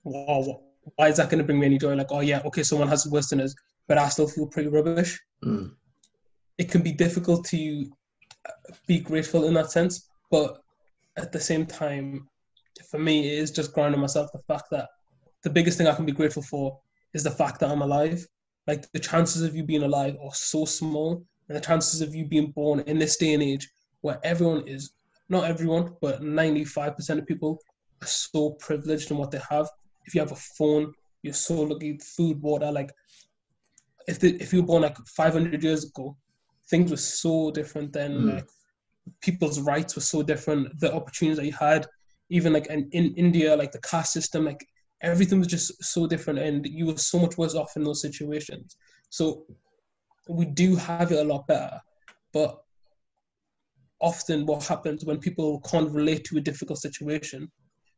"Wow, 0.04 0.64
why 0.96 1.10
is 1.10 1.18
that 1.18 1.30
going 1.30 1.38
to 1.38 1.44
bring 1.44 1.60
me 1.60 1.68
any 1.68 1.78
joy?" 1.78 1.96
Like, 1.96 2.12
"Oh 2.12 2.22
yeah, 2.22 2.42
okay, 2.46 2.64
someone 2.64 2.88
has 2.88 3.06
it 3.06 3.12
worse 3.12 3.30
than 3.30 3.42
us, 3.42 3.54
but 3.88 3.98
I 3.98 4.10
still 4.10 4.28
feel 4.28 4.48
pretty 4.48 4.70
rubbish." 4.70 5.20
Mm. 5.44 5.72
It 6.58 6.70
can 6.72 6.82
be 6.82 6.92
difficult 6.92 7.46
to 7.48 7.92
be 8.88 9.00
grateful 9.00 9.46
in 9.46 9.54
that 9.54 9.72
sense, 9.72 10.10
but 10.32 10.62
at 11.18 11.32
the 11.32 11.40
same 11.40 11.66
time, 11.66 12.28
for 12.90 13.00
me, 13.00 13.28
it 13.28 13.40
is 13.40 13.52
just 13.52 13.74
grounding 13.74 14.02
myself 14.02 14.32
the 14.32 14.40
fact 14.40 14.66
that 14.72 14.90
the 15.44 15.50
biggest 15.50 15.78
thing 15.78 15.88
I 15.88 15.96
can 15.96 16.06
be 16.06 16.12
grateful 16.12 16.44
for 16.44 16.80
is 17.14 17.24
the 17.24 17.32
fact 17.32 17.60
that 17.60 17.70
I'm 17.70 17.82
alive. 17.82 18.26
Like 18.68 18.92
the 18.92 19.00
chances 19.00 19.42
of 19.44 19.56
you 19.56 19.64
being 19.64 19.84
alive 19.84 20.16
are 20.24 20.34
so 20.34 20.66
small, 20.66 21.24
and 21.48 21.56
the 21.56 21.62
chances 21.62 22.02
of 22.02 22.16
you 22.16 22.26
being 22.26 22.52
born 22.52 22.80
in 22.82 22.98
this 22.98 23.18
day 23.18 23.34
and 23.34 23.44
age 23.44 23.70
where 24.02 24.20
everyone 24.24 24.68
is 24.68 24.92
not 25.30 25.46
everyone, 25.46 25.96
but 26.02 26.22
95% 26.22 27.18
of 27.18 27.26
people 27.26 27.60
are 28.02 28.08
so 28.08 28.52
privileged 28.52 29.10
in 29.12 29.18
what 29.18 29.32
they 29.32 29.42
have. 29.50 29.68
If 30.06 30.14
you 30.14 30.22
have 30.22 30.32
a 30.32 30.36
phone, 30.36 30.94
you're 31.24 31.34
so 31.34 31.62
lucky. 31.62 31.98
Food, 31.98 32.42
water, 32.42 32.72
like 32.72 32.92
if 34.08 34.20
the, 34.20 34.36
if 34.40 34.54
you 34.54 34.62
were 34.62 34.68
born 34.68 34.84
like 34.84 34.98
500 35.08 35.64
years 35.64 35.86
ago, 35.86 36.16
things 36.70 36.92
were 36.92 36.98
so 36.98 37.52
different 37.52 37.94
then. 37.94 38.14
Mm. 38.14 38.36
Like 38.36 38.48
people's 39.22 39.60
rights 39.60 39.96
were 39.96 40.02
so 40.02 40.22
different. 40.22 40.80
The 40.80 40.94
opportunities 40.94 41.38
that 41.38 41.46
you 41.46 41.54
had, 41.54 41.88
even 42.30 42.54
like 42.54 42.68
in, 42.68 42.90
in 42.92 43.14
India, 43.16 43.56
like 43.56 43.72
the 43.72 43.82
caste 43.82 44.14
system, 44.14 44.46
like 44.46 44.66
everything 45.02 45.40
was 45.40 45.48
just 45.48 45.84
so 45.84 46.08
different, 46.08 46.40
and 46.40 46.66
you 46.66 46.88
were 46.88 46.98
so 46.98 47.20
much 47.20 47.38
worse 47.38 47.56
off 47.56 47.76
in 47.76 47.84
those 47.84 48.02
situations. 48.02 48.78
So 49.10 49.46
we 50.28 50.46
do 50.46 50.76
have 50.76 51.12
it 51.12 51.20
a 51.20 51.24
lot 51.24 51.48
better, 51.48 51.80
but 52.34 52.62
often 54.02 54.46
what 54.46 54.66
happens 54.66 55.06
when 55.06 55.20
people 55.20 55.62
can't 55.62 55.92
relate 55.92 56.24
to 56.26 56.38
a 56.38 56.42
difficult 56.42 56.80
situation, 56.80 57.52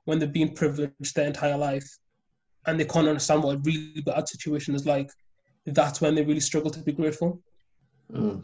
when 0.06 0.20
they've 0.20 0.32
been 0.32 0.54
privileged 0.54 1.16
their 1.16 1.28
entire 1.28 1.58
life, 1.58 1.88
and 2.66 2.80
they 2.80 2.86
can't 2.86 3.08
understand 3.08 3.44
what 3.44 3.56
a 3.56 3.60
really 3.60 4.02
bad 4.06 4.28
situation 4.28 4.76
is 4.76 4.86
like, 4.86 5.10
that's 5.68 6.02
when 6.02 6.16
they 6.16 6.24
really 6.24 6.40
struggle 6.40 6.70
to 6.72 6.82
be 6.82 6.92
grateful. 6.92 7.42
Mm. 8.12 8.44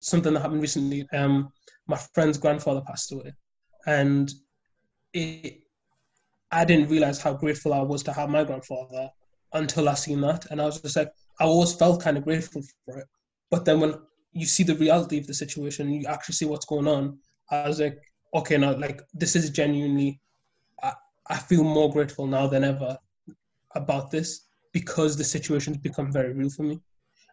Something 0.00 0.34
that 0.34 0.40
happened 0.40 0.62
recently. 0.62 1.06
Um, 1.12 1.52
my 1.86 1.98
friend's 2.14 2.38
grandfather 2.38 2.82
passed 2.86 3.12
away, 3.12 3.32
and 3.86 4.32
it, 5.12 5.60
I 6.50 6.64
didn't 6.64 6.90
realize 6.90 7.20
how 7.20 7.34
grateful 7.34 7.74
I 7.74 7.80
was 7.80 8.02
to 8.04 8.12
have 8.12 8.28
my 8.28 8.44
grandfather 8.44 9.10
until 9.52 9.88
I 9.88 9.94
seen 9.94 10.20
that, 10.22 10.46
and 10.50 10.60
I 10.60 10.66
was 10.66 10.80
just 10.80 10.96
like, 10.96 11.12
I 11.40 11.44
always 11.44 11.74
felt 11.74 12.02
kind 12.02 12.16
of 12.16 12.24
grateful 12.24 12.62
for 12.84 12.98
it. 12.98 13.06
But 13.50 13.64
then 13.64 13.80
when 13.80 13.94
you 14.32 14.46
see 14.46 14.62
the 14.62 14.76
reality 14.76 15.18
of 15.18 15.26
the 15.26 15.34
situation, 15.34 15.90
you 15.90 16.06
actually 16.06 16.34
see 16.34 16.44
what's 16.44 16.66
going 16.66 16.86
on. 16.86 17.18
I 17.50 17.66
was 17.66 17.80
like, 17.80 17.98
okay, 18.34 18.56
now 18.56 18.76
like 18.76 19.02
this 19.12 19.34
is 19.34 19.50
genuinely, 19.50 20.20
I, 20.82 20.92
I 21.28 21.38
feel 21.38 21.64
more 21.64 21.90
grateful 21.90 22.26
now 22.26 22.46
than 22.46 22.62
ever 22.62 22.96
about 23.74 24.10
this 24.10 24.46
because 24.72 25.16
the 25.16 25.24
situation's 25.24 25.78
become 25.78 26.12
very 26.12 26.32
real 26.32 26.50
for 26.50 26.62
me. 26.62 26.80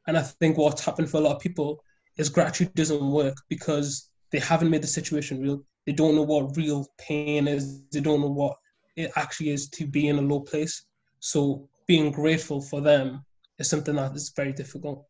And 0.08 0.18
I 0.18 0.22
think 0.22 0.58
what's 0.58 0.84
happened 0.84 1.10
for 1.10 1.18
a 1.18 1.22
lot 1.22 1.36
of 1.36 1.42
people 1.42 1.84
is 2.18 2.30
gratitude 2.30 2.74
doesn't 2.74 3.12
work 3.12 3.36
because 3.50 4.10
they 4.32 4.40
haven't 4.40 4.70
made 4.70 4.82
the 4.82 4.88
situation 4.88 5.42
real. 5.42 5.64
They 5.88 5.94
don't 5.94 6.16
know 6.16 6.24
what 6.24 6.58
real 6.58 6.86
pain 7.00 7.48
is. 7.48 7.82
They 7.92 8.02
don't 8.02 8.20
know 8.20 8.28
what 8.28 8.58
it 8.98 9.10
actually 9.16 9.52
is 9.52 9.70
to 9.70 9.88
be 9.88 10.10
in 10.10 10.20
a 10.20 10.22
low 10.22 10.42
place. 10.42 10.86
So 11.20 11.70
being 11.88 12.12
grateful 12.12 12.62
for 12.62 12.82
them 12.82 13.26
is 13.58 13.70
something 13.70 13.96
that 13.96 14.14
is 14.14 14.34
very 14.36 14.52
difficult. 14.52 15.06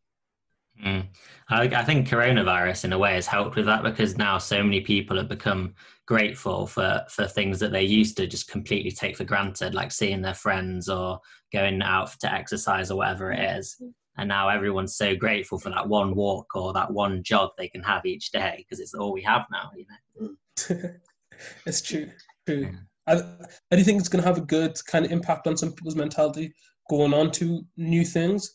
Mm. 0.82 1.08
I, 1.48 1.62
I, 1.64 1.82
think 1.82 2.06
coronavirus, 2.06 2.84
in 2.84 2.92
a 2.92 2.98
way, 2.98 3.14
has 3.14 3.26
helped 3.26 3.56
with 3.56 3.66
that 3.66 3.82
because 3.82 4.16
now 4.16 4.38
so 4.38 4.62
many 4.62 4.80
people 4.80 5.16
have 5.16 5.28
become 5.28 5.74
grateful 6.06 6.68
for 6.68 7.04
for 7.10 7.26
things 7.26 7.58
that 7.58 7.72
they 7.72 7.82
used 7.82 8.16
to 8.18 8.28
just 8.28 8.48
completely 8.48 8.92
take 8.92 9.16
for 9.16 9.24
granted, 9.24 9.74
like 9.74 9.90
seeing 9.90 10.22
their 10.22 10.34
friends 10.34 10.88
or 10.88 11.18
going 11.52 11.82
out 11.82 12.12
to 12.20 12.32
exercise 12.32 12.92
or 12.92 12.98
whatever 12.98 13.32
it 13.32 13.40
is 13.58 13.82
and 14.18 14.28
now 14.28 14.48
everyone's 14.48 14.96
so 14.96 15.14
grateful 15.14 15.58
for 15.58 15.70
that 15.70 15.88
one 15.88 16.14
walk 16.14 16.54
or 16.54 16.72
that 16.72 16.90
one 16.90 17.22
jog 17.22 17.50
they 17.56 17.68
can 17.68 17.82
have 17.82 18.04
each 18.04 18.30
day 18.30 18.56
because 18.58 18.80
it's 18.80 18.92
all 18.92 19.12
we 19.12 19.22
have 19.22 19.46
now 19.50 19.70
you 19.74 19.86
know 20.20 20.28
it's 21.66 21.82
true 21.82 22.08
true. 22.46 22.70
I, 23.06 23.22
I 23.70 23.76
do 23.76 23.84
think 23.84 24.00
it's 24.00 24.08
going 24.08 24.22
to 24.22 24.28
have 24.28 24.38
a 24.38 24.42
good 24.42 24.76
kind 24.86 25.04
of 25.04 25.12
impact 25.12 25.46
on 25.46 25.56
some 25.56 25.72
people's 25.72 25.96
mentality 25.96 26.52
going 26.90 27.14
on 27.14 27.30
to 27.32 27.64
new 27.76 28.04
things 28.04 28.54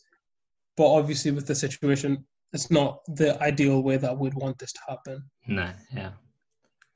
but 0.76 0.86
obviously 0.86 1.30
with 1.30 1.46
the 1.46 1.54
situation 1.54 2.24
it's 2.54 2.70
not 2.70 3.00
the 3.08 3.40
ideal 3.42 3.82
way 3.82 3.96
that 3.96 4.16
we'd 4.16 4.34
want 4.34 4.58
this 4.58 4.72
to 4.72 4.80
happen. 4.88 5.24
No 5.46 5.70
yeah. 5.94 6.12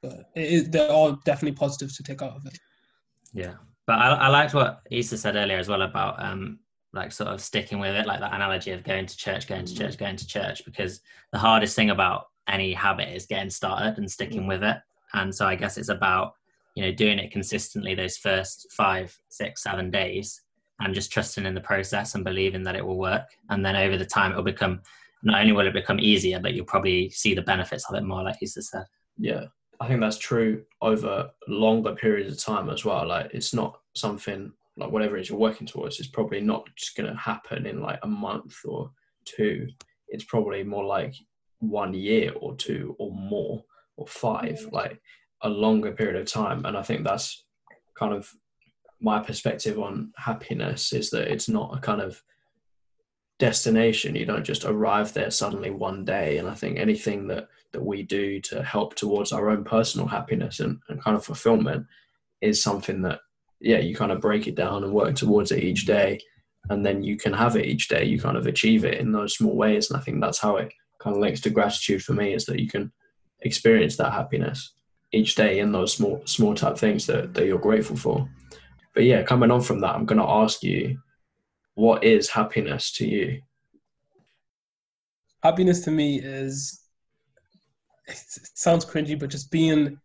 But 0.00 0.30
it 0.36 0.52
is, 0.52 0.70
there 0.70 0.90
are 0.90 1.18
definitely 1.24 1.56
positives 1.56 1.96
to 1.96 2.04
take 2.04 2.22
out 2.22 2.36
of 2.36 2.46
it. 2.46 2.56
Yeah. 3.34 3.54
But 3.86 3.98
I, 3.98 4.10
I 4.14 4.28
liked 4.28 4.54
what 4.54 4.82
Isa 4.90 5.18
said 5.18 5.34
earlier 5.34 5.58
as 5.58 5.68
well 5.68 5.82
about 5.82 6.22
um, 6.22 6.60
like 6.92 7.10
sort 7.10 7.30
of 7.30 7.40
sticking 7.40 7.80
with 7.80 7.96
it, 7.96 8.06
like 8.06 8.20
that 8.20 8.32
analogy 8.32 8.70
of 8.70 8.84
going 8.84 9.06
to 9.06 9.16
church, 9.16 9.48
going 9.48 9.64
to 9.64 9.74
church, 9.74 9.98
going 9.98 10.16
to 10.16 10.26
church, 10.26 10.64
because 10.64 11.00
the 11.32 11.38
hardest 11.38 11.74
thing 11.74 11.90
about 11.90 12.26
any 12.48 12.72
habit 12.72 13.08
is 13.08 13.26
getting 13.26 13.50
started 13.50 13.98
and 13.98 14.08
sticking 14.08 14.46
with 14.46 14.62
it. 14.62 14.76
And 15.14 15.34
so 15.34 15.46
I 15.46 15.54
guess 15.54 15.78
it's 15.78 15.88
about, 15.88 16.34
you 16.74 16.84
know, 16.84 16.92
doing 16.92 17.18
it 17.18 17.32
consistently 17.32 17.94
those 17.94 18.16
first 18.16 18.68
five, 18.72 19.16
six, 19.28 19.62
seven 19.62 19.90
days 19.90 20.42
and 20.80 20.94
just 20.94 21.12
trusting 21.12 21.44
in 21.44 21.54
the 21.54 21.60
process 21.60 22.14
and 22.14 22.24
believing 22.24 22.62
that 22.62 22.76
it 22.76 22.86
will 22.86 22.98
work. 22.98 23.26
And 23.50 23.64
then 23.64 23.76
over 23.76 23.96
the 23.96 24.04
time, 24.04 24.32
it 24.32 24.36
will 24.36 24.44
become, 24.44 24.80
not 25.22 25.40
only 25.40 25.52
will 25.52 25.66
it 25.66 25.72
become 25.72 25.98
easier, 25.98 26.38
but 26.38 26.54
you'll 26.54 26.64
probably 26.64 27.10
see 27.10 27.34
the 27.34 27.42
benefits 27.42 27.88
of 27.88 27.96
it 27.96 28.04
more, 28.04 28.22
like 28.22 28.36
you 28.40 28.46
said. 28.46 28.84
Yeah. 29.16 29.46
I 29.80 29.88
think 29.88 30.00
that's 30.00 30.18
true 30.18 30.64
over 30.82 31.30
longer 31.46 31.94
periods 31.94 32.32
of 32.32 32.42
time 32.42 32.68
as 32.70 32.84
well. 32.84 33.06
Like 33.06 33.30
it's 33.32 33.54
not 33.54 33.80
something 33.94 34.52
like 34.76 34.90
whatever 34.90 35.16
it 35.16 35.22
is 35.22 35.28
you're 35.28 35.38
working 35.38 35.66
towards 35.66 35.98
is 35.98 36.06
probably 36.06 36.40
not 36.40 36.68
just 36.76 36.96
going 36.96 37.10
to 37.10 37.18
happen 37.18 37.66
in 37.66 37.80
like 37.80 37.98
a 38.02 38.08
month 38.08 38.56
or 38.64 38.90
two. 39.24 39.68
It's 40.08 40.24
probably 40.24 40.62
more 40.62 40.84
like 40.84 41.14
one 41.60 41.94
year 41.94 42.32
or 42.40 42.54
two 42.54 42.94
or 42.98 43.12
more 43.12 43.64
or 43.98 44.06
five, 44.06 44.60
mm. 44.60 44.72
like 44.72 45.00
a 45.42 45.48
longer 45.48 45.92
period 45.92 46.16
of 46.16 46.26
time. 46.26 46.64
And 46.64 46.76
I 46.76 46.82
think 46.82 47.04
that's 47.04 47.44
kind 47.96 48.14
of 48.14 48.30
my 49.00 49.20
perspective 49.20 49.78
on 49.78 50.12
happiness 50.16 50.92
is 50.92 51.10
that 51.10 51.30
it's 51.30 51.48
not 51.48 51.76
a 51.76 51.80
kind 51.80 52.00
of 52.00 52.22
destination. 53.38 54.16
You 54.16 54.26
don't 54.26 54.44
just 54.44 54.64
arrive 54.64 55.12
there 55.12 55.30
suddenly 55.30 55.70
one 55.70 56.04
day. 56.04 56.38
And 56.38 56.48
I 56.48 56.54
think 56.54 56.78
anything 56.78 57.28
that 57.28 57.48
that 57.72 57.84
we 57.84 58.02
do 58.02 58.40
to 58.40 58.62
help 58.62 58.94
towards 58.94 59.30
our 59.30 59.50
own 59.50 59.62
personal 59.62 60.06
happiness 60.06 60.60
and, 60.60 60.80
and 60.88 61.02
kind 61.02 61.16
of 61.16 61.24
fulfillment 61.24 61.86
is 62.40 62.62
something 62.62 63.02
that 63.02 63.20
yeah 63.60 63.78
you 63.78 63.94
kind 63.94 64.12
of 64.12 64.20
break 64.20 64.46
it 64.46 64.54
down 64.54 64.84
and 64.84 64.92
work 64.92 65.14
towards 65.14 65.52
it 65.52 65.62
each 65.62 65.84
day 65.84 66.18
and 66.70 66.84
then 66.84 67.02
you 67.02 67.16
can 67.16 67.32
have 67.32 67.56
it 67.56 67.66
each 67.66 67.88
day 67.88 68.04
you 68.04 68.18
kind 68.18 68.36
of 68.36 68.46
achieve 68.46 68.84
it 68.84 68.98
in 68.98 69.12
those 69.12 69.34
small 69.34 69.54
ways 69.54 69.90
and 69.90 69.98
i 69.98 70.02
think 70.02 70.20
that's 70.20 70.38
how 70.38 70.56
it 70.56 70.72
kind 70.98 71.14
of 71.14 71.20
links 71.20 71.40
to 71.40 71.50
gratitude 71.50 72.02
for 72.02 72.14
me 72.14 72.32
is 72.32 72.46
that 72.46 72.60
you 72.60 72.68
can 72.68 72.90
experience 73.40 73.96
that 73.96 74.12
happiness 74.12 74.72
each 75.12 75.34
day 75.34 75.60
in 75.60 75.72
those 75.72 75.94
small 75.94 76.20
small 76.24 76.54
type 76.54 76.76
things 76.76 77.06
that, 77.06 77.32
that 77.34 77.46
you're 77.46 77.58
grateful 77.58 77.96
for 77.96 78.28
but 78.94 79.04
yeah 79.04 79.22
coming 79.22 79.50
on 79.50 79.60
from 79.60 79.80
that 79.80 79.94
i'm 79.94 80.04
going 80.04 80.20
to 80.20 80.28
ask 80.28 80.62
you 80.62 80.98
what 81.74 82.02
is 82.04 82.28
happiness 82.28 82.92
to 82.92 83.06
you 83.06 83.40
happiness 85.42 85.80
to 85.80 85.90
me 85.90 86.20
is 86.20 86.82
it 88.06 88.16
sounds 88.54 88.84
cringy 88.84 89.18
but 89.18 89.30
just 89.30 89.50
being 89.50 89.98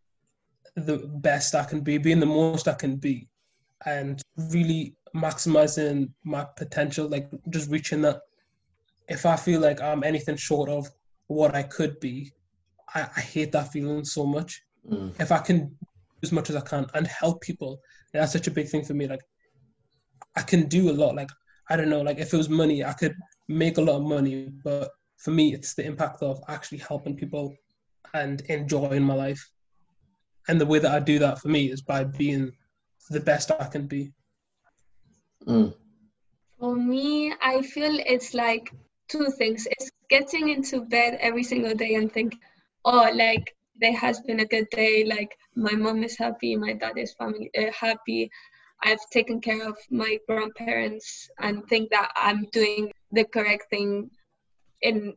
the 0.76 0.98
best 1.16 1.56
i 1.56 1.64
can 1.64 1.82
be 1.82 1.98
being 1.98 2.20
the 2.20 2.26
most 2.26 2.68
i 2.68 2.74
can 2.74 2.96
be 2.96 3.28
and 3.86 4.22
really 4.52 4.96
maximizing 5.16 6.10
my 6.24 6.46
potential, 6.56 7.08
like 7.08 7.30
just 7.50 7.70
reaching 7.70 8.02
that. 8.02 8.22
If 9.10 9.26
I 9.26 9.36
feel 9.36 9.60
like 9.60 9.82
I'm 9.82 10.04
anything 10.04 10.38
short 10.38 10.70
of 10.70 10.90
what 11.28 11.56
I 11.56 11.64
could 11.64 12.00
be, 12.00 12.32
I, 12.94 13.08
I 13.16 13.22
hate 13.22 13.52
that 13.54 13.72
feeling 13.72 14.04
so 14.06 14.26
much. 14.26 14.62
Mm. 14.90 15.20
If 15.20 15.32
I 15.32 15.40
can 15.40 15.76
as 16.22 16.32
much 16.32 16.50
as 16.50 16.56
I 16.56 16.62
can 16.62 16.86
and 16.94 17.06
help 17.08 17.42
people, 17.42 17.80
that's 18.14 18.34
such 18.34 18.48
a 18.48 18.52
big 18.52 18.68
thing 18.68 18.84
for 18.84 18.94
me. 18.94 19.08
Like 19.08 19.22
I 20.36 20.42
can 20.42 20.68
do 20.68 20.90
a 20.90 20.94
lot. 20.94 21.16
Like 21.16 21.30
I 21.70 21.76
don't 21.76 21.90
know, 21.90 22.02
like 22.02 22.20
if 22.20 22.34
it 22.34 22.38
was 22.38 22.50
money, 22.50 22.84
I 22.84 22.94
could 22.94 23.16
make 23.48 23.78
a 23.78 23.82
lot 23.82 23.98
of 23.98 24.04
money, 24.04 24.50
but 24.64 24.92
for 25.18 25.32
me, 25.32 25.54
it's 25.54 25.74
the 25.74 25.86
impact 25.86 26.22
of 26.22 26.42
actually 26.50 26.80
helping 26.80 27.16
people 27.16 27.56
and 28.14 28.42
enjoying 28.42 29.04
my 29.04 29.14
life. 29.14 29.50
And 30.48 30.60
the 30.60 30.66
way 30.66 30.80
that 30.80 30.94
I 30.94 31.00
do 31.00 31.20
that 31.20 31.40
for 31.40 31.48
me 31.48 31.72
is 31.72 31.82
by 31.82 32.04
being 32.04 32.52
the 33.10 33.20
best 33.20 33.52
I 33.52 33.66
can 33.66 33.88
be. 33.88 34.12
Mm. 35.48 35.74
For 36.60 36.76
me, 36.76 37.34
I 37.42 37.62
feel 37.62 37.98
it's 38.06 38.34
like 38.34 38.72
two 39.08 39.28
things. 39.38 39.68
It's 39.72 39.90
getting 40.10 40.50
into 40.50 40.82
bed 40.82 41.18
every 41.22 41.44
single 41.44 41.74
day 41.74 41.96
and 41.96 42.12
think, 42.12 42.36
oh, 42.86 43.10
like 43.14 43.56
there 43.80 43.96
has 43.96 44.20
been 44.22 44.42
a 44.42 44.46
good 44.46 44.68
day. 44.72 45.04
Like 45.06 45.36
my 45.56 45.74
mom 45.74 46.04
is 46.04 46.18
happy, 46.18 46.56
my 46.56 46.74
dad 46.74 46.98
is 46.98 47.14
family 47.14 47.50
uh, 47.58 47.72
happy. 47.72 48.30
I've 48.84 49.10
taken 49.12 49.40
care 49.40 49.68
of 49.68 49.78
my 49.90 50.18
grandparents 50.28 51.30
and 51.40 51.66
think 51.68 51.90
that 51.92 52.12
I'm 52.16 52.46
doing 52.52 52.92
the 53.12 53.24
correct 53.24 53.70
thing 53.70 54.10
in 54.82 55.14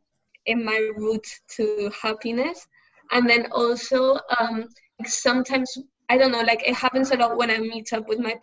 in 0.46 0.64
my 0.64 0.90
route 0.96 1.26
to 1.56 1.90
happiness. 2.00 2.66
And 3.12 3.28
then 3.28 3.46
also 3.52 4.18
um, 4.38 4.68
sometimes 5.04 5.76
I 6.08 6.16
don't 6.16 6.30
know, 6.30 6.42
like 6.42 6.66
it 6.66 6.74
happens 6.74 7.10
a 7.10 7.16
lot 7.16 7.36
when 7.36 7.50
I 7.50 7.58
meet 7.58 7.92
up 7.92 8.08
with 8.08 8.20
my 8.20 8.38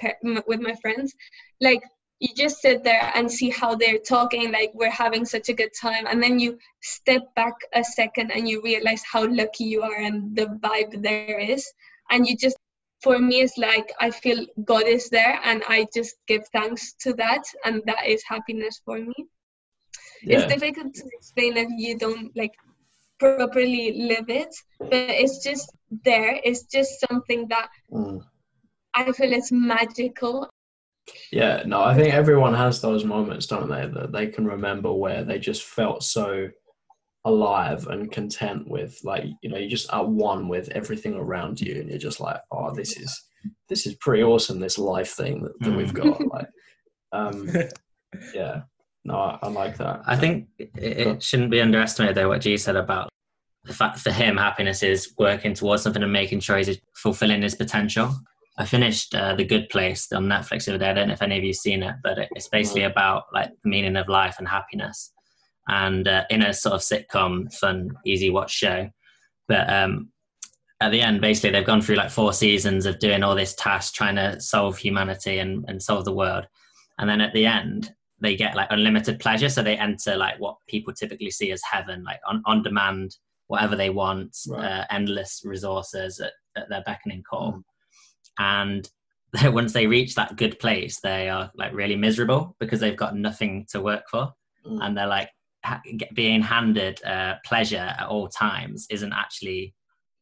with 0.48 0.60
my 0.60 0.76
friends. 0.82 1.14
Like 1.62 1.82
you 2.20 2.30
just 2.36 2.62
sit 2.62 2.84
there 2.84 3.12
and 3.16 3.30
see 3.30 3.50
how 3.50 3.76
they're 3.76 4.00
talking, 4.00 4.52
like 4.52 4.72
we're 4.74 4.90
having 4.90 5.26
such 5.26 5.50
a 5.50 5.54
good 5.54 5.72
time, 5.80 6.08
and 6.08 6.22
then 6.22 6.40
you 6.40 6.58
step 6.82 7.24
back 7.36 7.54
a 7.74 7.84
second 7.84 8.32
and 8.32 8.48
you 8.48 8.62
realize 8.62 9.04
how 9.12 9.28
lucky 9.28 9.66
you 9.66 9.82
are 9.82 10.00
and 10.00 10.36
the 10.36 10.46
vibe 10.64 11.02
there 11.02 11.40
is, 11.40 11.72
and 12.12 12.28
you 12.28 12.38
just 12.38 12.58
for 13.02 13.20
me 13.20 13.42
it's 13.42 13.58
like 13.58 13.92
I 14.00 14.12
feel 14.12 14.46
God 14.64 14.88
is 14.88 15.10
there 15.10 15.40
and 15.44 15.62
I 15.68 15.86
just 15.94 16.16
give 16.26 16.48
thanks 16.54 16.94
to 17.02 17.14
that 17.16 17.44
and 17.66 17.84
that 17.86 18.08
is 18.08 18.24
happiness 18.26 18.82
for 18.86 18.98
me. 18.98 19.14
Yeah. 20.24 20.40
It's 20.40 20.54
difficult 20.54 20.94
to 20.94 21.04
explain 21.18 21.58
if 21.58 21.68
you 21.76 21.98
don't 21.98 22.36
like 22.36 22.54
properly 23.20 24.08
live 24.08 24.30
it, 24.30 24.56
but 24.80 24.94
it's 24.94 25.44
just 25.44 25.70
there. 26.06 26.40
It's 26.44 26.64
just 26.64 27.06
something 27.10 27.48
that 27.50 27.70
mm. 27.92 28.22
I 28.96 29.12
feel 29.12 29.34
it's 29.34 29.52
magical. 29.52 30.50
Yeah, 31.32 31.64
no, 31.66 31.82
I 31.82 31.96
think 31.96 32.14
everyone 32.14 32.54
has 32.54 32.82
those 32.82 33.04
moments, 33.04 33.48
don't 33.48 33.70
they? 33.70 33.88
That 33.88 34.12
they 34.12 34.28
can 34.28 34.46
remember 34.46 34.94
where 34.94 35.24
they 35.24 35.40
just 35.40 35.64
felt 35.64 36.04
so 36.04 36.50
alive 37.26 37.88
and 37.88 38.12
content 38.12 38.70
with, 38.70 39.00
like, 39.04 39.26
you 39.42 39.50
know, 39.50 39.58
you 39.58 39.70
just 39.70 39.92
at 39.92 40.08
one 40.08 40.48
with 40.48 40.70
everything 40.70 41.16
around 41.16 41.60
you, 41.60 41.80
and 41.80 41.90
you're 41.90 41.98
just 41.98 42.20
like, 42.20 42.40
oh, 42.52 42.74
this 42.74 42.98
is 42.98 43.24
this 43.68 43.86
is 43.86 43.96
pretty 43.96 44.24
awesome. 44.24 44.60
This 44.60 44.78
life 44.78 45.12
thing 45.12 45.44
that, 45.44 45.60
that 45.62 45.76
we've 45.76 45.94
got, 45.94 46.20
mm. 46.20 46.30
like, 46.32 46.48
um, 47.12 47.50
yeah. 48.34 48.62
No, 49.06 49.16
I, 49.16 49.40
I, 49.42 49.48
like 49.50 49.78
that. 49.78 50.02
I 50.08 50.16
think 50.16 50.48
it, 50.58 50.72
it 50.78 51.24
shouldn't 51.24 51.52
be 51.52 51.60
underestimated 51.60 52.16
though 52.16 52.30
what 52.30 52.40
G 52.40 52.56
said 52.56 52.78
about 52.78 53.10
the 53.64 53.74
fact 53.74 54.00
for 54.00 54.12
him, 54.12 54.38
happiness 54.38 54.84
is 54.84 55.14
working 55.18 55.54
towards 55.54 55.84
something 55.84 56.04
and 56.04 56.12
making 56.12 56.42
sure 56.42 56.58
he's 56.58 56.80
fulfilling 56.96 57.42
his 57.42 57.56
potential. 57.56 58.14
I 58.58 58.66
finished 58.66 59.16
uh, 59.16 59.36
The 59.36 59.46
Good 59.46 59.70
Place 59.70 60.12
on 60.12 60.26
Netflix 60.26 60.66
the 60.66 60.76
other 60.76 60.78
day. 60.84 60.90
I 60.90 60.94
don't 60.94 61.08
know 61.08 61.14
if 61.14 61.22
any 61.22 61.38
of 61.38 61.44
you've 61.44 61.56
seen 61.56 61.82
it, 61.82 61.96
but 62.04 62.20
it's 62.36 62.50
basically 62.50 62.84
about 62.84 63.24
like 63.34 63.50
the 63.64 63.70
meaning 63.70 63.96
of 63.96 64.08
life 64.08 64.36
and 64.38 64.48
happiness, 64.48 65.12
and 65.68 66.08
uh, 66.08 66.24
in 66.30 66.44
a 66.44 66.54
sort 66.54 66.76
of 66.76 66.82
sitcom, 66.82 67.52
fun, 67.54 67.90
easy 68.06 68.30
watch 68.30 68.52
show. 68.52 68.90
But 69.48 69.72
um, 69.72 70.10
at 70.82 70.92
the 70.92 71.02
end, 71.02 71.20
basically, 71.20 71.50
they've 71.50 71.66
gone 71.66 71.82
through 71.82 71.96
like 71.96 72.12
four 72.12 72.32
seasons 72.32 72.86
of 72.86 73.00
doing 73.00 73.24
all 73.24 73.36
this 73.36 73.56
task, 73.56 73.96
trying 73.96 74.16
to 74.16 74.40
solve 74.40 74.78
humanity 74.78 75.40
and, 75.40 75.66
and 75.68 75.82
solve 75.82 76.06
the 76.06 76.14
world, 76.14 76.46
and 77.00 77.10
then 77.10 77.22
at 77.22 77.34
the 77.34 77.48
end, 77.48 77.92
they 78.22 78.36
get 78.36 78.56
like 78.56 78.68
unlimited 78.70 79.20
pleasure. 79.20 79.50
So 79.50 79.64
they 79.64 79.78
enter 79.78 80.16
like 80.16 80.40
what 80.40 80.58
people 80.68 80.94
typically 80.94 81.32
see 81.32 81.52
as 81.52 81.62
heaven, 81.64 82.04
like 82.04 82.20
on 82.28 82.44
on 82.46 82.62
demand 82.62 83.16
whatever 83.48 83.76
they 83.76 83.90
want, 83.90 84.36
right. 84.48 84.66
uh, 84.66 84.86
endless 84.90 85.42
resources 85.44 86.20
at, 86.20 86.32
at, 86.56 86.70
their 86.70 86.82
beckoning 86.86 87.22
call. 87.30 87.54
Mm. 87.54 87.64
And 88.40 88.90
once 89.44 89.74
they 89.74 89.88
reach 89.88 90.16
that 90.16 90.36
good 90.36 90.60
place, 90.60 91.00
they 91.00 91.30
are 91.30 91.52
like 91.56 91.74
really 91.74 91.96
miserable 91.96 92.56
because 92.60 92.80
they've 92.80 92.98
got 92.98 93.16
nothing 93.16 93.66
to 93.72 93.82
work 93.82 94.04
for, 94.10 94.32
mm. 94.66 94.80
and 94.82 94.98
they're 94.98 95.08
like 95.08 95.30
ha- 95.66 95.82
being 96.14 96.42
handed 96.42 97.04
uh, 97.04 97.36
pleasure 97.46 97.94
at 97.98 98.08
all 98.08 98.28
times 98.28 98.86
isn't 98.90 99.14
actually 99.14 99.74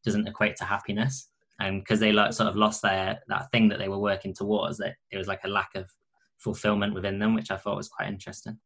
doesn't 0.04 0.26
equate 0.26 0.56
to 0.56 0.64
happiness, 0.64 1.28
and 1.60 1.80
because 1.80 2.00
they 2.00 2.12
like 2.12 2.32
sort 2.32 2.48
of 2.48 2.56
lost 2.56 2.82
their 2.82 3.20
that 3.28 3.50
thing 3.52 3.68
that 3.68 3.78
they 3.78 3.88
were 3.88 3.98
working 3.98 4.34
towards, 4.34 4.78
that 4.78 4.94
it 5.10 5.18
was 5.18 5.28
like 5.28 5.44
a 5.44 5.48
lack 5.48 5.70
of 5.74 5.90
fulfillment 6.38 6.94
within 6.94 7.18
them, 7.18 7.34
which 7.34 7.50
I 7.50 7.56
thought 7.56 7.76
was 7.76 7.88
quite 7.88 8.08
interesting. 8.08 8.58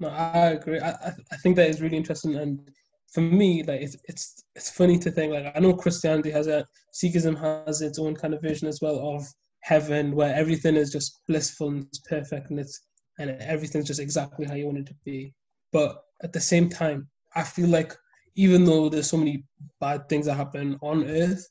No, 0.00 0.08
I 0.08 0.50
agree. 0.50 0.80
I, 0.80 0.90
I 1.30 1.36
think 1.42 1.56
that 1.56 1.68
is 1.68 1.80
really 1.80 1.96
interesting, 1.96 2.34
and 2.36 2.68
for 3.12 3.20
me, 3.20 3.62
like 3.62 3.80
it's 3.80 3.96
it's 4.04 4.44
it's 4.54 4.70
funny 4.70 4.98
to 4.98 5.10
think 5.10 5.32
like 5.32 5.52
I 5.54 5.60
know 5.60 5.74
Christianity 5.74 6.30
has 6.30 6.46
a 6.46 6.66
Sikhism 6.94 7.38
has 7.38 7.82
its 7.82 7.98
own 7.98 8.14
kind 8.14 8.34
of 8.34 8.42
vision 8.42 8.68
as 8.68 8.80
well 8.80 9.16
of 9.16 9.26
heaven 9.62 10.14
where 10.14 10.34
everything 10.34 10.76
is 10.76 10.92
just 10.92 11.20
blissful 11.26 11.68
and 11.68 11.84
it's 11.84 11.98
perfect 12.00 12.50
and 12.50 12.60
it's 12.60 12.80
and 13.18 13.30
everything's 13.42 13.86
just 13.86 14.00
exactly 14.00 14.46
how 14.46 14.54
you 14.54 14.66
want 14.66 14.78
it 14.78 14.86
to 14.86 14.94
be. 15.04 15.34
But 15.72 16.02
at 16.22 16.32
the 16.32 16.40
same 16.40 16.68
time, 16.68 17.08
I 17.34 17.42
feel 17.42 17.68
like 17.68 17.94
even 18.36 18.64
though 18.64 18.88
there's 18.88 19.10
so 19.10 19.16
many 19.16 19.44
bad 19.80 20.08
things 20.08 20.26
that 20.26 20.34
happen 20.34 20.78
on 20.80 21.04
earth, 21.04 21.46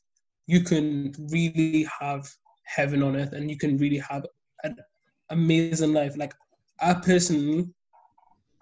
you 0.46 0.62
can 0.62 1.14
really 1.30 1.86
have 2.00 2.28
heaven 2.64 3.02
on 3.02 3.16
earth 3.16 3.32
and 3.32 3.50
you 3.50 3.58
can 3.58 3.76
really 3.76 3.98
have 3.98 4.24
an 4.64 4.76
amazing 5.28 5.92
life. 5.92 6.16
Like 6.16 6.34
I 6.80 6.94
personally 6.94 7.68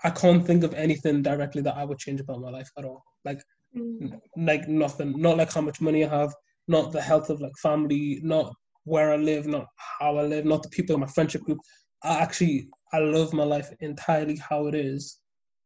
I 0.05 0.11
can't 0.11 0.47
think 0.47 0.63
of 0.65 0.75
anything 0.75 1.23
directly 1.23 1.63
that 1.63 1.77
I 1.77 1.85
would 1.85 1.99
change 1.99 2.21
about 2.21 2.41
my 2.41 2.51
life 2.51 2.71
at 2.79 2.85
all. 2.85 3.03
Like, 3.25 3.43
mm. 3.77 4.19
like 4.37 4.69
nothing. 4.69 5.21
Not 5.21 5.37
like 5.37 5.53
how 5.53 5.61
much 5.61 5.81
money 5.81 6.05
I 6.05 6.09
have. 6.09 6.35
Not 6.69 6.93
the 6.93 7.01
health 7.01 7.31
of 7.31 7.41
like 7.41 7.57
family. 7.61 8.21
Not 8.23 8.53
where 8.85 9.13
I 9.13 9.17
live. 9.17 9.47
Not 9.47 9.67
how 9.99 10.19
I 10.19 10.23
live. 10.23 10.45
Not 10.45 10.63
the 10.63 10.69
people 10.69 10.95
in 10.95 11.01
my 11.01 11.07
friendship 11.07 11.43
group. 11.43 11.59
I 12.03 12.19
actually 12.19 12.69
I 12.93 13.01
love 13.01 13.33
my 13.33 13.45
life 13.45 13.73
entirely 13.81 14.37
how 14.37 14.67
it 14.67 14.75
is, 14.75 15.19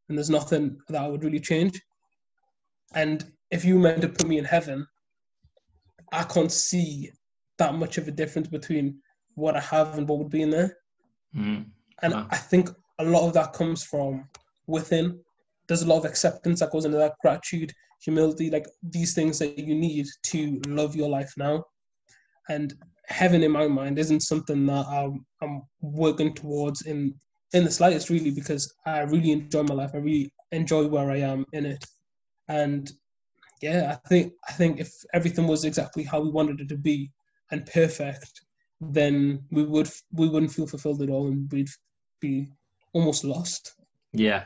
and 0.09 0.19
there's 0.19 0.31
nothing 0.31 0.79
that 0.89 1.03
I 1.03 1.07
would 1.07 1.25
really 1.25 1.41
change. 1.41 1.81
And 2.95 3.25
if 3.51 3.65
you 3.65 3.79
meant 3.79 4.03
to 4.03 4.09
put 4.09 4.27
me 4.27 4.39
in 4.39 4.45
heaven, 4.45 4.87
I 6.13 6.25
can't 6.25 6.53
see 6.53 7.11
that 7.59 7.75
much 7.75 7.99
of 7.99 8.09
a 8.09 8.13
difference 8.13 8.49
between 8.49 8.99
what 9.35 9.57
I 9.57 9.61
have 9.61 9.97
and 9.97 10.09
what 10.09 10.19
would 10.19 10.31
be 10.31 10.43
in 10.43 10.51
there. 10.51 10.77
Mm. 11.35 11.67
And 12.03 12.15
wow. 12.15 12.27
I 12.31 12.37
think 12.37 12.71
a 13.03 13.11
lot 13.11 13.27
of 13.27 13.35
that 13.35 13.53
comes 13.53 13.85
from 13.85 14.29
within. 14.67 15.19
There's 15.67 15.83
a 15.83 15.89
lot 15.89 15.99
of 15.99 16.05
acceptance 16.05 16.61
that 16.61 16.71
goes 16.71 16.85
into 16.85 16.99
that 16.99 17.15
gratitude, 17.21 17.73
humility, 18.03 18.51
like 18.51 18.67
these 18.83 19.15
things 19.15 19.39
that 19.39 19.59
you 19.59 19.75
need 19.75 20.07
to 20.25 20.61
love 20.67 20.97
your 20.97 21.09
life 21.09 21.33
now. 21.37 21.65
And 22.49 22.75
heaven, 23.07 23.43
in 23.43 23.53
my 23.53 23.69
mind, 23.69 23.99
isn't 23.99 24.21
something 24.21 24.67
that 24.67 24.87
I'm, 24.87 25.25
I'm 25.41 25.63
working 25.81 26.35
towards 26.35 26.83
in 26.83 27.15
in 27.55 27.65
the 27.65 27.71
slightest, 27.71 28.09
really, 28.09 28.31
because 28.31 28.73
I 28.87 29.01
really 29.01 29.31
enjoy 29.31 29.63
my 29.65 29.75
life. 29.75 29.91
I 29.93 29.99
really 29.99 30.33
enjoy 30.53 30.87
where 30.87 31.11
I 31.11 31.19
am 31.19 31.45
in 31.53 31.67
it, 31.67 31.85
and 32.49 32.91
yeah, 33.61 33.97
I 34.05 34.09
think 34.09 34.33
I 34.49 34.53
think 34.53 34.81
if 34.81 34.91
everything 35.13 35.47
was 35.47 35.65
exactly 35.65 36.03
how 36.03 36.21
we 36.21 36.31
wanted 36.31 36.61
it 36.61 36.69
to 36.71 36.79
be 36.79 37.11
and 37.51 37.67
perfect, 37.67 38.41
then 38.81 39.45
we 39.51 39.65
would 39.65 39.91
we 40.13 40.29
wouldn't 40.29 40.53
feel 40.53 40.67
fulfilled 40.67 41.03
at 41.03 41.11
all, 41.11 41.29
and 41.29 41.51
we'd 41.53 41.69
be 42.21 42.49
almost 42.93 43.25
lost. 43.25 43.75
Yeah. 44.13 44.45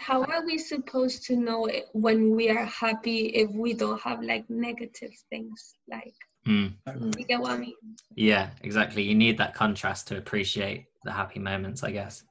How 0.00 0.22
are 0.22 0.44
we 0.44 0.58
supposed 0.58 1.24
to 1.26 1.36
know 1.36 1.66
it 1.66 1.86
when 1.92 2.34
we 2.36 2.50
are 2.50 2.64
happy 2.66 3.26
if 3.26 3.50
we 3.50 3.72
don't 3.72 4.00
have 4.02 4.22
like 4.22 4.48
negative 4.50 5.12
things? 5.30 5.74
Like, 5.88 6.14
Mm. 6.46 6.74
you 7.18 7.24
get 7.24 7.40
what 7.40 7.52
I 7.52 7.56
mean? 7.58 7.74
Yeah, 8.14 8.50
exactly. 8.62 9.02
You 9.02 9.14
need 9.14 9.38
that 9.38 9.54
contrast 9.54 10.08
to 10.08 10.18
appreciate 10.18 10.86
the 11.02 11.12
happy 11.12 11.40
moments, 11.40 11.82
I 11.82 11.90
guess. 11.90 12.22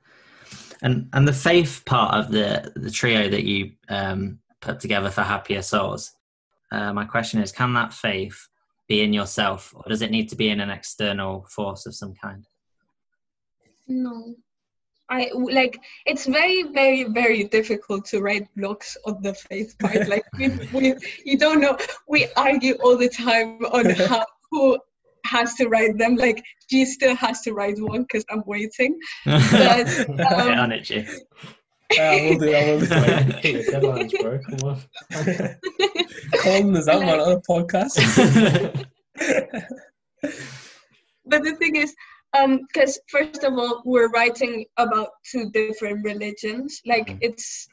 And 0.84 1.10
and 1.14 1.28
the 1.28 1.34
faith 1.34 1.82
part 1.86 2.14
of 2.14 2.32
the 2.32 2.72
the 2.76 2.92
trio 2.92 3.28
that 3.30 3.44
you 3.44 3.72
um, 3.90 4.40
put 4.62 4.80
together 4.80 5.10
for 5.10 5.24
Happier 5.24 5.64
Souls. 5.64 6.14
Uh, 6.72 6.94
my 6.94 7.06
question 7.06 7.42
is, 7.42 7.52
can 7.52 7.74
that 7.74 7.92
faith 7.94 8.48
be 8.88 9.02
in 9.02 9.14
yourself, 9.14 9.74
or 9.76 9.84
does 9.88 10.02
it 10.04 10.12
need 10.12 10.30
to 10.30 10.36
be 10.36 10.50
in 10.50 10.60
an 10.60 10.70
external 10.70 11.46
force 11.50 11.86
of 11.88 11.96
some 11.96 12.14
kind? 12.14 12.46
No. 13.88 14.36
I 15.14 15.30
like 15.36 15.80
it's 16.08 16.26
very, 16.26 16.64
very, 16.64 17.04
very 17.04 17.44
difficult 17.44 18.06
to 18.06 18.22
write 18.22 18.48
blogs 18.58 18.98
on 19.06 19.22
the 19.22 19.34
faith 19.36 19.78
part. 19.78 20.08
Like 20.14 20.26
we, 20.40 20.50
we 20.74 20.96
you 21.24 21.38
don't 21.38 21.62
know. 21.62 21.78
We 22.08 22.28
argue 22.36 22.74
all 22.84 22.98
the 22.98 23.10
time 23.10 23.64
on 23.66 23.90
how 24.10 24.26
who 24.50 24.80
has 25.26 25.54
to 25.56 25.68
write 25.68 26.00
them. 26.00 26.16
Like 26.16 26.44
G 26.68 26.86
still 26.86 27.16
has 27.16 27.42
to 27.42 27.54
write 27.54 27.80
one 27.80 28.04
because 28.04 28.26
I'm 28.32 28.44
waiting. 28.48 29.00
But 29.26 29.86
Get 30.18 30.34
um, 30.34 30.60
on 30.60 30.72
it, 30.72 30.84
G. 30.84 31.06
Yeah, 31.92 32.10
I 32.10 32.30
will 32.30 32.40
do. 32.40 32.56
I 32.56 32.72
will 32.72 32.80
do. 32.80 32.86
Hit 33.44 33.54
your 33.54 33.82
deadlines, 33.82 34.22
bro. 34.22 34.40
Come 34.50 34.70
on. 34.70 34.78
Colin, 36.42 36.76
is 36.76 36.86
that 36.88 36.96
on 36.96 37.20
other 37.20 37.42
podcast? 37.48 37.96
but 41.26 41.44
the 41.44 41.56
thing 41.56 41.76
is 41.76 41.96
um 42.38 42.60
because 42.68 43.00
first 43.10 43.44
of 43.44 43.54
all 43.58 43.82
we're 43.86 44.10
writing 44.10 44.66
about 44.78 45.10
two 45.32 45.50
different 45.52 46.04
religions 46.04 46.82
like 46.86 47.08
Mhm. 47.08 47.18
it's 47.22 47.68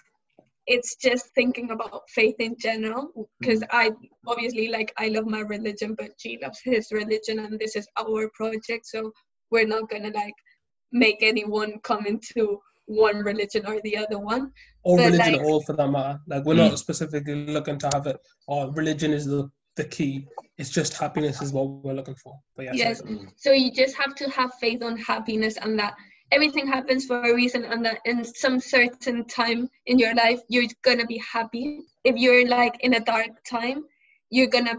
it's 0.66 0.94
just 0.96 1.26
thinking 1.34 1.70
about 1.70 2.02
faith 2.18 2.36
in 2.38 2.54
general 2.58 3.28
because 3.40 3.62
i 3.70 3.90
obviously 4.26 4.68
like 4.68 4.92
i 4.98 5.08
love 5.08 5.26
my 5.26 5.40
religion 5.40 5.94
but 6.00 6.16
g 6.18 6.38
loves 6.42 6.60
his 6.64 6.90
religion 6.92 7.38
and 7.40 7.58
this 7.58 7.74
is 7.76 7.86
our 8.02 8.28
project 8.40 8.86
so 8.86 9.12
we're 9.50 9.66
not 9.66 9.88
gonna 9.90 10.10
like 10.22 10.34
make 10.92 11.18
anyone 11.22 11.72
come 11.90 12.04
into 12.06 12.60
one 12.86 13.18
religion 13.30 13.64
or 13.66 13.80
the 13.82 13.96
other 13.96 14.18
one 14.18 14.52
or 14.82 14.96
But, 14.96 15.04
religion 15.12 15.32
like- 15.32 15.40
at 15.40 15.46
all 15.46 15.62
for 15.62 15.74
that 15.76 15.88
matter. 15.88 16.18
Like 16.26 16.44
we're 16.44 16.54
Mm. 16.54 16.70
not 16.70 16.78
specifically 16.78 17.46
looking 17.56 17.78
to 17.78 17.88
have 17.94 18.06
it. 18.08 18.16
Or 18.48 18.72
religion 18.72 19.12
is 19.12 19.26
the 19.26 19.48
the 19.80 19.88
key. 19.88 20.26
It's 20.58 20.70
just 20.70 20.92
happiness 20.98 21.40
is 21.40 21.52
what 21.52 21.66
we're 21.84 21.94
looking 22.00 22.14
for. 22.24 22.38
But 22.56 22.66
yeah, 22.66 22.74
Yes. 22.74 22.98
sorry. 23.00 23.18
So 23.36 23.52
you 23.52 23.70
just 23.72 23.96
have 23.96 24.14
to 24.20 24.28
have 24.38 24.50
faith 24.60 24.82
on 24.82 24.96
happiness 24.98 25.56
and 25.56 25.78
that 25.78 25.94
everything 26.30 26.66
happens 26.66 27.06
for 27.06 27.16
a 27.30 27.34
reason 27.34 27.64
and 27.64 27.84
that 27.86 27.98
in 28.04 28.24
some 28.24 28.60
certain 28.60 29.24
time 29.24 29.68
in 29.86 29.98
your 29.98 30.14
life 30.14 30.40
you're 30.48 30.70
gonna 30.82 31.06
be 31.06 31.20
happy. 31.36 31.64
If 32.04 32.16
you're 32.16 32.46
like 32.48 32.76
in 32.80 32.94
a 32.94 33.00
dark 33.00 33.32
time, 33.48 33.84
you're 34.30 34.52
gonna 34.56 34.76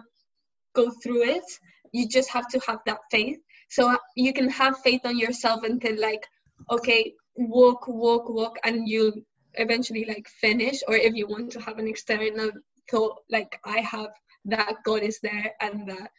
go 0.74 0.92
through 1.04 1.24
it. 1.38 1.48
You 1.92 2.08
just 2.08 2.30
have 2.32 2.48
to 2.50 2.60
have 2.68 2.80
that 2.86 3.00
faith. 3.12 3.40
So 3.70 3.98
you 4.16 4.34
can 4.34 4.50
have 4.50 4.78
faith 4.80 5.02
on 5.06 5.18
yourself 5.18 5.64
and 5.64 5.74
until 5.74 6.00
like, 6.00 6.26
okay, 6.70 7.14
walk, 7.36 7.88
walk, 7.88 8.30
walk, 8.30 8.58
and 8.64 8.88
you'll 8.88 9.14
eventually 9.56 10.06
like 10.06 10.28
finish. 10.28 10.80
Or 10.88 10.96
if 10.96 11.14
you 11.16 11.28
want 11.28 11.52
to 11.54 11.62
have 11.62 11.80
an 11.80 11.88
external 11.88 12.52
thought, 12.90 13.16
like 13.30 13.60
I 13.66 13.80
have, 13.80 14.12
that 14.46 14.84
God 14.84 15.04
is 15.04 15.20
there 15.22 15.54
and 15.62 15.88
that 15.90 16.12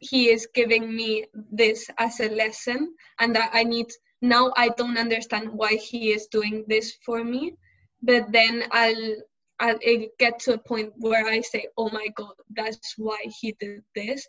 he 0.00 0.30
is 0.30 0.48
giving 0.54 0.94
me 0.94 1.26
this 1.52 1.88
as 1.98 2.20
a 2.20 2.28
lesson 2.30 2.94
and 3.20 3.36
that 3.36 3.50
i 3.52 3.62
need 3.62 3.86
now 4.22 4.52
i 4.56 4.68
don't 4.70 4.98
understand 4.98 5.48
why 5.52 5.74
he 5.74 6.10
is 6.10 6.26
doing 6.26 6.64
this 6.66 6.96
for 7.04 7.22
me 7.22 7.54
but 8.02 8.32
then 8.32 8.64
i'll 8.72 9.14
i'll 9.60 9.78
get 10.18 10.38
to 10.38 10.54
a 10.54 10.58
point 10.58 10.92
where 10.96 11.26
i 11.26 11.40
say 11.40 11.66
oh 11.76 11.90
my 11.90 12.08
god 12.16 12.32
that's 12.56 12.94
why 12.96 13.18
he 13.40 13.54
did 13.60 13.82
this. 13.94 14.26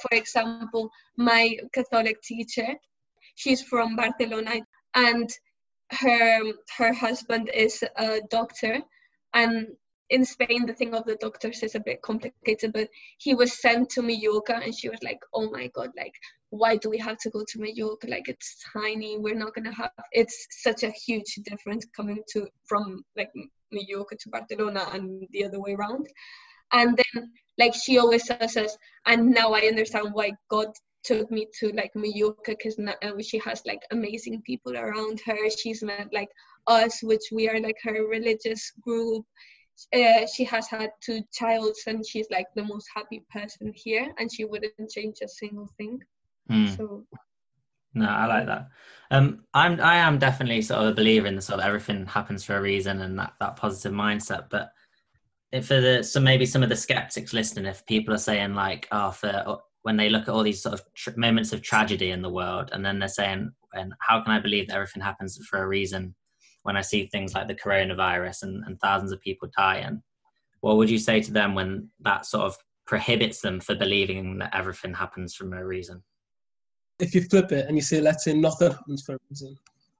For 0.00 0.16
example 0.16 0.90
my 1.18 1.58
catholic 1.74 2.22
teacher 2.22 2.68
she's 3.34 3.62
from 3.62 3.96
barcelona 3.96 4.62
and 4.94 5.30
her 5.90 6.40
her 6.78 6.92
husband 6.94 7.50
is 7.52 7.84
a 7.96 8.20
doctor 8.30 8.80
and 9.34 9.66
in 10.12 10.26
Spain, 10.26 10.66
the 10.66 10.74
thing 10.74 10.94
of 10.94 11.06
the 11.06 11.16
doctors 11.16 11.62
is 11.62 11.74
a 11.74 11.80
bit 11.80 12.02
complicated, 12.02 12.74
but 12.74 12.88
he 13.16 13.34
was 13.34 13.58
sent 13.60 13.88
to 13.90 14.02
Mallorca 14.02 14.60
and 14.62 14.74
she 14.74 14.90
was 14.90 15.02
like, 15.02 15.18
oh 15.32 15.50
my 15.50 15.68
God, 15.74 15.88
like, 15.96 16.12
why 16.50 16.76
do 16.76 16.90
we 16.90 16.98
have 16.98 17.16
to 17.20 17.30
go 17.30 17.42
to 17.48 17.58
Mallorca? 17.58 18.08
Like, 18.08 18.28
it's 18.28 18.62
tiny. 18.74 19.16
We're 19.18 19.34
not 19.34 19.54
to 19.54 19.72
have, 19.72 19.90
it's 20.12 20.46
such 20.50 20.82
a 20.82 20.90
huge 20.90 21.34
difference 21.44 21.86
coming 21.96 22.22
to, 22.34 22.46
from 22.66 23.02
like 23.16 23.30
Mallorca 23.72 24.16
to 24.16 24.28
Barcelona 24.28 24.86
and 24.92 25.26
the 25.30 25.46
other 25.46 25.60
way 25.60 25.72
around. 25.72 26.06
And 26.74 26.98
then, 27.14 27.32
like, 27.58 27.74
she 27.74 27.98
always 27.98 28.26
says 28.26 28.56
us, 28.58 28.76
and 29.06 29.30
now 29.30 29.52
I 29.54 29.60
understand 29.60 30.08
why 30.12 30.32
God 30.50 30.68
took 31.04 31.30
me 31.30 31.48
to 31.58 31.72
like 31.72 31.90
Mallorca 31.96 32.52
because 32.52 32.78
uh, 32.78 33.10
she 33.20 33.38
has 33.38 33.60
like 33.66 33.80
amazing 33.90 34.40
people 34.42 34.76
around 34.76 35.20
her. 35.26 35.50
She's 35.50 35.82
met 35.82 36.08
like 36.12 36.28
us, 36.68 37.02
which 37.02 37.24
we 37.32 37.48
are 37.48 37.60
like 37.60 37.76
her 37.82 38.06
religious 38.06 38.70
group 38.80 39.24
uh, 39.94 40.26
she 40.26 40.44
has 40.44 40.68
had 40.68 40.90
two 41.00 41.22
childs 41.32 41.82
and 41.86 42.06
she's 42.06 42.26
like 42.30 42.46
the 42.54 42.64
most 42.64 42.88
happy 42.94 43.24
person 43.30 43.72
here 43.74 44.12
and 44.18 44.32
she 44.32 44.44
wouldn't 44.44 44.90
change 44.90 45.18
a 45.22 45.28
single 45.28 45.68
thing 45.76 46.00
Mm. 46.50 46.76
so 46.76 47.06
No, 47.94 48.08
I 48.08 48.26
like 48.26 48.46
that. 48.46 48.68
Um, 49.10 49.44
I'm 49.52 49.80
I 49.80 49.96
am 49.96 50.18
definitely 50.18 50.62
sort 50.62 50.80
of 50.82 50.88
a 50.88 50.94
believer 50.94 51.26
in 51.26 51.36
the 51.36 51.42
sort 51.42 51.60
of 51.60 51.66
everything 51.66 52.06
happens 52.06 52.44
for 52.44 52.56
a 52.56 52.62
reason 52.62 53.02
and 53.02 53.18
that, 53.18 53.34
that 53.40 53.56
positive 53.56 53.92
mindset. 53.92 54.48
But 54.50 54.72
if 55.52 55.66
for 55.66 55.80
the 55.80 56.02
so 56.02 56.18
maybe 56.20 56.46
some 56.46 56.62
of 56.62 56.68
the 56.68 56.76
skeptics 56.76 57.32
listening, 57.32 57.66
if 57.66 57.84
people 57.86 58.14
are 58.14 58.18
saying 58.18 58.54
like, 58.54 58.88
oh, 58.92 59.10
for 59.10 59.58
when 59.82 59.96
they 59.96 60.08
look 60.08 60.22
at 60.22 60.28
all 60.30 60.42
these 60.42 60.62
sort 60.62 60.74
of 60.74 60.82
tr- 60.94 61.10
moments 61.16 61.52
of 61.52 61.60
tragedy 61.60 62.10
in 62.10 62.22
the 62.22 62.30
world, 62.30 62.70
and 62.72 62.84
then 62.84 62.98
they're 62.98 63.08
saying, 63.08 63.52
and 63.74 63.92
how 64.00 64.22
can 64.22 64.32
I 64.32 64.40
believe 64.40 64.68
that 64.68 64.76
everything 64.76 65.02
happens 65.02 65.38
for 65.48 65.62
a 65.62 65.68
reason? 65.68 66.14
When 66.62 66.76
I 66.76 66.80
see 66.80 67.06
things 67.06 67.34
like 67.34 67.48
the 67.48 67.54
coronavirus 67.54 68.44
and, 68.44 68.64
and 68.64 68.80
thousands 68.80 69.12
of 69.12 69.20
people 69.20 69.48
dying, 69.56 70.02
what 70.60 70.76
would 70.76 70.88
you 70.88 70.98
say 70.98 71.20
to 71.20 71.32
them 71.32 71.54
when 71.54 71.88
that 72.00 72.24
sort 72.24 72.44
of 72.44 72.56
prohibits 72.86 73.40
them 73.40 73.60
for 73.60 73.74
believing 73.74 74.38
that 74.38 74.54
everything 74.54 74.94
happens 74.94 75.34
for 75.34 75.44
a 75.52 75.64
reason? 75.64 76.02
If 76.98 77.14
you 77.14 77.22
flip 77.22 77.50
it 77.52 77.66
and 77.66 77.76
you 77.76 77.82
say, 77.82 78.00
let's 78.00 78.24
say 78.24 78.32
nothing 78.32 78.70
happens 78.70 79.02
for 79.02 79.16
a 79.16 79.18
reason, 79.28 79.56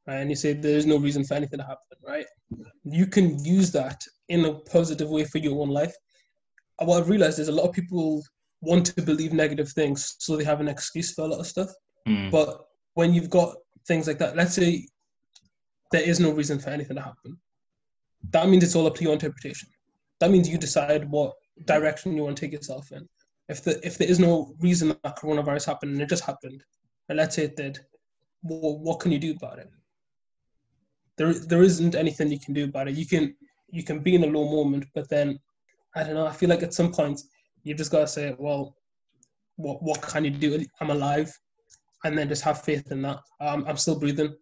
right? 0.07 0.17
And 0.17 0.31
you 0.31 0.37
say 0.37 0.53
there 0.53 0.77
is 0.77 0.87
no 0.87 0.99
reason 0.99 1.25
for 1.25 1.35
anything 1.35 1.59
to 1.59 1.65
happen, 1.65 1.99
right? 2.07 2.27
You 2.85 3.07
can 3.07 3.45
use 3.45 3.73
that 3.73 4.01
in 4.29 4.45
a 4.45 4.55
positive 4.55 5.11
way 5.11 5.25
for 5.25 5.39
your 5.39 5.61
own 5.61 5.71
life. 5.71 5.95
What 6.79 6.99
I've 7.01 7.09
realized 7.09 7.39
is 7.39 7.49
a 7.49 7.53
lot 7.53 7.69
of 7.69 7.75
people 7.75 8.23
want 8.61 8.87
to 8.87 9.03
believe 9.03 9.33
negative 9.33 9.71
things, 9.71 10.17
so 10.19 10.37
they 10.37 10.45
have 10.45 10.61
an 10.61 10.69
excuse 10.69 11.13
for 11.13 11.23
a 11.23 11.29
lot 11.29 11.41
of 11.41 11.47
stuff. 11.47 11.71
Mm. 12.09 12.31
But 12.31 12.65
when 12.95 13.13
you've 13.13 13.31
got 13.31 13.57
things 13.87 14.07
like 14.07 14.19
that, 14.19 14.37
let's 14.37 14.55
say 14.55 14.87
there 15.93 16.03
is 16.03 16.19
no 16.19 16.33
reason 16.33 16.59
for 16.59 16.71
anything 16.71 16.97
to 16.97 17.03
happen. 17.03 17.39
That 18.31 18.49
means 18.49 18.65
it's 18.65 18.75
all 18.75 18.87
up 18.87 18.97
to 18.97 19.03
your 19.03 19.13
interpretation. 19.13 19.69
That 20.21 20.31
means 20.31 20.49
you 20.49 20.59
decide 20.59 21.11
what 21.11 21.33
direction 21.67 22.17
you 22.17 22.23
want 22.25 22.37
to 22.37 22.41
take 22.41 22.53
yourself 22.53 22.93
in. 22.93 23.09
If 23.49 23.63
the 23.65 23.85
if 23.87 23.99
there 23.99 24.09
is 24.09 24.19
no 24.19 24.55
reason 24.61 24.89
that 24.89 25.19
coronavirus 25.19 25.67
happened 25.67 25.93
and 25.93 26.03
it 26.03 26.09
just 26.09 26.25
happened, 26.25 26.63
and 27.09 27.19
let's 27.19 27.37
say 27.37 27.45
it 27.45 27.57
did, 27.57 27.79
what, 28.43 28.79
what 28.79 29.01
can 29.01 29.13
you 29.13 29.19
do 29.19 29.33
about 29.33 29.59
it? 29.59 29.71
There 31.17 31.35
there 31.35 31.63
isn't 31.63 31.95
anything 31.95 32.31
you 32.31 32.41
can 32.41 32.55
do 32.55 32.65
about 32.65 32.89
it. 32.89 32.95
You 32.95 33.07
can 33.07 33.35
you 33.71 33.83
can 33.83 34.01
be 34.01 34.15
in 34.15 34.25
a 34.25 34.27
low 34.27 34.49
moment, 34.49 34.87
but 34.95 35.09
then 35.09 35.39
I 35.95 36.05
don't 36.05 36.15
know. 36.15 36.27
I 36.27 36.33
feel 36.33 36.49
like 36.49 36.63
at 36.63 36.75
some 36.75 36.93
point 36.93 37.21
you've 37.65 37.79
just 37.79 37.93
gotta 37.93 38.07
say, 38.07 38.35
well, 38.39 38.77
what 39.57 39.83
what 39.83 40.01
can 40.03 40.25
you 40.25 40.31
do? 40.31 40.65
I'm 40.81 40.91
alive, 40.91 41.33
and 42.05 42.17
then 42.17 42.29
just 42.29 42.43
have 42.43 42.63
faith 42.63 42.91
in 42.93 43.03
that. 43.03 43.21
Um, 43.41 43.65
I'm 43.67 43.77
still 43.77 43.99
breathing. 43.99 44.35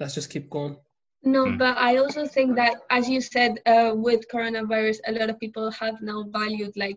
Let's 0.00 0.14
just 0.14 0.30
keep 0.30 0.50
going. 0.50 0.76
No 1.26 1.44
Hmm. 1.44 1.56
but 1.58 1.76
i 1.76 1.96
also 1.96 2.26
think 2.26 2.54
that 2.56 2.74
as 2.90 3.08
you 3.08 3.20
said 3.20 3.58
uh, 3.66 3.92
with 3.94 4.28
coronavirus 4.32 4.98
a 5.06 5.12
lot 5.12 5.28
of 5.30 5.38
people 5.40 5.70
have 5.72 6.00
now 6.00 6.24
valued 6.30 6.74
like 6.76 6.96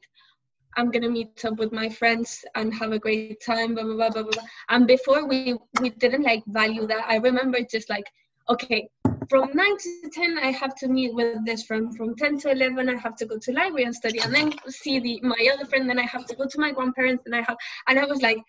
i'm 0.77 0.91
gonna 0.91 1.09
meet 1.09 1.43
up 1.45 1.57
with 1.57 1.71
my 1.71 1.89
friends 1.89 2.45
and 2.55 2.73
have 2.73 2.91
a 2.91 2.99
great 2.99 3.41
time 3.45 3.73
blah 3.73 3.83
blah 3.83 3.95
blah 3.95 4.09
blah 4.09 4.23
blah 4.23 4.43
and 4.69 4.87
before 4.87 5.27
we 5.27 5.57
we 5.81 5.89
didn't 5.89 6.23
like 6.23 6.43
value 6.47 6.85
that. 6.87 7.03
I 7.07 7.15
remember 7.17 7.59
just 7.75 7.89
like 7.89 8.05
okay 8.49 8.87
from 9.29 9.49
9 9.53 9.77
to 9.83 10.09
10 10.11 10.37
i 10.39 10.51
have 10.51 10.75
to 10.75 10.87
meet 10.87 11.13
with 11.13 11.43
this 11.45 11.63
friend. 11.63 11.95
From 11.97 12.15
10 12.15 12.39
to 12.39 12.51
11 12.51 12.89
i 12.89 12.95
have 12.97 13.15
to 13.17 13.25
go 13.25 13.37
to 13.39 13.51
library 13.51 13.83
and 13.85 13.95
study 13.95 14.19
and 14.19 14.33
then 14.33 14.53
see 14.67 14.99
the 14.99 15.19
my 15.23 15.41
other 15.53 15.65
friend. 15.65 15.89
Then 15.89 15.99
i 15.99 16.07
have 16.15 16.25
to 16.27 16.35
go 16.35 16.45
to 16.47 16.59
my 16.59 16.71
grandparents 16.71 17.23
and 17.25 17.35
i 17.35 17.41
have 17.47 17.57
and 17.87 17.99
i 17.99 18.05
was 18.05 18.21
like 18.21 18.39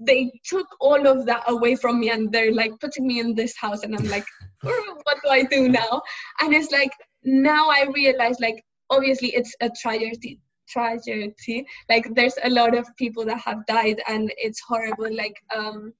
they 0.00 0.30
took 0.44 0.66
all 0.80 1.06
of 1.06 1.26
that 1.26 1.42
away 1.48 1.74
from 1.74 1.98
me 2.00 2.10
and 2.10 2.30
they're 2.32 2.54
like 2.54 2.72
putting 2.80 3.06
me 3.06 3.20
in 3.20 3.34
this 3.34 3.56
house. 3.56 3.82
And 3.82 3.94
i'm 3.96 4.08
like 4.08 4.26
"Oh, 4.64 4.84
what 4.96 4.97
i 5.30 5.42
do 5.42 5.68
now. 5.68 6.02
And 6.40 6.54
it's 6.54 6.70
like 6.72 6.92
now 7.24 7.68
i 7.68 7.86
realize 7.94 8.38
like 8.40 8.64
obviously 8.90 9.28
it's 9.34 9.54
a 9.60 9.70
tragedy 9.80 10.40
tragedy. 10.68 11.66
Like 11.88 12.14
there's 12.14 12.38
a 12.44 12.50
lot 12.50 12.76
of 12.76 12.86
people 12.96 13.24
that 13.24 13.40
have 13.40 13.66
died 13.66 14.00
and 14.08 14.32
it's 14.36 14.60
horrible. 14.60 15.14
Like 15.14 15.34
um 15.54 15.92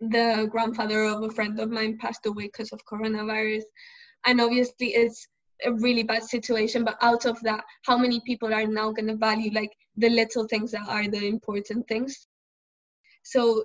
the 0.00 0.48
grandfather 0.50 1.04
of 1.04 1.22
a 1.22 1.30
friend 1.30 1.58
of 1.58 1.70
mine 1.70 1.98
passed 1.98 2.24
away 2.26 2.44
because 2.44 2.72
of 2.72 2.84
coronavirus. 2.86 3.64
And 4.26 4.40
obviously 4.40 4.88
it's 4.88 5.26
a 5.64 5.72
really 5.72 6.04
bad 6.04 6.22
situation 6.22 6.84
but 6.84 6.96
out 7.02 7.26
of 7.26 7.40
that 7.42 7.64
how 7.82 7.98
many 7.98 8.20
people 8.20 8.54
are 8.54 8.64
now 8.64 8.92
going 8.92 9.08
to 9.08 9.16
value 9.16 9.50
like 9.52 9.72
the 9.96 10.08
little 10.08 10.46
things 10.46 10.70
that 10.70 10.88
are 10.88 11.08
the 11.08 11.26
important 11.26 11.86
things? 11.88 12.28
So 13.24 13.64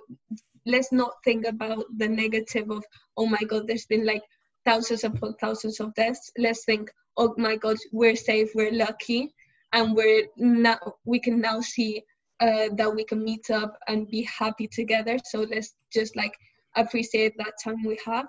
let's 0.66 0.90
not 0.90 1.12
think 1.24 1.46
about 1.46 1.84
the 1.96 2.08
negative 2.08 2.70
of 2.70 2.84
oh 3.16 3.26
my 3.26 3.40
god 3.46 3.68
there's 3.68 3.86
been 3.86 4.06
like 4.06 4.22
thousands 4.64 5.04
upon 5.04 5.34
thousands 5.40 5.80
of 5.80 5.94
deaths. 5.94 6.30
Let's 6.38 6.64
think 6.64 6.90
oh 7.16 7.34
my 7.38 7.56
god 7.56 7.76
we're 7.92 8.16
safe 8.16 8.50
we're 8.54 8.72
lucky 8.72 9.32
and 9.72 9.94
we're 9.94 10.26
now 10.36 10.78
we 11.04 11.20
can 11.20 11.40
now 11.40 11.60
see 11.60 12.02
uh, 12.40 12.68
that 12.76 12.92
we 12.94 13.04
can 13.04 13.22
meet 13.22 13.50
up 13.50 13.78
and 13.88 14.08
be 14.08 14.22
happy 14.22 14.66
together. 14.66 15.18
So 15.24 15.46
let's 15.50 15.74
just 15.92 16.16
like 16.16 16.34
appreciate 16.76 17.34
that 17.38 17.52
time 17.62 17.82
we 17.84 17.98
have. 18.04 18.26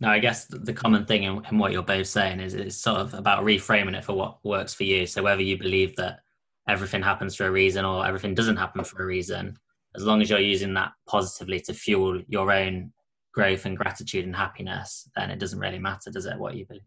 No, 0.00 0.08
I 0.08 0.18
guess 0.18 0.46
the 0.46 0.72
common 0.72 1.06
thing 1.06 1.22
in, 1.22 1.42
in 1.50 1.58
what 1.58 1.72
you're 1.72 1.82
both 1.82 2.08
saying 2.08 2.40
is 2.40 2.54
it's 2.54 2.76
sort 2.76 2.98
of 2.98 3.14
about 3.14 3.44
reframing 3.44 3.96
it 3.96 4.04
for 4.04 4.14
what 4.14 4.44
works 4.44 4.74
for 4.74 4.84
you. 4.84 5.06
So 5.06 5.22
whether 5.22 5.42
you 5.42 5.56
believe 5.56 5.94
that 5.96 6.20
everything 6.68 7.02
happens 7.02 7.36
for 7.36 7.46
a 7.46 7.50
reason 7.50 7.84
or 7.84 8.04
everything 8.04 8.34
doesn't 8.34 8.56
happen 8.56 8.84
for 8.84 9.02
a 9.02 9.06
reason, 9.06 9.56
as 9.94 10.04
long 10.04 10.20
as 10.20 10.28
you're 10.28 10.40
using 10.40 10.74
that 10.74 10.92
positively 11.06 11.60
to 11.60 11.74
fuel 11.74 12.20
your 12.28 12.50
own 12.50 12.92
growth 13.34 13.66
and 13.66 13.76
gratitude 13.76 14.24
and 14.24 14.34
happiness, 14.36 15.08
then 15.16 15.30
it 15.30 15.38
doesn't 15.40 15.58
really 15.58 15.78
matter, 15.78 16.10
does 16.10 16.26
it? 16.26 16.38
What 16.38 16.54
you 16.54 16.66
believe? 16.66 16.82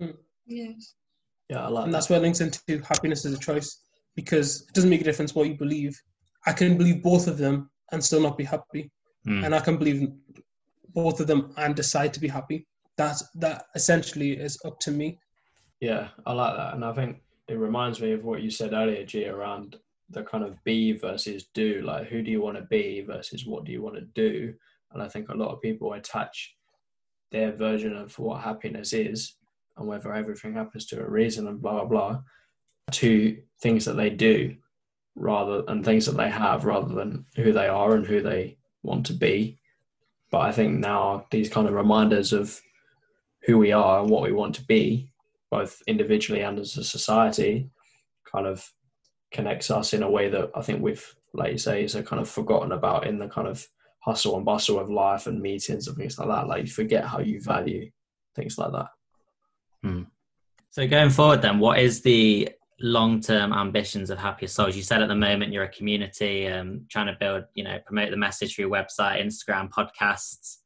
Mm. 0.00 0.16
Yes. 0.46 0.94
Yeah, 1.48 1.64
I 1.64 1.68
like 1.68 1.84
and 1.84 1.92
that. 1.92 1.96
that's 1.98 2.10
what 2.10 2.22
links 2.22 2.40
into 2.40 2.60
happiness 2.84 3.24
as 3.24 3.32
a 3.32 3.38
choice 3.38 3.80
because 4.16 4.62
it 4.62 4.74
doesn't 4.74 4.90
make 4.90 5.00
a 5.00 5.04
difference 5.04 5.34
what 5.34 5.48
you 5.48 5.54
believe. 5.56 5.98
I 6.44 6.52
can 6.52 6.76
believe 6.76 7.02
both 7.02 7.28
of 7.28 7.38
them 7.38 7.70
and 7.92 8.02
still 8.04 8.20
not 8.20 8.36
be 8.38 8.44
happy, 8.44 8.90
Mm. 9.26 9.44
and 9.44 9.54
I 9.56 9.60
can 9.60 9.76
believe 9.76 10.08
both 10.94 11.18
of 11.20 11.26
them 11.26 11.52
and 11.56 11.74
decide 11.74 12.14
to 12.14 12.20
be 12.20 12.28
happy. 12.28 12.66
That's 12.96 13.28
that 13.34 13.66
essentially 13.74 14.32
is 14.32 14.56
up 14.64 14.78
to 14.80 14.90
me. 14.92 15.18
Yeah, 15.80 16.08
I 16.24 16.32
like 16.32 16.56
that. 16.56 16.74
And 16.74 16.84
I 16.84 16.92
think 16.92 17.20
it 17.48 17.54
reminds 17.54 18.00
me 18.00 18.12
of 18.12 18.24
what 18.24 18.40
you 18.42 18.50
said 18.50 18.72
earlier, 18.72 19.04
G, 19.04 19.26
around 19.26 19.76
the 20.10 20.22
kind 20.22 20.44
of 20.44 20.62
be 20.64 20.92
versus 20.92 21.46
do. 21.54 21.82
Like, 21.84 22.06
who 22.06 22.22
do 22.22 22.30
you 22.30 22.40
want 22.40 22.56
to 22.56 22.62
be 22.64 23.00
versus 23.02 23.44
what 23.46 23.64
do 23.64 23.72
you 23.72 23.82
want 23.82 23.96
to 23.96 24.02
do? 24.14 24.54
And 24.96 25.04
I 25.04 25.08
think 25.08 25.28
a 25.28 25.36
lot 25.36 25.50
of 25.52 25.60
people 25.60 25.92
attach 25.92 26.56
their 27.30 27.52
version 27.52 27.94
of 27.94 28.18
what 28.18 28.40
happiness 28.40 28.94
is 28.94 29.34
and 29.76 29.86
whether 29.86 30.14
everything 30.14 30.54
happens 30.54 30.86
to 30.86 31.00
a 31.00 31.06
reason 31.08 31.46
and 31.48 31.60
blah, 31.60 31.72
blah, 31.72 31.84
blah, 31.84 32.20
to 32.92 33.36
things 33.60 33.84
that 33.84 33.96
they 33.96 34.08
do 34.08 34.56
rather 35.14 35.62
and 35.68 35.84
things 35.84 36.06
that 36.06 36.16
they 36.16 36.30
have 36.30 36.64
rather 36.64 36.94
than 36.94 37.26
who 37.36 37.52
they 37.52 37.68
are 37.68 37.94
and 37.94 38.06
who 38.06 38.22
they 38.22 38.56
want 38.82 39.04
to 39.04 39.12
be. 39.12 39.58
But 40.30 40.38
I 40.38 40.52
think 40.52 40.78
now 40.78 41.26
these 41.30 41.50
kind 41.50 41.68
of 41.68 41.74
reminders 41.74 42.32
of 42.32 42.58
who 43.42 43.58
we 43.58 43.72
are 43.72 44.00
and 44.00 44.08
what 44.08 44.22
we 44.22 44.32
want 44.32 44.54
to 44.54 44.64
be, 44.64 45.10
both 45.50 45.82
individually 45.86 46.40
and 46.40 46.58
as 46.58 46.74
a 46.78 46.84
society, 46.84 47.68
kind 48.24 48.46
of 48.46 48.72
connects 49.30 49.70
us 49.70 49.92
in 49.92 50.02
a 50.02 50.10
way 50.10 50.30
that 50.30 50.50
I 50.54 50.62
think 50.62 50.82
we've, 50.82 51.14
like 51.34 51.52
you 51.52 51.58
say, 51.58 51.84
is 51.84 51.94
a 51.94 52.02
kind 52.02 52.22
of 52.22 52.30
forgotten 52.30 52.72
about 52.72 53.06
in 53.06 53.18
the 53.18 53.28
kind 53.28 53.46
of 53.46 53.66
hustle 54.06 54.36
and 54.36 54.44
bustle 54.44 54.78
of 54.78 54.88
life 54.88 55.26
and 55.26 55.42
meetings 55.42 55.88
and 55.88 55.96
things 55.96 56.18
like 56.18 56.28
that. 56.28 56.46
Like 56.46 56.62
you 56.62 56.70
forget 56.70 57.04
how 57.04 57.18
you 57.18 57.40
value 57.40 57.90
things 58.36 58.56
like 58.56 58.72
that. 58.72 58.88
So 60.70 60.86
going 60.86 61.10
forward, 61.10 61.42
then, 61.42 61.58
what 61.58 61.78
is 61.78 62.02
the 62.02 62.50
long-term 62.80 63.52
ambitions 63.52 64.10
of 64.10 64.18
Happier 64.18 64.48
Souls? 64.48 64.76
You 64.76 64.82
said 64.82 65.02
at 65.02 65.08
the 65.08 65.14
moment 65.14 65.52
you're 65.52 65.64
a 65.64 65.68
community, 65.68 66.46
um, 66.48 66.84
trying 66.90 67.06
to 67.06 67.16
build, 67.18 67.44
you 67.54 67.64
know, 67.64 67.78
promote 67.86 68.10
the 68.10 68.16
message 68.16 68.54
through 68.54 68.68
website, 68.68 69.24
Instagram, 69.24 69.70
podcasts. 69.70 70.58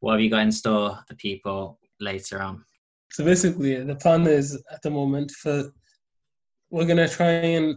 What 0.00 0.12
have 0.12 0.20
you 0.20 0.30
got 0.30 0.40
in 0.40 0.52
store 0.52 0.98
for 1.06 1.14
people 1.16 1.78
later 2.00 2.40
on? 2.40 2.64
So 3.10 3.24
basically, 3.24 3.74
the 3.82 3.94
plan 3.94 4.26
is 4.26 4.62
at 4.72 4.82
the 4.82 4.90
moment 4.90 5.30
for 5.32 5.70
we're 6.70 6.86
gonna 6.86 7.08
try 7.08 7.30
and 7.30 7.76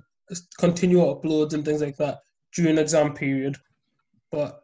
continue 0.57 0.99
uploads 0.99 1.53
and 1.53 1.65
things 1.65 1.81
like 1.81 1.97
that 1.97 2.19
during 2.55 2.77
exam 2.77 3.13
period, 3.13 3.57
but 4.31 4.60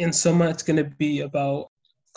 in 0.00 0.12
summer 0.12 0.48
it's 0.48 0.62
gonna 0.62 0.90
be 0.98 1.20
about 1.20 1.70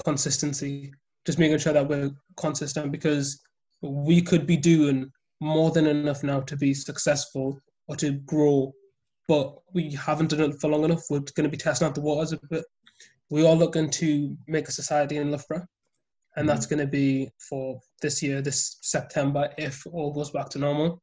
consistency, 0.03 0.91
just 1.25 1.37
making 1.37 1.57
sure 1.59 1.73
that 1.73 1.87
we're 1.87 2.09
consistent 2.37 2.91
because 2.91 3.41
we 3.81 4.21
could 4.21 4.47
be 4.47 4.57
doing 4.57 5.11
more 5.41 5.71
than 5.71 5.85
enough 5.85 6.23
now 6.23 6.39
to 6.39 6.55
be 6.55 6.73
successful 6.73 7.59
or 7.87 7.95
to 7.97 8.11
grow, 8.11 8.73
but 9.27 9.55
we 9.73 9.91
haven't 9.91 10.29
done 10.29 10.51
it 10.51 10.59
for 10.61 10.69
long 10.69 10.85
enough. 10.85 11.03
We're 11.09 11.19
going 11.19 11.43
to 11.43 11.49
be 11.49 11.57
testing 11.57 11.85
out 11.85 11.95
the 11.95 12.01
waters 12.01 12.31
a 12.31 12.39
bit. 12.49 12.63
We 13.29 13.45
are 13.45 13.55
looking 13.55 13.89
to 13.89 14.37
make 14.47 14.69
a 14.69 14.71
society 14.71 15.17
in 15.17 15.31
Loughborough, 15.31 15.65
and 16.37 16.47
that's 16.47 16.65
mm. 16.65 16.69
going 16.71 16.79
to 16.79 16.87
be 16.87 17.29
for 17.49 17.79
this 18.01 18.23
year, 18.23 18.41
this 18.41 18.77
September, 18.81 19.49
if 19.57 19.85
all 19.87 20.13
goes 20.13 20.31
back 20.31 20.49
to 20.49 20.59
normal. 20.59 21.01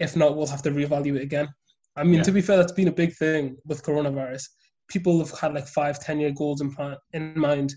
If 0.00 0.16
not, 0.16 0.36
we'll 0.36 0.48
have 0.48 0.62
to 0.62 0.70
reevaluate 0.70 1.22
again. 1.22 1.48
I 1.96 2.02
mean, 2.02 2.14
Yeah. 2.14 2.22
to 2.24 2.32
be 2.32 2.42
fair, 2.42 2.56
that's 2.56 2.72
been 2.72 2.88
a 2.88 2.92
big 2.92 3.14
thing 3.14 3.56
with 3.64 3.84
coronavirus. 3.84 4.48
People 4.88 5.18
have 5.18 5.38
had 5.38 5.54
like 5.54 5.66
five, 5.66 5.98
ten 5.98 6.20
year 6.20 6.32
goals 6.32 6.60
in, 6.60 6.74
in 7.12 7.38
mind, 7.38 7.74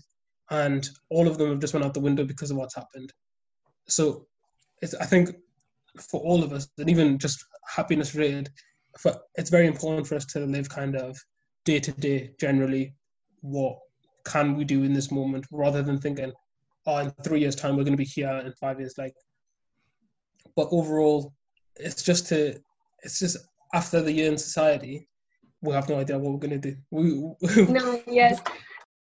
and 0.50 0.88
all 1.10 1.26
of 1.28 1.38
them 1.38 1.50
have 1.50 1.60
just 1.60 1.74
went 1.74 1.84
out 1.84 1.94
the 1.94 2.00
window 2.00 2.24
because 2.24 2.50
of 2.50 2.56
what's 2.56 2.74
happened. 2.74 3.12
So, 3.88 4.26
I 5.00 5.06
think 5.06 5.30
for 5.98 6.20
all 6.20 6.44
of 6.44 6.52
us, 6.52 6.68
and 6.78 6.88
even 6.88 7.18
just 7.18 7.44
happiness 7.66 8.14
related, 8.14 8.50
for, 8.98 9.16
it's 9.36 9.50
very 9.50 9.66
important 9.66 10.06
for 10.06 10.14
us 10.14 10.24
to 10.26 10.40
live 10.40 10.68
kind 10.68 10.96
of 10.96 11.18
day 11.64 11.80
to 11.80 11.92
day, 11.92 12.32
generally, 12.38 12.94
what 13.40 13.78
can 14.24 14.56
we 14.56 14.64
do 14.64 14.84
in 14.84 14.92
this 14.92 15.10
moment, 15.10 15.46
rather 15.50 15.82
than 15.82 15.98
thinking, 15.98 16.32
oh, 16.86 16.98
in 16.98 17.10
three 17.24 17.40
years' 17.40 17.56
time, 17.56 17.76
we're 17.76 17.84
going 17.84 17.96
to 17.96 17.96
be 17.96 18.04
here, 18.04 18.42
in 18.44 18.52
five 18.52 18.78
years, 18.78 18.94
like. 18.98 19.14
But 20.56 20.68
overall, 20.70 21.32
it's 21.76 22.02
just 22.02 22.26
to, 22.28 22.58
it's 23.02 23.18
just 23.18 23.36
after 23.74 24.00
the 24.00 24.12
year 24.12 24.30
in 24.30 24.38
society, 24.38 25.06
we 25.60 25.74
have 25.74 25.88
no 25.88 25.98
idea 25.98 26.18
what 26.18 26.40
we're 26.40 26.48
to 26.48 26.58
do. 26.58 26.76
We, 26.90 27.66
no 27.72 28.00
yes 28.06 28.40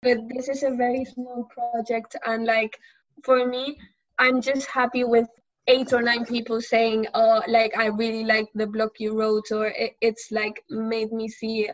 but 0.01 0.17
this 0.29 0.49
is 0.49 0.63
a 0.63 0.71
very 0.71 1.05
small 1.05 1.49
project 1.53 2.15
and 2.25 2.45
like 2.45 2.77
for 3.23 3.45
me 3.47 3.77
i'm 4.19 4.41
just 4.41 4.67
happy 4.67 5.03
with 5.03 5.27
eight 5.67 5.93
or 5.93 6.01
nine 6.01 6.25
people 6.25 6.61
saying 6.61 7.07
oh 7.13 7.41
like 7.47 7.75
i 7.77 7.87
really 7.87 8.23
like 8.23 8.47
the 8.53 8.67
blog 8.67 8.91
you 8.99 9.17
wrote 9.19 9.51
or 9.51 9.67
it, 9.67 9.93
it's 10.01 10.27
like 10.31 10.63
made 10.69 11.11
me 11.11 11.27
see 11.27 11.69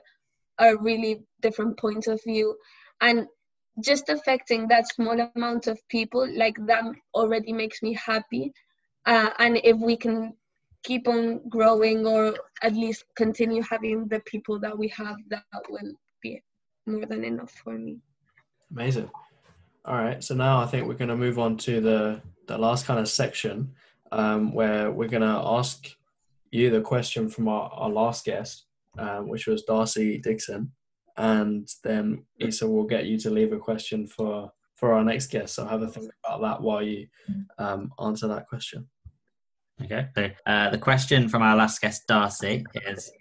a 0.60 0.76
really 0.78 1.22
different 1.42 1.78
point 1.78 2.08
of 2.08 2.22
view 2.24 2.56
and 3.02 3.28
just 3.84 4.10
affecting 4.10 4.68
that 4.68 4.88
small 4.88 5.20
amount 5.36 5.68
of 5.68 5.80
people 5.90 6.28
like 6.38 6.56
that 6.68 6.84
already 7.16 7.52
makes 7.52 7.82
me 7.82 7.94
happy 7.94 8.54
uh, 9.06 9.30
and 9.40 9.60
if 9.64 9.78
we 9.78 9.98
can 9.98 10.34
keep 10.84 11.08
on 11.08 11.40
growing 11.50 12.06
or 12.06 12.36
at 12.64 12.74
least 12.74 13.06
continue 13.16 13.62
having 13.62 14.08
the 14.08 14.20
people 14.22 14.60
that 14.60 14.78
we 14.78 14.88
have 14.88 15.18
that 15.30 15.44
will 15.70 15.94
be 16.22 16.42
more 16.86 17.06
than 17.06 17.24
enough 17.24 17.52
for 17.64 17.78
me 17.78 17.98
Amazing. 18.72 19.10
All 19.84 19.96
right, 19.96 20.24
so 20.24 20.34
now 20.34 20.62
I 20.62 20.66
think 20.66 20.88
we're 20.88 20.94
going 20.94 21.10
to 21.10 21.18
move 21.18 21.40
on 21.40 21.58
to 21.58 21.82
the 21.82 22.22
the 22.48 22.58
last 22.58 22.86
kind 22.86 23.00
of 23.00 23.08
section 23.08 23.74
um, 24.12 24.54
where 24.54 24.92
we're 24.92 25.08
going 25.08 25.22
to 25.22 25.42
ask 25.46 25.88
you 26.52 26.70
the 26.70 26.82
question 26.82 27.30
from 27.30 27.48
our, 27.48 27.70
our 27.70 27.90
last 27.90 28.26
guest, 28.26 28.66
um, 28.98 29.28
which 29.28 29.48
was 29.48 29.64
Darcy 29.64 30.20
Dixon, 30.20 30.72
and 31.18 31.68
then 31.84 32.26
Isa 32.40 32.68
will 32.68 32.84
get 32.84 33.06
you 33.06 33.18
to 33.20 33.30
leave 33.30 33.52
a 33.54 33.60
question 33.60 34.08
for 34.08 34.52
for 34.76 34.94
our 34.94 35.04
next 35.04 35.28
guest. 35.28 35.56
So 35.56 35.66
have 35.66 35.82
a 35.82 35.88
think 35.88 36.12
about 36.26 36.42
that 36.42 36.62
while 36.62 36.82
you 36.82 37.08
um, 37.58 37.92
answer 38.00 38.28
that 38.30 38.48
question. 38.48 38.88
Okay. 39.84 40.08
So 40.16 40.30
uh, 40.46 40.70
the 40.70 40.78
question 40.78 41.28
from 41.28 41.42
our 41.42 41.56
last 41.56 41.82
guest, 41.82 42.04
Darcy, 42.08 42.64
is 42.88 43.12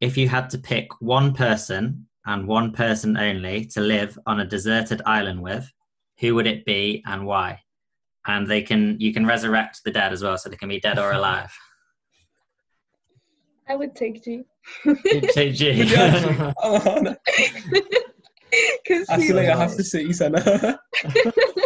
if 0.00 0.16
you 0.16 0.28
had 0.28 0.50
to 0.50 0.58
pick 0.58 0.88
one 1.00 1.34
person 1.34 2.06
and 2.26 2.48
one 2.48 2.72
person 2.72 3.16
only 3.16 3.66
to 3.66 3.80
live 3.80 4.18
on 4.26 4.40
a 4.40 4.46
deserted 4.46 5.02
island 5.06 5.42
with, 5.42 5.70
who 6.20 6.34
would 6.34 6.46
it 6.46 6.64
be 6.64 7.02
and 7.06 7.26
why? 7.26 7.60
And 8.26 8.46
they 8.46 8.62
can 8.62 8.98
you 8.98 9.12
can 9.12 9.26
resurrect 9.26 9.82
the 9.84 9.90
dead 9.90 10.12
as 10.12 10.22
well, 10.22 10.38
so 10.38 10.48
they 10.48 10.56
can 10.56 10.70
be 10.70 10.80
dead 10.80 10.98
or 10.98 11.12
alive. 11.12 11.52
i 13.68 13.76
would 13.76 13.94
take 13.94 14.22
g 14.22 14.44
JG. 14.84 16.54
Oh, 16.62 16.98
no. 17.00 17.16
because 18.82 19.08
I 19.08 19.18
feel 19.18 19.36
like 19.36 19.48
I 19.48 19.56
have 19.56 19.76
to 19.76 19.84
say 19.84 20.04
Isa 20.04 20.30
now. 20.30 20.78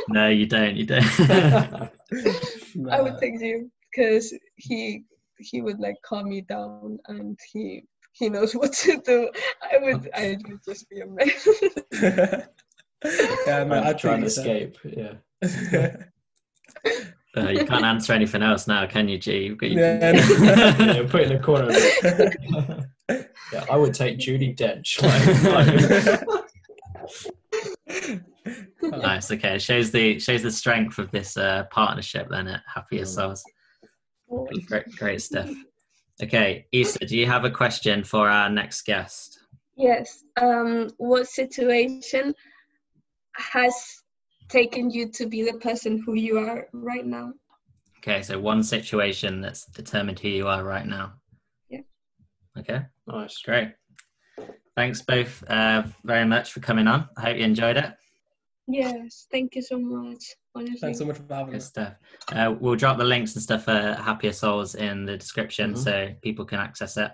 no, 0.09 0.29
you 0.29 0.47
don't. 0.47 0.77
You 0.77 0.87
don't. 0.87 1.03
I 2.91 3.01
would 3.01 3.19
take 3.19 3.39
Jim 3.39 3.71
because 3.93 4.33
he 4.57 5.05
he 5.39 5.63
would 5.63 5.79
like 5.79 5.95
calm 6.05 6.29
me 6.29 6.41
down 6.43 6.99
and 7.09 7.39
he 7.53 7.85
he 8.13 8.29
knows 8.29 8.53
what 8.57 8.73
to 8.73 9.01
do. 9.05 9.31
I 9.63 9.79
would 9.85 10.11
I 10.15 10.37
would 10.49 10.61
just 10.65 10.89
be 10.91 11.01
a 11.01 11.07
mess. 11.07 11.49
yeah, 13.47 13.65
no, 13.65 13.75
I'm 13.75 13.87
I'd 13.87 13.99
trying 13.99 14.23
to 14.23 14.31
say 14.31 14.63
escape. 14.63 14.79
Yeah. 14.85 15.97
Uh, 17.37 17.51
you 17.51 17.65
can't 17.67 17.85
answer 17.85 18.13
anything 18.15 18.43
else 18.43 18.67
now, 18.67 18.85
can 18.87 19.07
you, 19.07 19.17
G? 19.19 19.45
You've 19.45 19.59
got 19.59 19.71
your- 19.71 19.81
Yeah, 19.81 20.13
no. 20.13 20.93
yeah, 20.93 21.07
put 21.09 21.21
in 21.23 21.29
the 21.29 21.39
corner. 21.39 21.71
yeah, 23.53 23.65
I 23.71 23.77
would 23.77 23.95
take 23.95 24.19
Judi 24.19 24.57
Dench. 24.57 25.01
Like, 25.03 26.23
like- 28.83 29.03
nice. 29.03 29.31
Okay, 29.31 29.55
it 29.57 29.63
shows 29.63 29.91
the 29.91 30.19
shows 30.19 30.43
the 30.43 30.51
strength 30.51 30.99
of 30.99 31.11
this 31.11 31.37
uh, 31.37 31.65
partnership 31.71 32.29
then 32.31 32.49
at 32.49 32.63
Happier 32.75 33.05
Mm. 33.05 33.07
Souls. 33.07 33.45
Great, 34.67 34.85
great 34.97 35.23
stuff. 35.23 35.51
Okay, 36.23 36.67
Isa, 36.73 36.99
do 37.07 37.17
you 37.17 37.27
have 37.27 37.45
a 37.45 37.51
question 37.51 38.03
for 38.05 38.29
our 38.29 38.51
next 38.51 38.83
guest? 38.83 39.39
Yes. 39.77 40.25
Um, 40.41 40.91
what 40.99 41.29
situation 41.29 42.35
has 43.37 44.03
taken 44.49 44.91
you 44.91 45.09
to 45.11 45.27
be 45.27 45.43
the 45.45 45.59
person 45.59 46.03
who 46.05 46.15
you 46.15 46.39
are 46.39 46.69
right 46.73 47.07
now? 47.07 47.33
Okay, 47.99 48.23
so 48.23 48.39
one 48.39 48.63
situation 48.63 49.41
that's 49.41 49.67
determined 49.67 50.19
who 50.19 50.29
you 50.29 50.49
are 50.49 50.65
right 50.65 50.87
now. 50.87 51.15
Yeah. 51.69 51.81
Okay, 52.59 52.83
Nice. 53.07 53.41
great. 53.43 53.75
Thanks 54.77 55.03
both 55.03 55.43
uh, 55.49 55.85
very 56.05 56.25
much 56.25 56.53
for 56.53 56.61
coming 56.61 56.87
on. 56.87 57.09
I 57.17 57.21
hope 57.23 57.37
you 57.37 57.45
enjoyed 57.45 57.77
it. 57.77 57.93
Yes. 58.69 59.27
Thank 59.31 59.55
you 59.57 59.63
so 59.63 59.79
much. 59.79 60.25
Honestly. 60.59 60.79
Thanks 60.81 60.99
so 60.99 61.05
much 61.05 61.17
for 61.17 61.35
having 61.35 61.53
Good 61.53 61.57
us. 61.59 61.67
stuff. 61.67 61.95
Uh, 62.33 62.55
we'll 62.59 62.75
drop 62.77 62.99
the 62.99 63.05
links 63.05 63.35
and 63.35 63.43
stuff 63.43 63.65
for 63.65 63.97
Happier 64.03 64.33
Souls 64.33 64.75
in 64.75 65.05
the 65.05 65.17
description 65.17 65.75
Mhm. 65.75 65.79
so 65.79 66.09
people 66.23 66.45
can 66.45 66.59
access 66.61 66.97
it. 66.97 67.11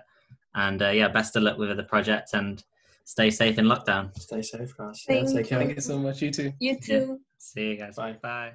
And 0.55 0.81
uh, 0.81 0.89
yeah, 0.89 1.07
best 1.09 1.35
of 1.35 1.43
luck 1.43 1.57
with 1.57 1.75
the 1.75 1.83
project 1.83 2.29
and 2.33 2.63
stay 3.05 3.29
safe 3.29 3.57
in 3.57 3.65
lockdown. 3.65 4.17
Stay 4.17 4.41
safe, 4.41 4.75
guys. 4.77 5.03
Thank 5.07 5.27
yeah, 5.29 5.33
take 5.35 5.47
care. 5.47 5.59
Thank 5.59 5.75
you 5.75 5.81
so 5.81 5.97
much. 5.99 6.21
You 6.21 6.31
too. 6.31 6.51
You 6.59 6.79
too. 6.79 7.19
See 7.37 7.69
you 7.71 7.75
guys. 7.77 7.95
Bye. 7.95 8.15
Bye. 8.21 8.51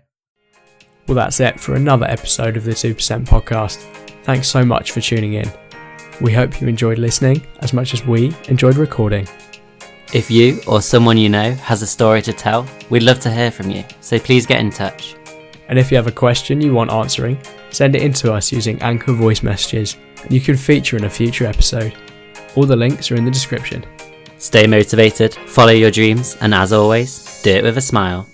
Well, 1.06 1.14
that's 1.16 1.40
it 1.40 1.58
for 1.58 1.74
another 1.74 2.06
episode 2.06 2.56
of 2.56 2.64
the 2.64 2.72
2% 2.72 3.26
podcast. 3.26 3.76
Thanks 4.24 4.48
so 4.48 4.64
much 4.64 4.92
for 4.92 5.00
tuning 5.00 5.34
in. 5.34 5.50
We 6.20 6.32
hope 6.32 6.60
you 6.60 6.68
enjoyed 6.68 6.98
listening 6.98 7.46
as 7.60 7.72
much 7.72 7.94
as 7.94 8.04
we 8.06 8.34
enjoyed 8.48 8.76
recording. 8.76 9.26
If 10.12 10.28
you 10.28 10.60
or 10.66 10.82
someone 10.82 11.16
you 11.16 11.28
know 11.28 11.52
has 11.52 11.82
a 11.82 11.86
story 11.86 12.20
to 12.22 12.32
tell, 12.32 12.66
we'd 12.88 13.04
love 13.04 13.20
to 13.20 13.30
hear 13.30 13.52
from 13.52 13.70
you. 13.70 13.84
So 14.00 14.18
please 14.18 14.44
get 14.44 14.58
in 14.58 14.70
touch. 14.70 15.14
And 15.68 15.78
if 15.78 15.92
you 15.92 15.96
have 15.96 16.08
a 16.08 16.12
question 16.12 16.60
you 16.60 16.74
want 16.74 16.90
answering, 16.90 17.38
send 17.70 17.94
it 17.94 18.02
in 18.02 18.12
to 18.14 18.32
us 18.32 18.50
using 18.50 18.82
Anchor 18.82 19.12
voice 19.12 19.44
messages, 19.44 19.96
and 20.22 20.32
you 20.32 20.40
can 20.40 20.56
feature 20.56 20.96
in 20.96 21.04
a 21.04 21.10
future 21.10 21.46
episode. 21.46 21.94
All 22.56 22.66
the 22.66 22.74
links 22.74 23.12
are 23.12 23.14
in 23.14 23.24
the 23.24 23.30
description. 23.30 23.86
Stay 24.38 24.66
motivated, 24.66 25.34
follow 25.34 25.70
your 25.70 25.92
dreams, 25.92 26.36
and 26.40 26.54
as 26.54 26.72
always, 26.72 27.40
do 27.42 27.50
it 27.50 27.62
with 27.62 27.78
a 27.78 27.80
smile. 27.80 28.26